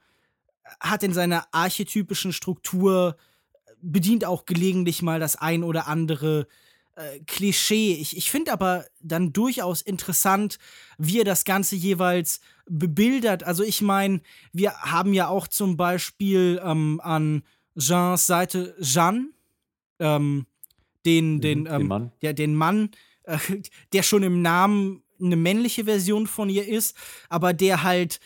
[0.79, 3.17] hat in seiner archetypischen Struktur
[3.81, 6.47] bedient auch gelegentlich mal das ein oder andere
[6.95, 7.93] äh, Klischee.
[7.93, 10.57] Ich, ich finde aber dann durchaus interessant,
[10.97, 13.43] wie er das Ganze jeweils bebildert.
[13.43, 14.21] Also ich meine,
[14.53, 17.43] wir haben ja auch zum Beispiel ähm, an
[17.77, 19.29] Jeans Seite Jeanne,
[19.99, 20.45] ähm,
[21.05, 22.89] den, mhm, den, ähm, den Mann, ja, den Mann
[23.23, 23.37] äh,
[23.93, 26.95] der schon im Namen eine männliche Version von ihr ist,
[27.29, 28.19] aber der halt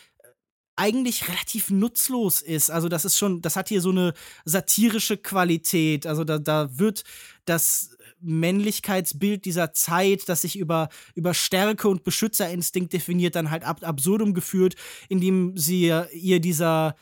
[0.76, 2.70] eigentlich relativ nutzlos ist.
[2.70, 4.12] Also das ist schon, das hat hier so eine
[4.44, 6.06] satirische Qualität.
[6.06, 7.04] Also da, da wird
[7.46, 13.80] das Männlichkeitsbild dieser Zeit, das sich über, über Stärke und Beschützerinstinkt definiert, dann halt ab
[13.82, 14.74] absurdum geführt,
[15.08, 16.96] indem sie ihr dieser,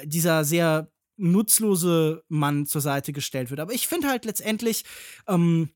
[0.00, 3.60] äh, dieser sehr nutzlose Mann zur Seite gestellt wird.
[3.60, 4.84] Aber ich finde halt letztendlich,
[5.26, 5.70] ähm,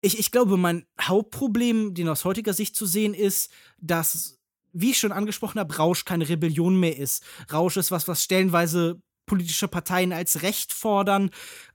[0.00, 4.38] ich, ich glaube, mein Hauptproblem, den aus heutiger Sicht zu sehen, ist, dass
[4.72, 7.24] wie ich schon angesprochen habe, Rausch keine Rebellion mehr ist.
[7.52, 11.30] Rausch ist was, was stellenweise politische Parteien als Recht fordern.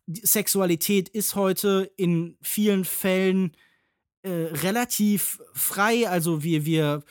[0.08, 3.56] Sexualität ist heute in vielen Fällen
[4.24, 6.10] äh, relativ frei.
[6.10, 7.04] Also wir, wir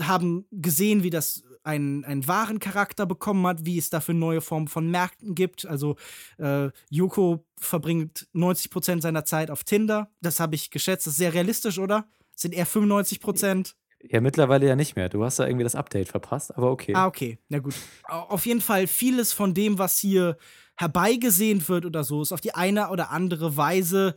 [0.00, 4.66] haben gesehen, wie das einen, einen wahren Charakter bekommen hat, wie es dafür neue Formen
[4.66, 5.66] von Märkten gibt.
[5.66, 5.94] Also
[6.38, 10.10] äh, Yoko verbringt 90% seiner Zeit auf Tinder.
[10.20, 11.06] Das habe ich geschätzt.
[11.06, 12.08] Das ist sehr realistisch, oder?
[12.40, 13.76] sind eher 95 Prozent.
[14.02, 15.08] Ja, mittlerweile ja nicht mehr.
[15.08, 16.94] Du hast da irgendwie das Update verpasst, aber okay.
[16.94, 17.38] Ah, okay.
[17.48, 17.74] Na gut.
[18.08, 20.38] Auf jeden Fall vieles von dem, was hier
[20.76, 24.14] herbeigesehen wird oder so, ist auf die eine oder andere Weise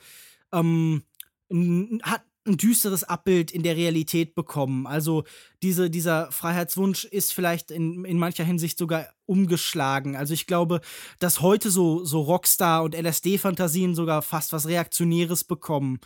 [0.54, 1.04] ähm,
[2.04, 4.86] hat ein düsteres Abbild in der Realität bekommen.
[4.86, 5.24] Also
[5.62, 10.16] diese, dieser Freiheitswunsch ist vielleicht in, in mancher Hinsicht sogar umgeschlagen.
[10.16, 10.82] Also ich glaube,
[11.20, 16.00] dass heute so, so Rockstar- und LSD-Fantasien sogar fast was Reaktionäres bekommen,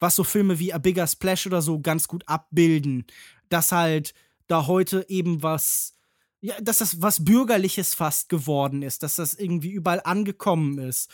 [0.00, 3.06] was so Filme wie A Bigger Splash oder so ganz gut abbilden.
[3.48, 4.14] Dass halt
[4.48, 5.94] da heute eben was,
[6.40, 11.08] ja, dass das was Bürgerliches fast geworden ist, dass das irgendwie überall angekommen ist.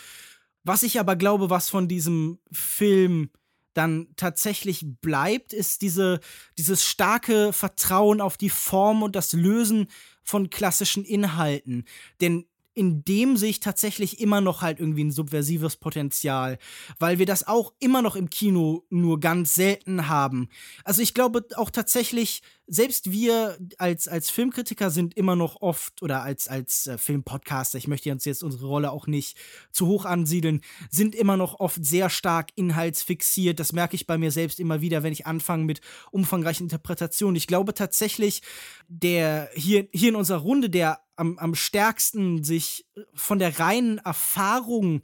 [0.65, 3.31] Was ich aber glaube, was von diesem Film
[3.75, 6.21] dann tatsächlich bleibt, ist diese,
[6.59, 9.89] dieses starke Vertrauen auf die Form und das Lösen
[10.23, 11.85] von klassischen Inhalten.
[12.21, 12.47] Denn
[12.81, 16.57] in dem sehe ich tatsächlich immer noch halt irgendwie ein subversives Potenzial,
[16.99, 20.49] weil wir das auch immer noch im Kino nur ganz selten haben.
[20.83, 26.23] Also ich glaube auch tatsächlich, selbst wir als, als Filmkritiker sind immer noch oft oder
[26.23, 29.37] als, als äh, Filmpodcaster, ich möchte uns jetzt unsere Rolle auch nicht
[29.73, 33.61] zu hoch ansiedeln, sind immer noch oft sehr stark inhaltsfixiert.
[33.61, 35.83] Das merke ich bei mir selbst immer wieder, wenn ich anfange mit
[36.13, 37.37] umfangreichen Interpretationen.
[37.37, 38.41] Ich glaube tatsächlich,
[38.89, 45.03] der hier, hier in unserer Runde, der am, am stärksten sich von der reinen Erfahrung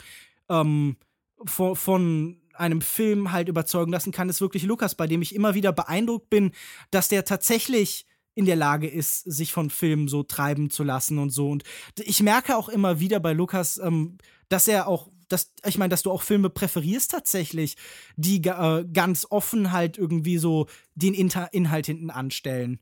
[0.49, 0.97] ähm,
[1.45, 5.55] von, von einem Film halt überzeugen lassen kann, ist wirklich Lukas, bei dem ich immer
[5.55, 6.53] wieder beeindruckt bin,
[6.91, 11.31] dass der tatsächlich in der Lage ist, sich von Filmen so treiben zu lassen und
[11.31, 11.51] so.
[11.51, 11.65] Und
[11.99, 14.17] ich merke auch immer wieder bei Lukas, ähm,
[14.49, 17.77] dass er auch, dass, ich meine, dass du auch Filme präferierst tatsächlich,
[18.17, 22.79] die äh, ganz offen halt irgendwie so den Inter Inhalt hinten anstellen.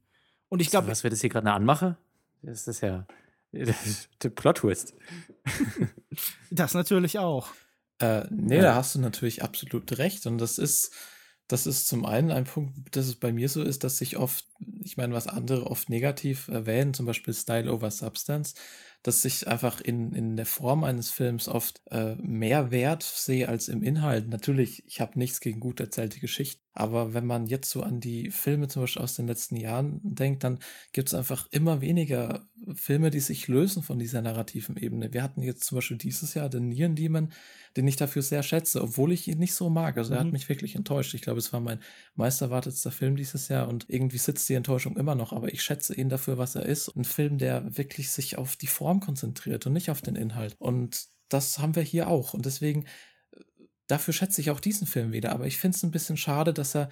[0.49, 0.89] Und ich glaube.
[0.89, 1.97] Was wird das hier gerade anmache?
[2.43, 3.07] Das ist ja
[3.55, 4.95] der Plot-Twist.
[6.51, 7.49] das natürlich auch.
[8.01, 8.63] Äh, nee, ja.
[8.63, 10.27] da hast du natürlich absolut recht.
[10.27, 10.93] Und das ist,
[11.49, 14.47] das ist zum einen ein Punkt, dass es bei mir so ist, dass ich oft,
[14.83, 18.55] ich meine, was andere oft negativ erwähnen, zum Beispiel Style over Substance,
[19.03, 23.69] dass ich einfach in, in der Form eines Films oft äh, mehr Wert sehe als
[23.69, 24.29] im Inhalt.
[24.29, 28.31] Natürlich, ich habe nichts gegen gut erzählte Geschichten, aber wenn man jetzt so an die
[28.33, 30.59] Filme zum Beispiel aus den letzten Jahren denkt, dann
[30.93, 35.13] gibt es einfach immer weniger Filme, die sich lösen von dieser narrativen Ebene.
[35.13, 37.31] Wir hatten jetzt zum Beispiel dieses Jahr den Nieren Demon,
[37.77, 39.97] den ich dafür sehr schätze, obwohl ich ihn nicht so mag.
[39.97, 40.33] Also er hat mhm.
[40.33, 41.15] mich wirklich enttäuscht.
[41.15, 41.79] Ich glaube, es war mein
[42.17, 46.09] meisterwartetster Film dieses Jahr und irgendwie sitzt die Enttäuschung immer noch, aber ich schätze ihn
[46.09, 46.89] dafür, was er ist.
[46.97, 50.57] Ein Film, der wirklich sich auf die Form konzentriert und nicht auf den Inhalt.
[50.59, 52.35] Und das haben wir hier auch.
[52.35, 52.85] Und deswegen,
[53.87, 55.33] dafür schätze ich auch diesen Film wieder.
[55.33, 56.89] Aber ich finde es ein bisschen schade, dass er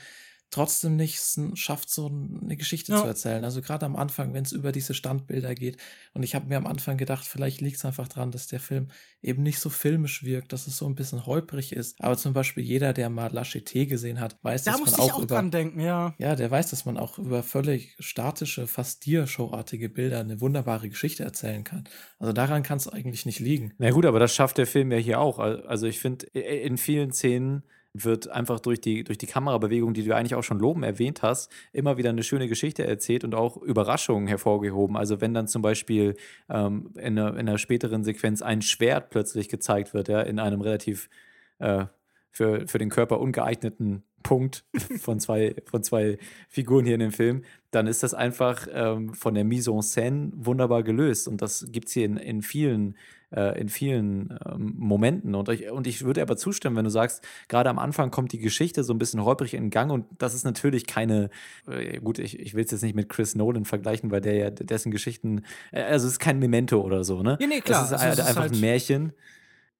[0.52, 1.18] trotzdem nicht
[1.54, 3.00] schafft, so eine Geschichte ja.
[3.00, 3.44] zu erzählen.
[3.44, 5.78] Also gerade am Anfang, wenn es über diese Standbilder geht.
[6.12, 8.88] Und ich habe mir am Anfang gedacht, vielleicht liegt es einfach daran, dass der Film
[9.22, 12.00] eben nicht so filmisch wirkt, dass es so ein bisschen holprig ist.
[12.00, 15.18] Aber zum Beispiel jeder, der mal La gesehen hat, weiß, da dass man auch, auch
[15.18, 16.14] über, dran denken, ja.
[16.18, 21.24] Ja, der weiß, dass man auch über völlig statische, fast Dia-Showartige Bilder eine wunderbare Geschichte
[21.24, 21.84] erzählen kann.
[22.18, 23.72] Also daran kann es eigentlich nicht liegen.
[23.78, 25.38] Na gut, aber das schafft der Film ja hier auch.
[25.38, 27.62] Also ich finde, in vielen Szenen
[27.94, 31.50] wird einfach durch die, durch die Kamerabewegung, die du eigentlich auch schon loben erwähnt hast,
[31.72, 34.96] immer wieder eine schöne Geschichte erzählt und auch Überraschungen hervorgehoben.
[34.96, 36.16] Also wenn dann zum Beispiel
[36.48, 40.62] ähm, in, einer, in, einer, späteren Sequenz ein Schwert plötzlich gezeigt wird, ja, in einem
[40.62, 41.10] relativ
[41.58, 41.86] äh,
[42.30, 44.64] für, für den Körper ungeeigneten Punkt
[45.00, 46.16] von zwei, von zwei
[46.48, 50.30] Figuren hier in dem Film, dann ist das einfach ähm, von der Mise en scène
[50.34, 51.28] wunderbar gelöst.
[51.28, 52.96] Und das gibt es hier in, in vielen
[53.34, 55.34] äh, in vielen ähm, Momenten.
[55.34, 58.38] Und ich, und ich würde aber zustimmen, wenn du sagst, gerade am Anfang kommt die
[58.38, 61.30] Geschichte so ein bisschen holprig in Gang und das ist natürlich keine,
[61.68, 64.50] äh, gut, ich, ich will es jetzt nicht mit Chris Nolan vergleichen, weil der ja
[64.50, 67.38] dessen Geschichten, äh, also es ist kein Memento oder so, ne?
[67.40, 67.82] Ja, nee, klar.
[67.82, 69.12] Das ist, also, einfach halt ein Märchen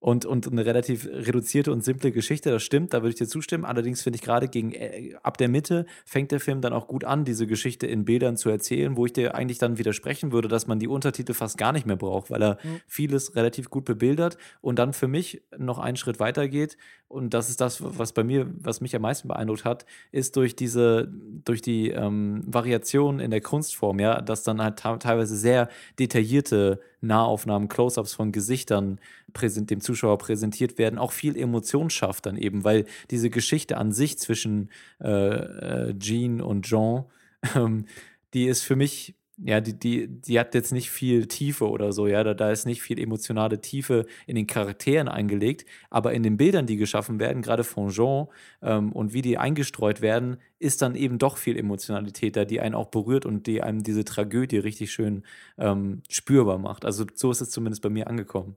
[0.03, 3.65] und, und eine relativ reduzierte und simple Geschichte, das stimmt, da würde ich dir zustimmen.
[3.65, 7.05] Allerdings finde ich gerade gegen äh, ab der Mitte fängt der Film dann auch gut
[7.05, 10.67] an, diese Geschichte in Bildern zu erzählen, wo ich dir eigentlich dann widersprechen würde, dass
[10.67, 12.81] man die Untertitel fast gar nicht mehr braucht, weil er mhm.
[12.89, 16.77] vieles relativ gut bebildert und dann für mich noch einen Schritt weiter geht.
[17.07, 20.57] Und das ist das, was bei mir, was mich am meisten beeindruckt hat, ist durch
[20.57, 21.13] diese,
[21.45, 25.69] durch die ähm, Variation in der Kunstform, ja, dass dann halt teilweise sehr
[26.01, 29.01] detaillierte Nahaufnahmen, Close-ups von Gesichtern
[29.33, 33.93] präsent, dem Zuschauer präsentiert werden, auch viel Emotion schafft dann eben, weil diese Geschichte an
[33.93, 34.71] sich zwischen
[35.01, 37.05] äh, äh, Jean und Jean,
[37.55, 37.87] ähm,
[38.35, 42.07] die ist für mich ja, die, die, die hat jetzt nicht viel Tiefe oder so,
[42.07, 46.37] ja, da, da ist nicht viel emotionale Tiefe in den Charakteren eingelegt, aber in den
[46.37, 48.27] Bildern, die geschaffen werden, gerade von Jean
[48.61, 52.75] ähm, und wie die eingestreut werden, ist dann eben doch viel Emotionalität da, die einen
[52.75, 55.23] auch berührt und die einem diese Tragödie richtig schön
[55.59, 56.85] ähm, spürbar macht.
[56.85, 58.57] Also so ist es zumindest bei mir angekommen.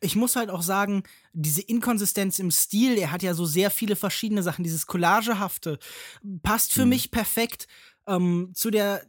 [0.00, 1.02] Ich muss halt auch sagen,
[1.32, 5.78] diese Inkonsistenz im Stil, er hat ja so sehr viele verschiedene Sachen, dieses Collagehafte,
[6.42, 6.90] passt für mhm.
[6.90, 7.68] mich perfekt
[8.06, 9.02] ähm, zu der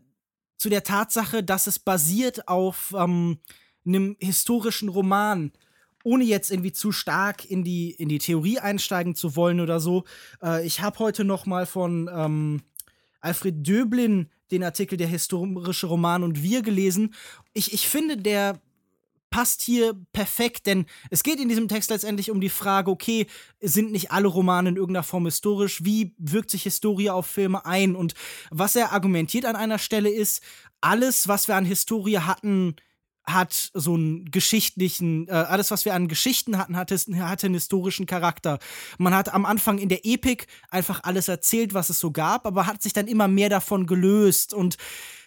[0.57, 3.39] zu der Tatsache, dass es basiert auf ähm,
[3.85, 5.51] einem historischen Roman.
[6.03, 10.03] ohne jetzt irgendwie zu stark in die, in die Theorie einsteigen zu wollen oder so,
[10.41, 12.61] äh, ich habe heute noch mal von ähm,
[13.21, 17.13] Alfred Döblin den Artikel Der historische Roman und wir gelesen.
[17.53, 18.61] Ich, ich finde, der
[19.35, 23.27] passt hier perfekt, denn es geht in diesem Text letztendlich um die Frage, okay,
[23.59, 25.83] sind nicht alle Romane in irgendeiner Form historisch?
[25.83, 27.97] Wie wirkt sich Historie auf Filme ein?
[27.97, 28.13] Und
[28.49, 30.41] was er argumentiert an einer Stelle ist,
[30.79, 32.77] alles, was wir an Historie hatten,
[33.27, 38.05] hat so einen geschichtlichen, äh, alles, was wir an Geschichten hatten, hatte, hatte einen historischen
[38.05, 38.59] Charakter.
[38.97, 42.67] Man hat am Anfang in der Epik einfach alles erzählt, was es so gab, aber
[42.67, 44.53] hat sich dann immer mehr davon gelöst.
[44.53, 44.77] Und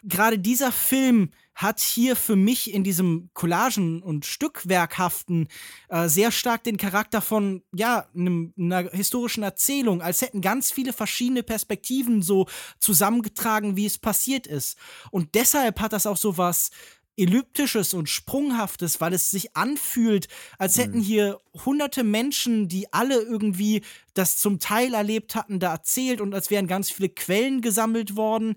[0.02, 5.48] gerade dieser Film hat hier für mich in diesem Collagen- und Stückwerkhaften
[5.88, 10.92] äh, sehr stark den Charakter von, ja, einem, einer historischen Erzählung, als hätten ganz viele
[10.92, 12.46] verschiedene Perspektiven so
[12.78, 14.78] zusammengetragen, wie es passiert ist.
[15.10, 16.70] Und deshalb hat das auch so was
[17.18, 20.28] Elliptisches und Sprunghaftes, weil es sich anfühlt,
[20.58, 20.80] als mhm.
[20.82, 23.82] hätten hier hunderte Menschen, die alle irgendwie
[24.14, 28.56] das zum Teil erlebt hatten, da erzählt und als wären ganz viele Quellen gesammelt worden.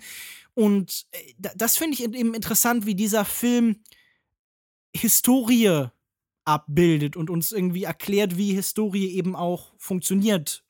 [0.53, 3.77] Und äh, das finde ich eben interessant, wie dieser Film
[4.95, 5.87] Historie
[6.45, 10.63] abbildet und uns irgendwie erklärt, wie Historie eben auch funktioniert.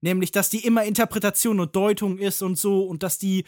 [0.00, 3.44] Nämlich, dass die immer Interpretation und Deutung ist und so und dass die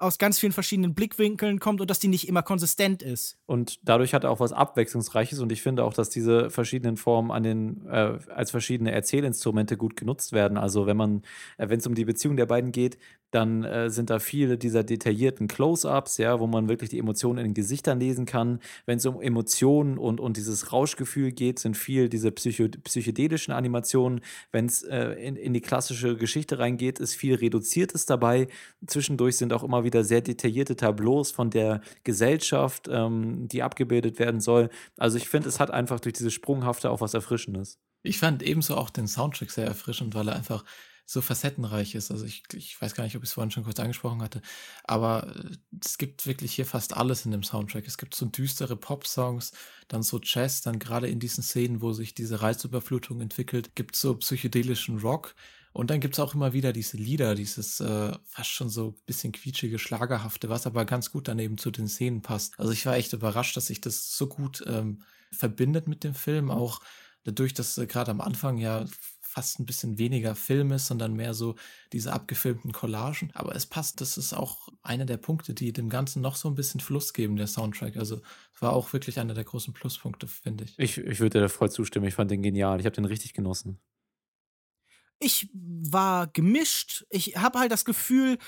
[0.00, 3.38] aus ganz vielen verschiedenen Blickwinkeln kommt und dass die nicht immer konsistent ist.
[3.46, 7.30] Und dadurch hat er auch was Abwechslungsreiches und ich finde auch, dass diese verschiedenen Formen
[7.30, 10.56] an den, äh, als verschiedene Erzählinstrumente gut genutzt werden.
[10.56, 11.22] Also wenn man,
[11.58, 12.98] äh, wenn es um die Beziehung der beiden geht,
[13.30, 17.44] dann äh, sind da viele dieser detaillierten Close-ups, ja, wo man wirklich die Emotionen in
[17.46, 18.60] den Gesichtern lesen kann.
[18.86, 24.20] Wenn es um Emotionen und, und dieses Rauschgefühl geht, sind viel diese psycho psychedelischen Animationen.
[24.52, 28.48] Wenn es äh, in, in die klassische Geschichte reingeht, ist viel Reduziertes dabei.
[28.86, 34.40] Zwischendurch sind auch immer wieder sehr detaillierte Tableaus von der Gesellschaft, ähm, die abgebildet werden
[34.40, 34.70] soll.
[34.96, 37.78] Also ich finde, es hat einfach durch diese Sprunghafte auch was Erfrischendes.
[38.02, 40.64] Ich fand ebenso auch den Soundtrack sehr erfrischend, weil er einfach
[41.06, 42.10] so facettenreich ist.
[42.10, 44.42] Also ich, ich weiß gar nicht, ob ich es vorhin schon kurz angesprochen hatte,
[44.84, 47.86] aber äh, es gibt wirklich hier fast alles in dem Soundtrack.
[47.86, 49.52] Es gibt so düstere Pop-Songs,
[49.88, 54.14] dann so Jazz, dann gerade in diesen Szenen, wo sich diese Reizüberflutung entwickelt, gibt so
[54.16, 55.34] psychedelischen Rock.
[55.72, 59.32] Und dann gibt es auch immer wieder diese Lieder, dieses äh, fast schon so bisschen
[59.32, 62.58] quietschige, schlagerhafte, was aber ganz gut daneben zu den Szenen passt.
[62.58, 66.50] Also ich war echt überrascht, dass sich das so gut ähm, verbindet mit dem Film,
[66.50, 66.80] auch
[67.24, 68.84] dadurch, dass äh, gerade am Anfang ja
[69.30, 71.54] fast ein bisschen weniger Film ist, sondern mehr so
[71.92, 73.30] diese abgefilmten Collagen.
[73.34, 76.56] Aber es passt, das ist auch einer der Punkte, die dem Ganzen noch so ein
[76.56, 77.96] bisschen Fluss geben, der Soundtrack.
[77.96, 80.78] Also es war auch wirklich einer der großen Pluspunkte, finde ich.
[80.78, 80.98] ich.
[80.98, 82.06] Ich würde dir voll zustimmen.
[82.06, 82.80] Ich fand den genial.
[82.80, 83.78] Ich habe den richtig genossen
[85.20, 87.04] ich war gemischt.
[87.10, 88.38] Ich habe halt das Gefühl,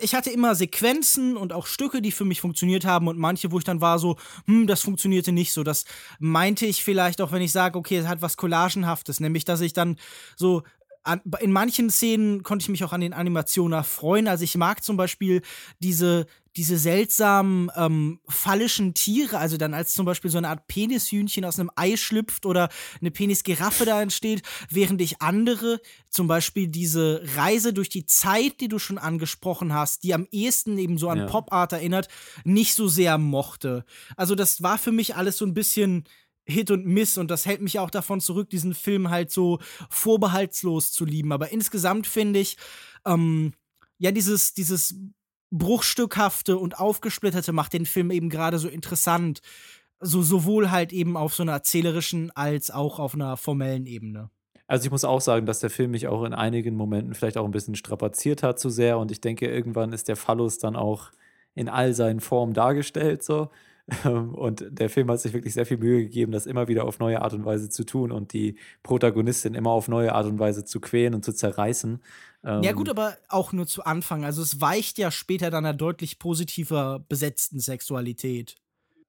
[0.00, 3.58] ich hatte immer Sequenzen und auch Stücke, die für mich funktioniert haben und manche, wo
[3.58, 4.16] ich dann war so,
[4.46, 5.62] hm, das funktionierte nicht so.
[5.62, 5.84] Das
[6.18, 9.72] meinte ich vielleicht auch, wenn ich sage, okay, es hat was Collagenhaftes, nämlich, dass ich
[9.72, 9.96] dann
[10.36, 10.62] so
[11.40, 14.28] in manchen Szenen konnte ich mich auch an den Animationen erfreuen.
[14.28, 15.42] Also ich mag zum Beispiel
[15.80, 16.26] diese
[16.56, 21.58] diese seltsamen ähm, phallischen Tiere, also dann als zum Beispiel so eine Art Penishühnchen aus
[21.58, 22.68] einem Ei schlüpft oder
[23.00, 28.68] eine Penisgiraffe da entsteht, während ich andere, zum Beispiel diese Reise durch die Zeit, die
[28.68, 31.26] du schon angesprochen hast, die am ehesten eben so an ja.
[31.26, 32.08] Pop Art erinnert,
[32.44, 33.84] nicht so sehr mochte.
[34.16, 36.04] Also das war für mich alles so ein bisschen
[36.46, 39.58] Hit und Miss und das hält mich auch davon zurück, diesen Film halt so
[39.88, 41.32] vorbehaltslos zu lieben.
[41.32, 42.56] Aber insgesamt finde ich,
[43.06, 43.52] ähm,
[43.98, 44.94] ja, dieses, dieses
[45.50, 49.40] Bruchstückhafte und aufgesplitterte macht den Film eben gerade so interessant.
[50.00, 54.30] So, sowohl halt eben auf so einer erzählerischen als auch auf einer formellen Ebene.
[54.66, 57.44] Also ich muss auch sagen, dass der Film mich auch in einigen Momenten vielleicht auch
[57.44, 61.10] ein bisschen strapaziert hat zu sehr und ich denke, irgendwann ist der Phallus dann auch
[61.54, 63.50] in all seinen Formen dargestellt so.
[64.04, 67.20] Und der Film hat sich wirklich sehr viel Mühe gegeben, das immer wieder auf neue
[67.20, 70.80] Art und Weise zu tun und die Protagonistin immer auf neue Art und Weise zu
[70.80, 72.00] quälen und zu zerreißen.
[72.42, 74.24] Ja, gut, ähm, aber auch nur zu Anfang.
[74.24, 78.56] Also, es weicht ja später dann einer deutlich positiver besetzten Sexualität.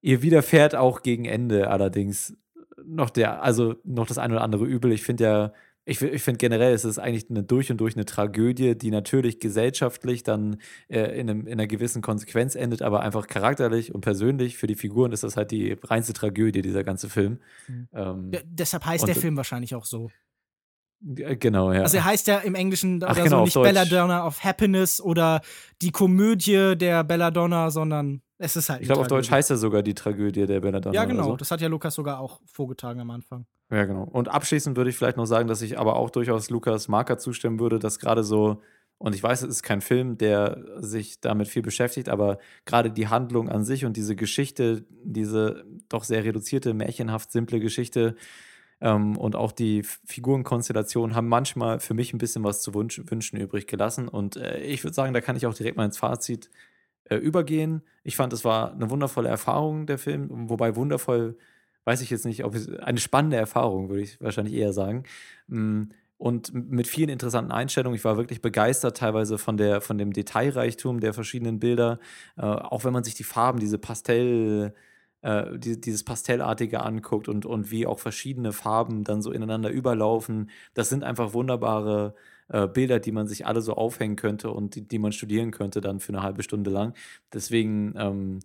[0.02, 2.38] Ihr widerfährt auch gegen Ende allerdings
[2.86, 4.92] noch der, also noch das eine oder andere Übel.
[4.92, 5.54] Ich finde ja,
[5.86, 9.40] ich, ich finde generell ist es eigentlich eine durch und durch eine Tragödie, die natürlich
[9.40, 10.58] gesellschaftlich dann
[10.88, 14.76] äh, in, einem, in einer gewissen Konsequenz endet, aber einfach charakterlich und persönlich für die
[14.76, 17.40] Figuren ist das halt die reinste Tragödie, dieser ganze Film.
[17.68, 17.88] Mhm.
[17.94, 20.10] Ähm, ja, deshalb heißt der Film wahrscheinlich auch so.
[21.02, 21.82] Genau, ja.
[21.82, 25.42] Also er heißt ja im Englischen Ach, genau, so nicht Belladonna of Happiness oder
[25.82, 28.82] die Komödie der Belladonna, sondern es ist halt.
[28.82, 30.96] Ich glaube, auf Deutsch heißt er sogar die Tragödie der Belladonna.
[30.96, 31.24] Ja, genau.
[31.24, 31.36] So.
[31.38, 33.46] Das hat ja Lukas sogar auch vorgetragen am Anfang.
[33.70, 34.04] Ja, genau.
[34.04, 37.60] Und abschließend würde ich vielleicht noch sagen, dass ich aber auch durchaus Lukas Marker zustimmen
[37.60, 38.62] würde, dass gerade so,
[38.98, 43.08] und ich weiß, es ist kein Film, der sich damit viel beschäftigt, aber gerade die
[43.08, 48.16] Handlung an sich und diese Geschichte, diese doch sehr reduzierte, märchenhaft simple Geschichte,
[48.82, 53.40] Ähm, und auch die Figurenkonstellationen haben manchmal für mich ein bisschen was zu wünsch wünschen
[53.40, 54.10] übrig gelassen.
[54.10, 56.50] Und äh, ich würde sagen, da kann ich auch direkt mal ins Fazit
[57.06, 57.82] äh, übergehen.
[58.04, 60.50] Ich fand, es war eine wundervolle Erfahrung, der Film.
[60.50, 61.38] Wobei wundervoll,
[61.86, 65.04] weiß ich jetzt nicht, ob es eine spannende Erfahrung, würde ich wahrscheinlich eher sagen.
[65.48, 65.84] Mm,
[66.18, 67.96] und mit vielen interessanten Einstellungen.
[67.96, 72.00] Ich war wirklich begeistert teilweise von, der, von dem Detailreichtum der verschiedenen Bilder.
[72.38, 74.74] Äh, auch wenn man sich die Farben, diese Pastell
[75.26, 80.50] äh, die, dieses Pastellartige anguckt und, und wie auch verschiedene Farben dann so ineinander überlaufen.
[80.74, 84.88] Das sind einfach wunderbare äh, Bilder, die man sich alle so aufhängen könnte und die,
[84.88, 86.94] die man studieren könnte dann für eine halbe Stunde lang.
[87.34, 88.40] Deswegen ähm,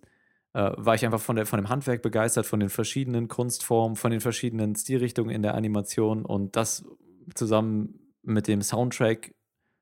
[0.53, 4.11] äh, war ich einfach von, der, von dem Handwerk begeistert, von den verschiedenen Kunstformen, von
[4.11, 6.83] den verschiedenen Stilrichtungen in der Animation und das
[7.35, 9.33] zusammen mit dem Soundtrack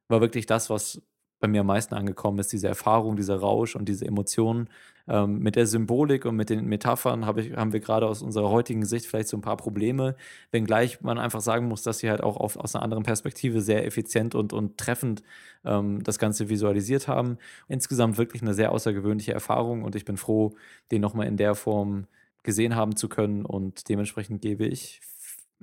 [0.08, 1.02] war wirklich das, was
[1.40, 4.70] bei mir am meisten angekommen ist, diese Erfahrung, dieser Rausch und diese Emotionen.
[5.07, 8.49] Ähm, mit der Symbolik und mit den Metaphern hab ich, haben wir gerade aus unserer
[8.49, 10.16] heutigen Sicht vielleicht so ein paar Probleme,
[10.52, 13.86] wenngleich man einfach sagen muss, dass sie halt auch auf, aus einer anderen Perspektive sehr
[13.88, 15.24] effizient und, und treffend
[15.66, 17.38] ähm, das Ganze visualisiert haben.
[17.68, 20.53] Insgesamt wirklich eine sehr außergewöhnliche Erfahrung und ich bin froh,
[20.91, 22.06] den nochmal in der Form
[22.44, 25.02] gesehen haben zu können und dementsprechend gebe ich,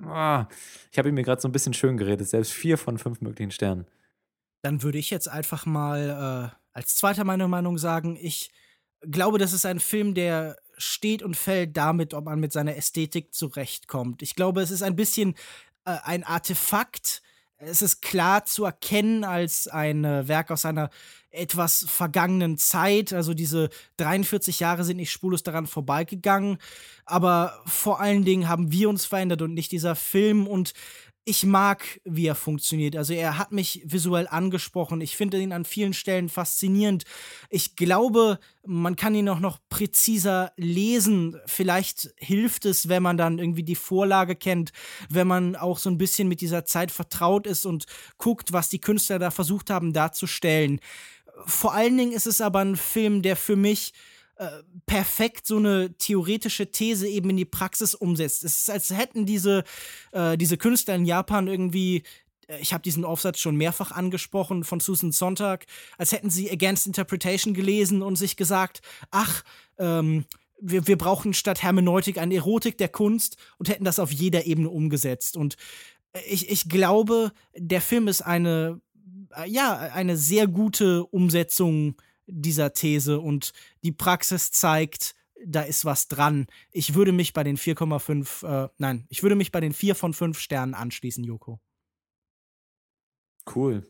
[0.03, 0.47] ah,
[0.91, 3.51] ich habe ihn mir gerade so ein bisschen schön geredet, selbst vier von fünf möglichen
[3.51, 3.85] Sternen.
[4.61, 8.51] Dann würde ich jetzt einfach mal äh, als zweiter meine Meinung sagen, ich
[9.01, 13.33] glaube, das ist ein Film, der steht und fällt damit, ob man mit seiner Ästhetik
[13.33, 14.21] zurechtkommt.
[14.21, 15.35] Ich glaube, es ist ein bisschen
[15.85, 17.21] äh, ein Artefakt.
[17.59, 20.91] Es ist klar zu erkennen als ein äh, Werk aus einer
[21.31, 23.13] etwas vergangenen Zeit.
[23.13, 26.57] Also diese 43 Jahre sind nicht spurlos daran vorbeigegangen.
[27.05, 30.45] Aber vor allen Dingen haben wir uns verändert und nicht dieser Film.
[30.45, 30.73] Und
[31.27, 32.95] ich mag, wie er funktioniert.
[32.95, 35.01] Also er hat mich visuell angesprochen.
[35.01, 37.03] Ich finde ihn an vielen Stellen faszinierend.
[37.49, 41.35] Ich glaube, man kann ihn auch noch präziser lesen.
[41.45, 44.71] Vielleicht hilft es, wenn man dann irgendwie die Vorlage kennt,
[45.09, 47.87] wenn man auch so ein bisschen mit dieser Zeit vertraut ist und
[48.17, 50.79] guckt, was die Künstler da versucht haben darzustellen.
[51.45, 53.91] Vor allen Dingen ist es aber ein Film, der für mich
[54.37, 58.43] äh, perfekt so eine theoretische These eben in die Praxis umsetzt.
[58.43, 59.63] Es ist, als hätten diese,
[60.11, 62.03] äh, diese Künstler in Japan irgendwie
[62.47, 65.65] äh, ich habe diesen Aufsatz schon mehrfach angesprochen von Susan Sontag,
[65.97, 68.81] als hätten sie Against Interpretation gelesen und sich gesagt,
[69.11, 69.43] ach,
[69.77, 70.25] ähm,
[70.59, 74.69] wir, wir brauchen statt Hermeneutik eine Erotik der Kunst und hätten das auf jeder Ebene
[74.69, 75.37] umgesetzt.
[75.37, 75.55] Und
[76.27, 78.81] ich, ich glaube, der Film ist eine,
[79.45, 81.95] ja, eine sehr gute Umsetzung
[82.27, 86.47] dieser These und die Praxis zeigt, da ist was dran.
[86.71, 90.13] Ich würde mich bei den 4,5, äh, nein, ich würde mich bei den 4 von
[90.13, 91.59] 5 Sternen anschließen, Joko.
[93.53, 93.83] Cool.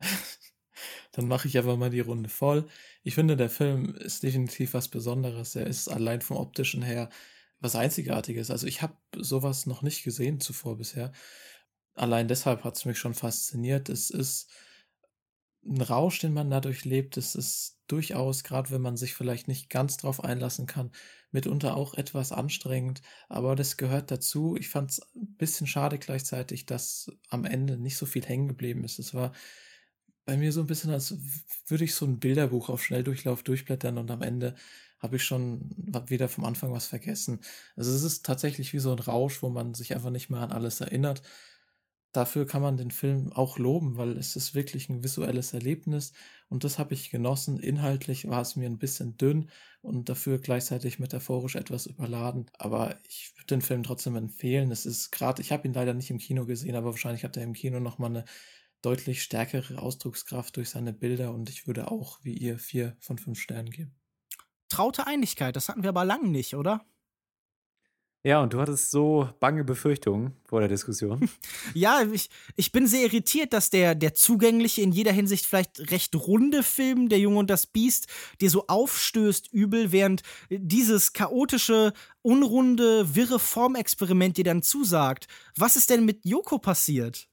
[1.12, 2.68] Dann mache ich einfach mal die Runde voll.
[3.02, 5.56] Ich finde, der Film ist definitiv was Besonderes.
[5.56, 7.08] Er ist allein vom optischen her
[7.60, 8.50] was Einzigartiges.
[8.50, 11.12] Also ich habe sowas noch nicht gesehen zuvor bisher.
[11.94, 13.88] Allein deshalb hat es mich schon fasziniert.
[13.88, 14.50] Es ist
[15.68, 17.16] ein Rausch, den man dadurch lebt.
[17.16, 20.90] Es ist durchaus, gerade wenn man sich vielleicht nicht ganz drauf einlassen kann,
[21.30, 24.56] mitunter auch etwas anstrengend, aber das gehört dazu.
[24.56, 28.84] Ich fand es ein bisschen schade gleichzeitig, dass am Ende nicht so viel hängen geblieben
[28.84, 28.98] ist.
[28.98, 29.32] Es war
[30.24, 31.16] bei mir so ein bisschen, als
[31.66, 34.54] würde ich so ein Bilderbuch auf Schnelldurchlauf durchblättern und am Ende
[34.98, 35.70] habe ich schon
[36.08, 37.40] wieder vom Anfang was vergessen.
[37.76, 40.52] Also es ist tatsächlich wie so ein Rausch, wo man sich einfach nicht mehr an
[40.52, 41.22] alles erinnert
[42.16, 46.12] dafür kann man den Film auch loben, weil es ist wirklich ein visuelles Erlebnis
[46.48, 47.58] und das habe ich genossen.
[47.58, 49.50] Inhaltlich war es mir ein bisschen dünn
[49.82, 54.70] und dafür gleichzeitig metaphorisch etwas überladen, aber ich würde den Film trotzdem empfehlen.
[54.70, 57.42] Es ist gerade, ich habe ihn leider nicht im Kino gesehen, aber wahrscheinlich hat er
[57.44, 58.24] im Kino nochmal eine
[58.80, 63.38] deutlich stärkere Ausdruckskraft durch seine Bilder und ich würde auch wie ihr vier von fünf
[63.38, 63.94] Sternen geben.
[64.68, 66.86] Traute Einigkeit, das hatten wir aber lang nicht, oder?
[68.22, 71.30] Ja, und du hattest so bange Befürchtungen vor der Diskussion.
[71.74, 76.14] ja, ich, ich bin sehr irritiert, dass der, der zugängliche, in jeder Hinsicht vielleicht recht
[76.16, 78.08] runde Film, Der Junge und das Biest,
[78.40, 85.28] dir so aufstößt übel, während dieses chaotische, unrunde, wirre Formexperiment dir dann zusagt.
[85.56, 87.28] Was ist denn mit Yoko passiert?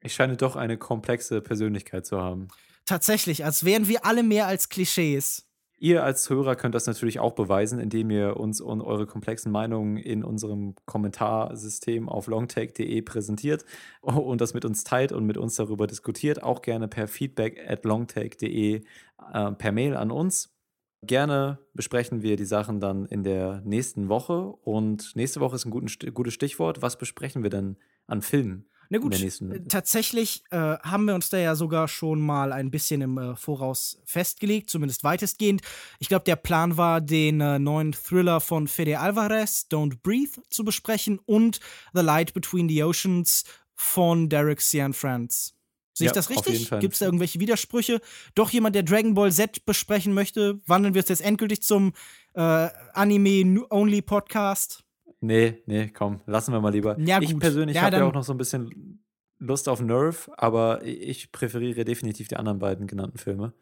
[0.00, 2.48] Ich scheine doch eine komplexe Persönlichkeit zu haben.
[2.84, 5.46] Tatsächlich, als wären wir alle mehr als Klischees.
[5.76, 9.96] Ihr als Hörer könnt das natürlich auch beweisen, indem ihr uns und eure komplexen Meinungen
[9.96, 13.64] in unserem Kommentarsystem auf longtake.de präsentiert
[14.00, 16.42] und das mit uns teilt und mit uns darüber diskutiert.
[16.42, 18.84] Auch gerne per feedback at longtake.de
[19.32, 20.54] äh, per Mail an uns.
[21.02, 24.54] Gerne besprechen wir die Sachen dann in der nächsten Woche.
[24.62, 26.82] Und nächste Woche ist ein gutes Stichwort.
[26.82, 27.76] Was besprechen wir denn
[28.06, 28.70] an Filmen?
[28.90, 33.00] Na gut, äh, tatsächlich äh, haben wir uns da ja sogar schon mal ein bisschen
[33.00, 35.62] im äh, Voraus festgelegt, zumindest weitestgehend.
[35.98, 40.64] Ich glaube, der Plan war, den äh, neuen Thriller von Fede Alvarez, Don't Breathe, zu
[40.64, 41.60] besprechen und
[41.92, 43.44] The Light Between the Oceans
[43.74, 45.52] von Derek Cianfrance.
[45.96, 46.70] Sehe ich Ja, das richtig?
[46.80, 48.00] Gibt es da irgendwelche Widersprüche?
[48.34, 51.92] Doch jemand, der Dragon Ball Z besprechen möchte, wandeln wir es jetzt endgültig zum
[52.34, 54.83] äh, Anime-Only-Podcast?
[55.24, 56.98] Nee, nee, komm, lassen wir mal lieber.
[57.00, 59.02] Ja, ich persönlich Ja, habe ja auch noch so ein bisschen
[59.38, 63.52] Lust auf Nerve, aber ich präferiere definitiv die anderen beiden genannten Filme.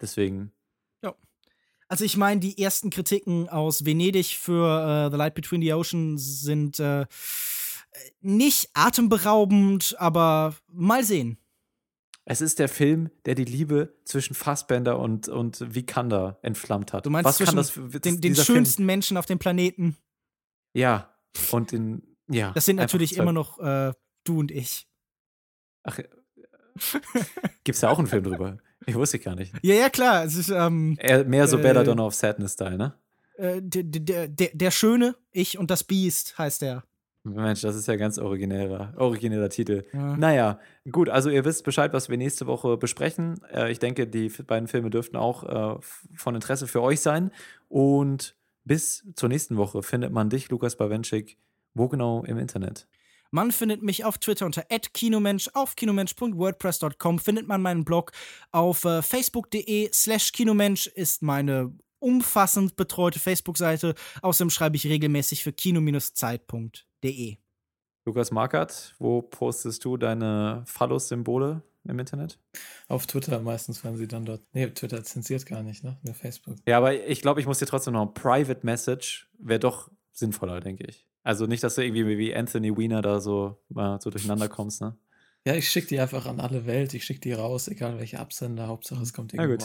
[0.00, 0.52] Deswegen,
[1.88, 6.40] Also ich meine, die ersten Kritiken aus Venedig für äh, The Light Between the Oceans
[6.42, 7.06] sind äh,
[8.20, 11.38] nicht atemberaubend, aber mal sehen.
[12.24, 17.06] es ist der Film, der die Liebe zwischen Fassbender und, und Vikander entflammt hat.
[17.06, 19.96] Du meinst Was zwischen kann das für, Den, den schönsten Menschen auf dem Planeten.
[20.76, 21.14] Ja,
[21.50, 22.52] und den, ja.
[22.52, 23.92] Das sind natürlich immer noch äh,
[24.24, 24.86] du und ich.
[25.82, 25.98] Ach,
[27.64, 28.58] gibt's da auch einen Film drüber?
[28.86, 29.52] Ich wusste gar nicht.
[29.62, 30.24] Ja, ja, klar.
[30.24, 30.96] Es ist ähm,
[31.26, 32.94] mehr so Äh, Belladonna of Sadness-Style, ne?
[33.36, 36.84] äh, der, der, der, der Schöne, ich und das Biest heißt er.
[37.24, 39.84] Mensch, das ist ja ganz originärer, origineller Titel.
[39.92, 40.16] Ja.
[40.16, 40.60] Naja,
[40.92, 43.40] gut, also ihr wisst Bescheid, was wir nächste Woche besprechen.
[43.52, 45.80] Äh, ich denke, die beiden Filme dürften auch äh,
[46.14, 47.32] von Interesse für euch sein.
[47.68, 48.36] Und
[48.66, 51.38] bis zur nächsten Woche findet man dich, Lukas Bawenschik,
[51.72, 52.86] wo genau im Internet?
[53.30, 54.62] Man findet mich auf Twitter unter
[54.92, 58.12] @kinomensch, auf kinomensch.wordpress.com findet man meinen Blog
[58.52, 63.94] auf äh, facebook.de slash kinomensch ist meine umfassend betreute Facebook-Seite.
[64.22, 67.36] Außerdem schreibe ich regelmäßig für kino-zeit.de.
[68.04, 72.38] Lukas Markert, wo postest du deine Phallus-Symbole im Internet?
[72.88, 74.42] Auf Twitter meistens, wenn sie dann dort.
[74.52, 75.98] Nee, Twitter zensiert gar nicht, ne?
[76.02, 76.56] Nur Facebook.
[76.66, 80.60] Ja, aber ich glaube, ich muss dir trotzdem noch ein Private Message, wäre doch sinnvoller,
[80.60, 81.06] denke ich.
[81.22, 84.96] Also nicht, dass du irgendwie wie Anthony Weiner da so mal so durcheinander kommst, ne?
[85.44, 86.92] Ja, ich schicke die einfach an alle Welt.
[86.94, 88.66] Ich schicke die raus, egal welche Absender.
[88.66, 89.64] Hauptsache, es kommt irgendwo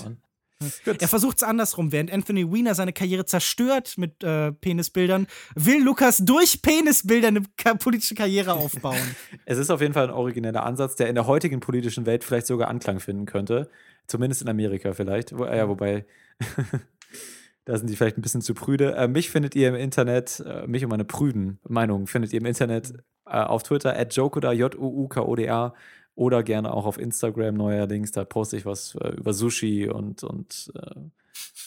[0.83, 0.95] gut.
[0.95, 0.97] an.
[0.99, 1.91] Er versucht es andersrum.
[1.91, 7.73] Während Anthony Weiner seine Karriere zerstört mit äh, Penisbildern, will Lukas durch Penisbilder eine ka
[7.75, 8.97] politische Karriere aufbauen.
[9.45, 12.47] Es ist auf jeden Fall ein origineller Ansatz, der in der heutigen politischen Welt vielleicht
[12.47, 13.69] sogar Anklang finden könnte.
[14.07, 15.37] Zumindest in Amerika vielleicht.
[15.37, 16.05] Wo, ja, wobei,
[17.65, 18.95] da sind die vielleicht ein bisschen zu prüde.
[18.95, 22.45] Äh, mich findet ihr im Internet, äh, mich und meine prüden Meinungen findet ihr im
[22.45, 22.93] Internet
[23.25, 25.73] äh, auf Twitter at jokoda, J-U-U-K-O-D-A
[26.21, 28.11] oder gerne auch auf Instagram neuerdings.
[28.11, 31.01] Da poste ich was äh, über Sushi und, und äh,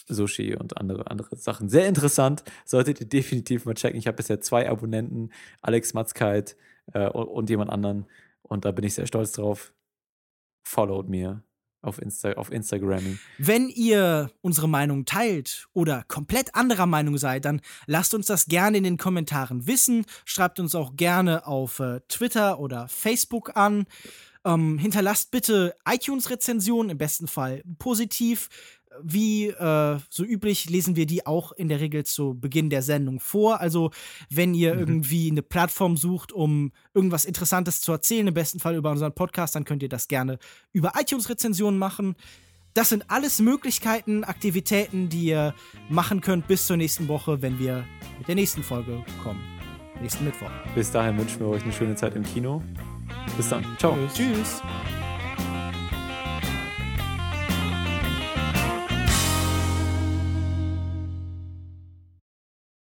[0.07, 1.69] Sushi und andere, andere Sachen.
[1.69, 2.45] Sehr interessant.
[2.65, 3.99] Solltet ihr definitiv mal checken.
[3.99, 6.55] Ich habe bisher zwei Abonnenten, Alex Matzkeit
[6.93, 8.07] äh, und, jemand anderen.
[8.43, 9.73] Und da bin ich sehr stolz drauf.
[10.63, 11.43] Followed mir
[11.83, 13.19] auf, Insta auf Instagram.
[13.39, 18.79] Wenn ihr unsere Meinung teilt oder komplett anderer Meinung seid, dann lasst uns das gerne
[18.79, 20.07] in den Kommentaren wissen.
[20.25, 23.87] Schreibt uns auch gerne auf äh, Twitter oder Facebook an.
[24.45, 28.49] Ähm, hinterlasst bitte iTunes-Rezensionen, im besten Fall positiv.
[29.03, 33.19] Wie äh, so üblich lesen wir die auch in der Regel zu Beginn der Sendung
[33.19, 33.61] vor.
[33.61, 33.91] Also
[34.31, 38.91] wenn ihr irgendwie eine Plattform sucht, um irgendwas Interessantes zu erzählen, im besten Fall über
[38.91, 40.39] unseren Podcast, dann könnt ihr das gerne
[40.73, 42.15] über iTunes-Rezensionen machen.
[42.75, 45.55] Das sind alles Möglichkeiten, Aktivitäten, die ihr
[45.89, 47.87] machen könnt bis zur nächsten Woche, wenn wir
[48.19, 49.41] mit der nächsten Folge kommen.
[50.01, 50.51] Nächsten Mittwoch.
[50.75, 52.63] Bis dahin wünschen wir euch eine schöne Zeit im Kino.
[53.37, 53.65] Bis dann.
[53.79, 53.95] Ciao.
[54.15, 54.15] Tschüss.
[54.15, 54.63] Tschüss.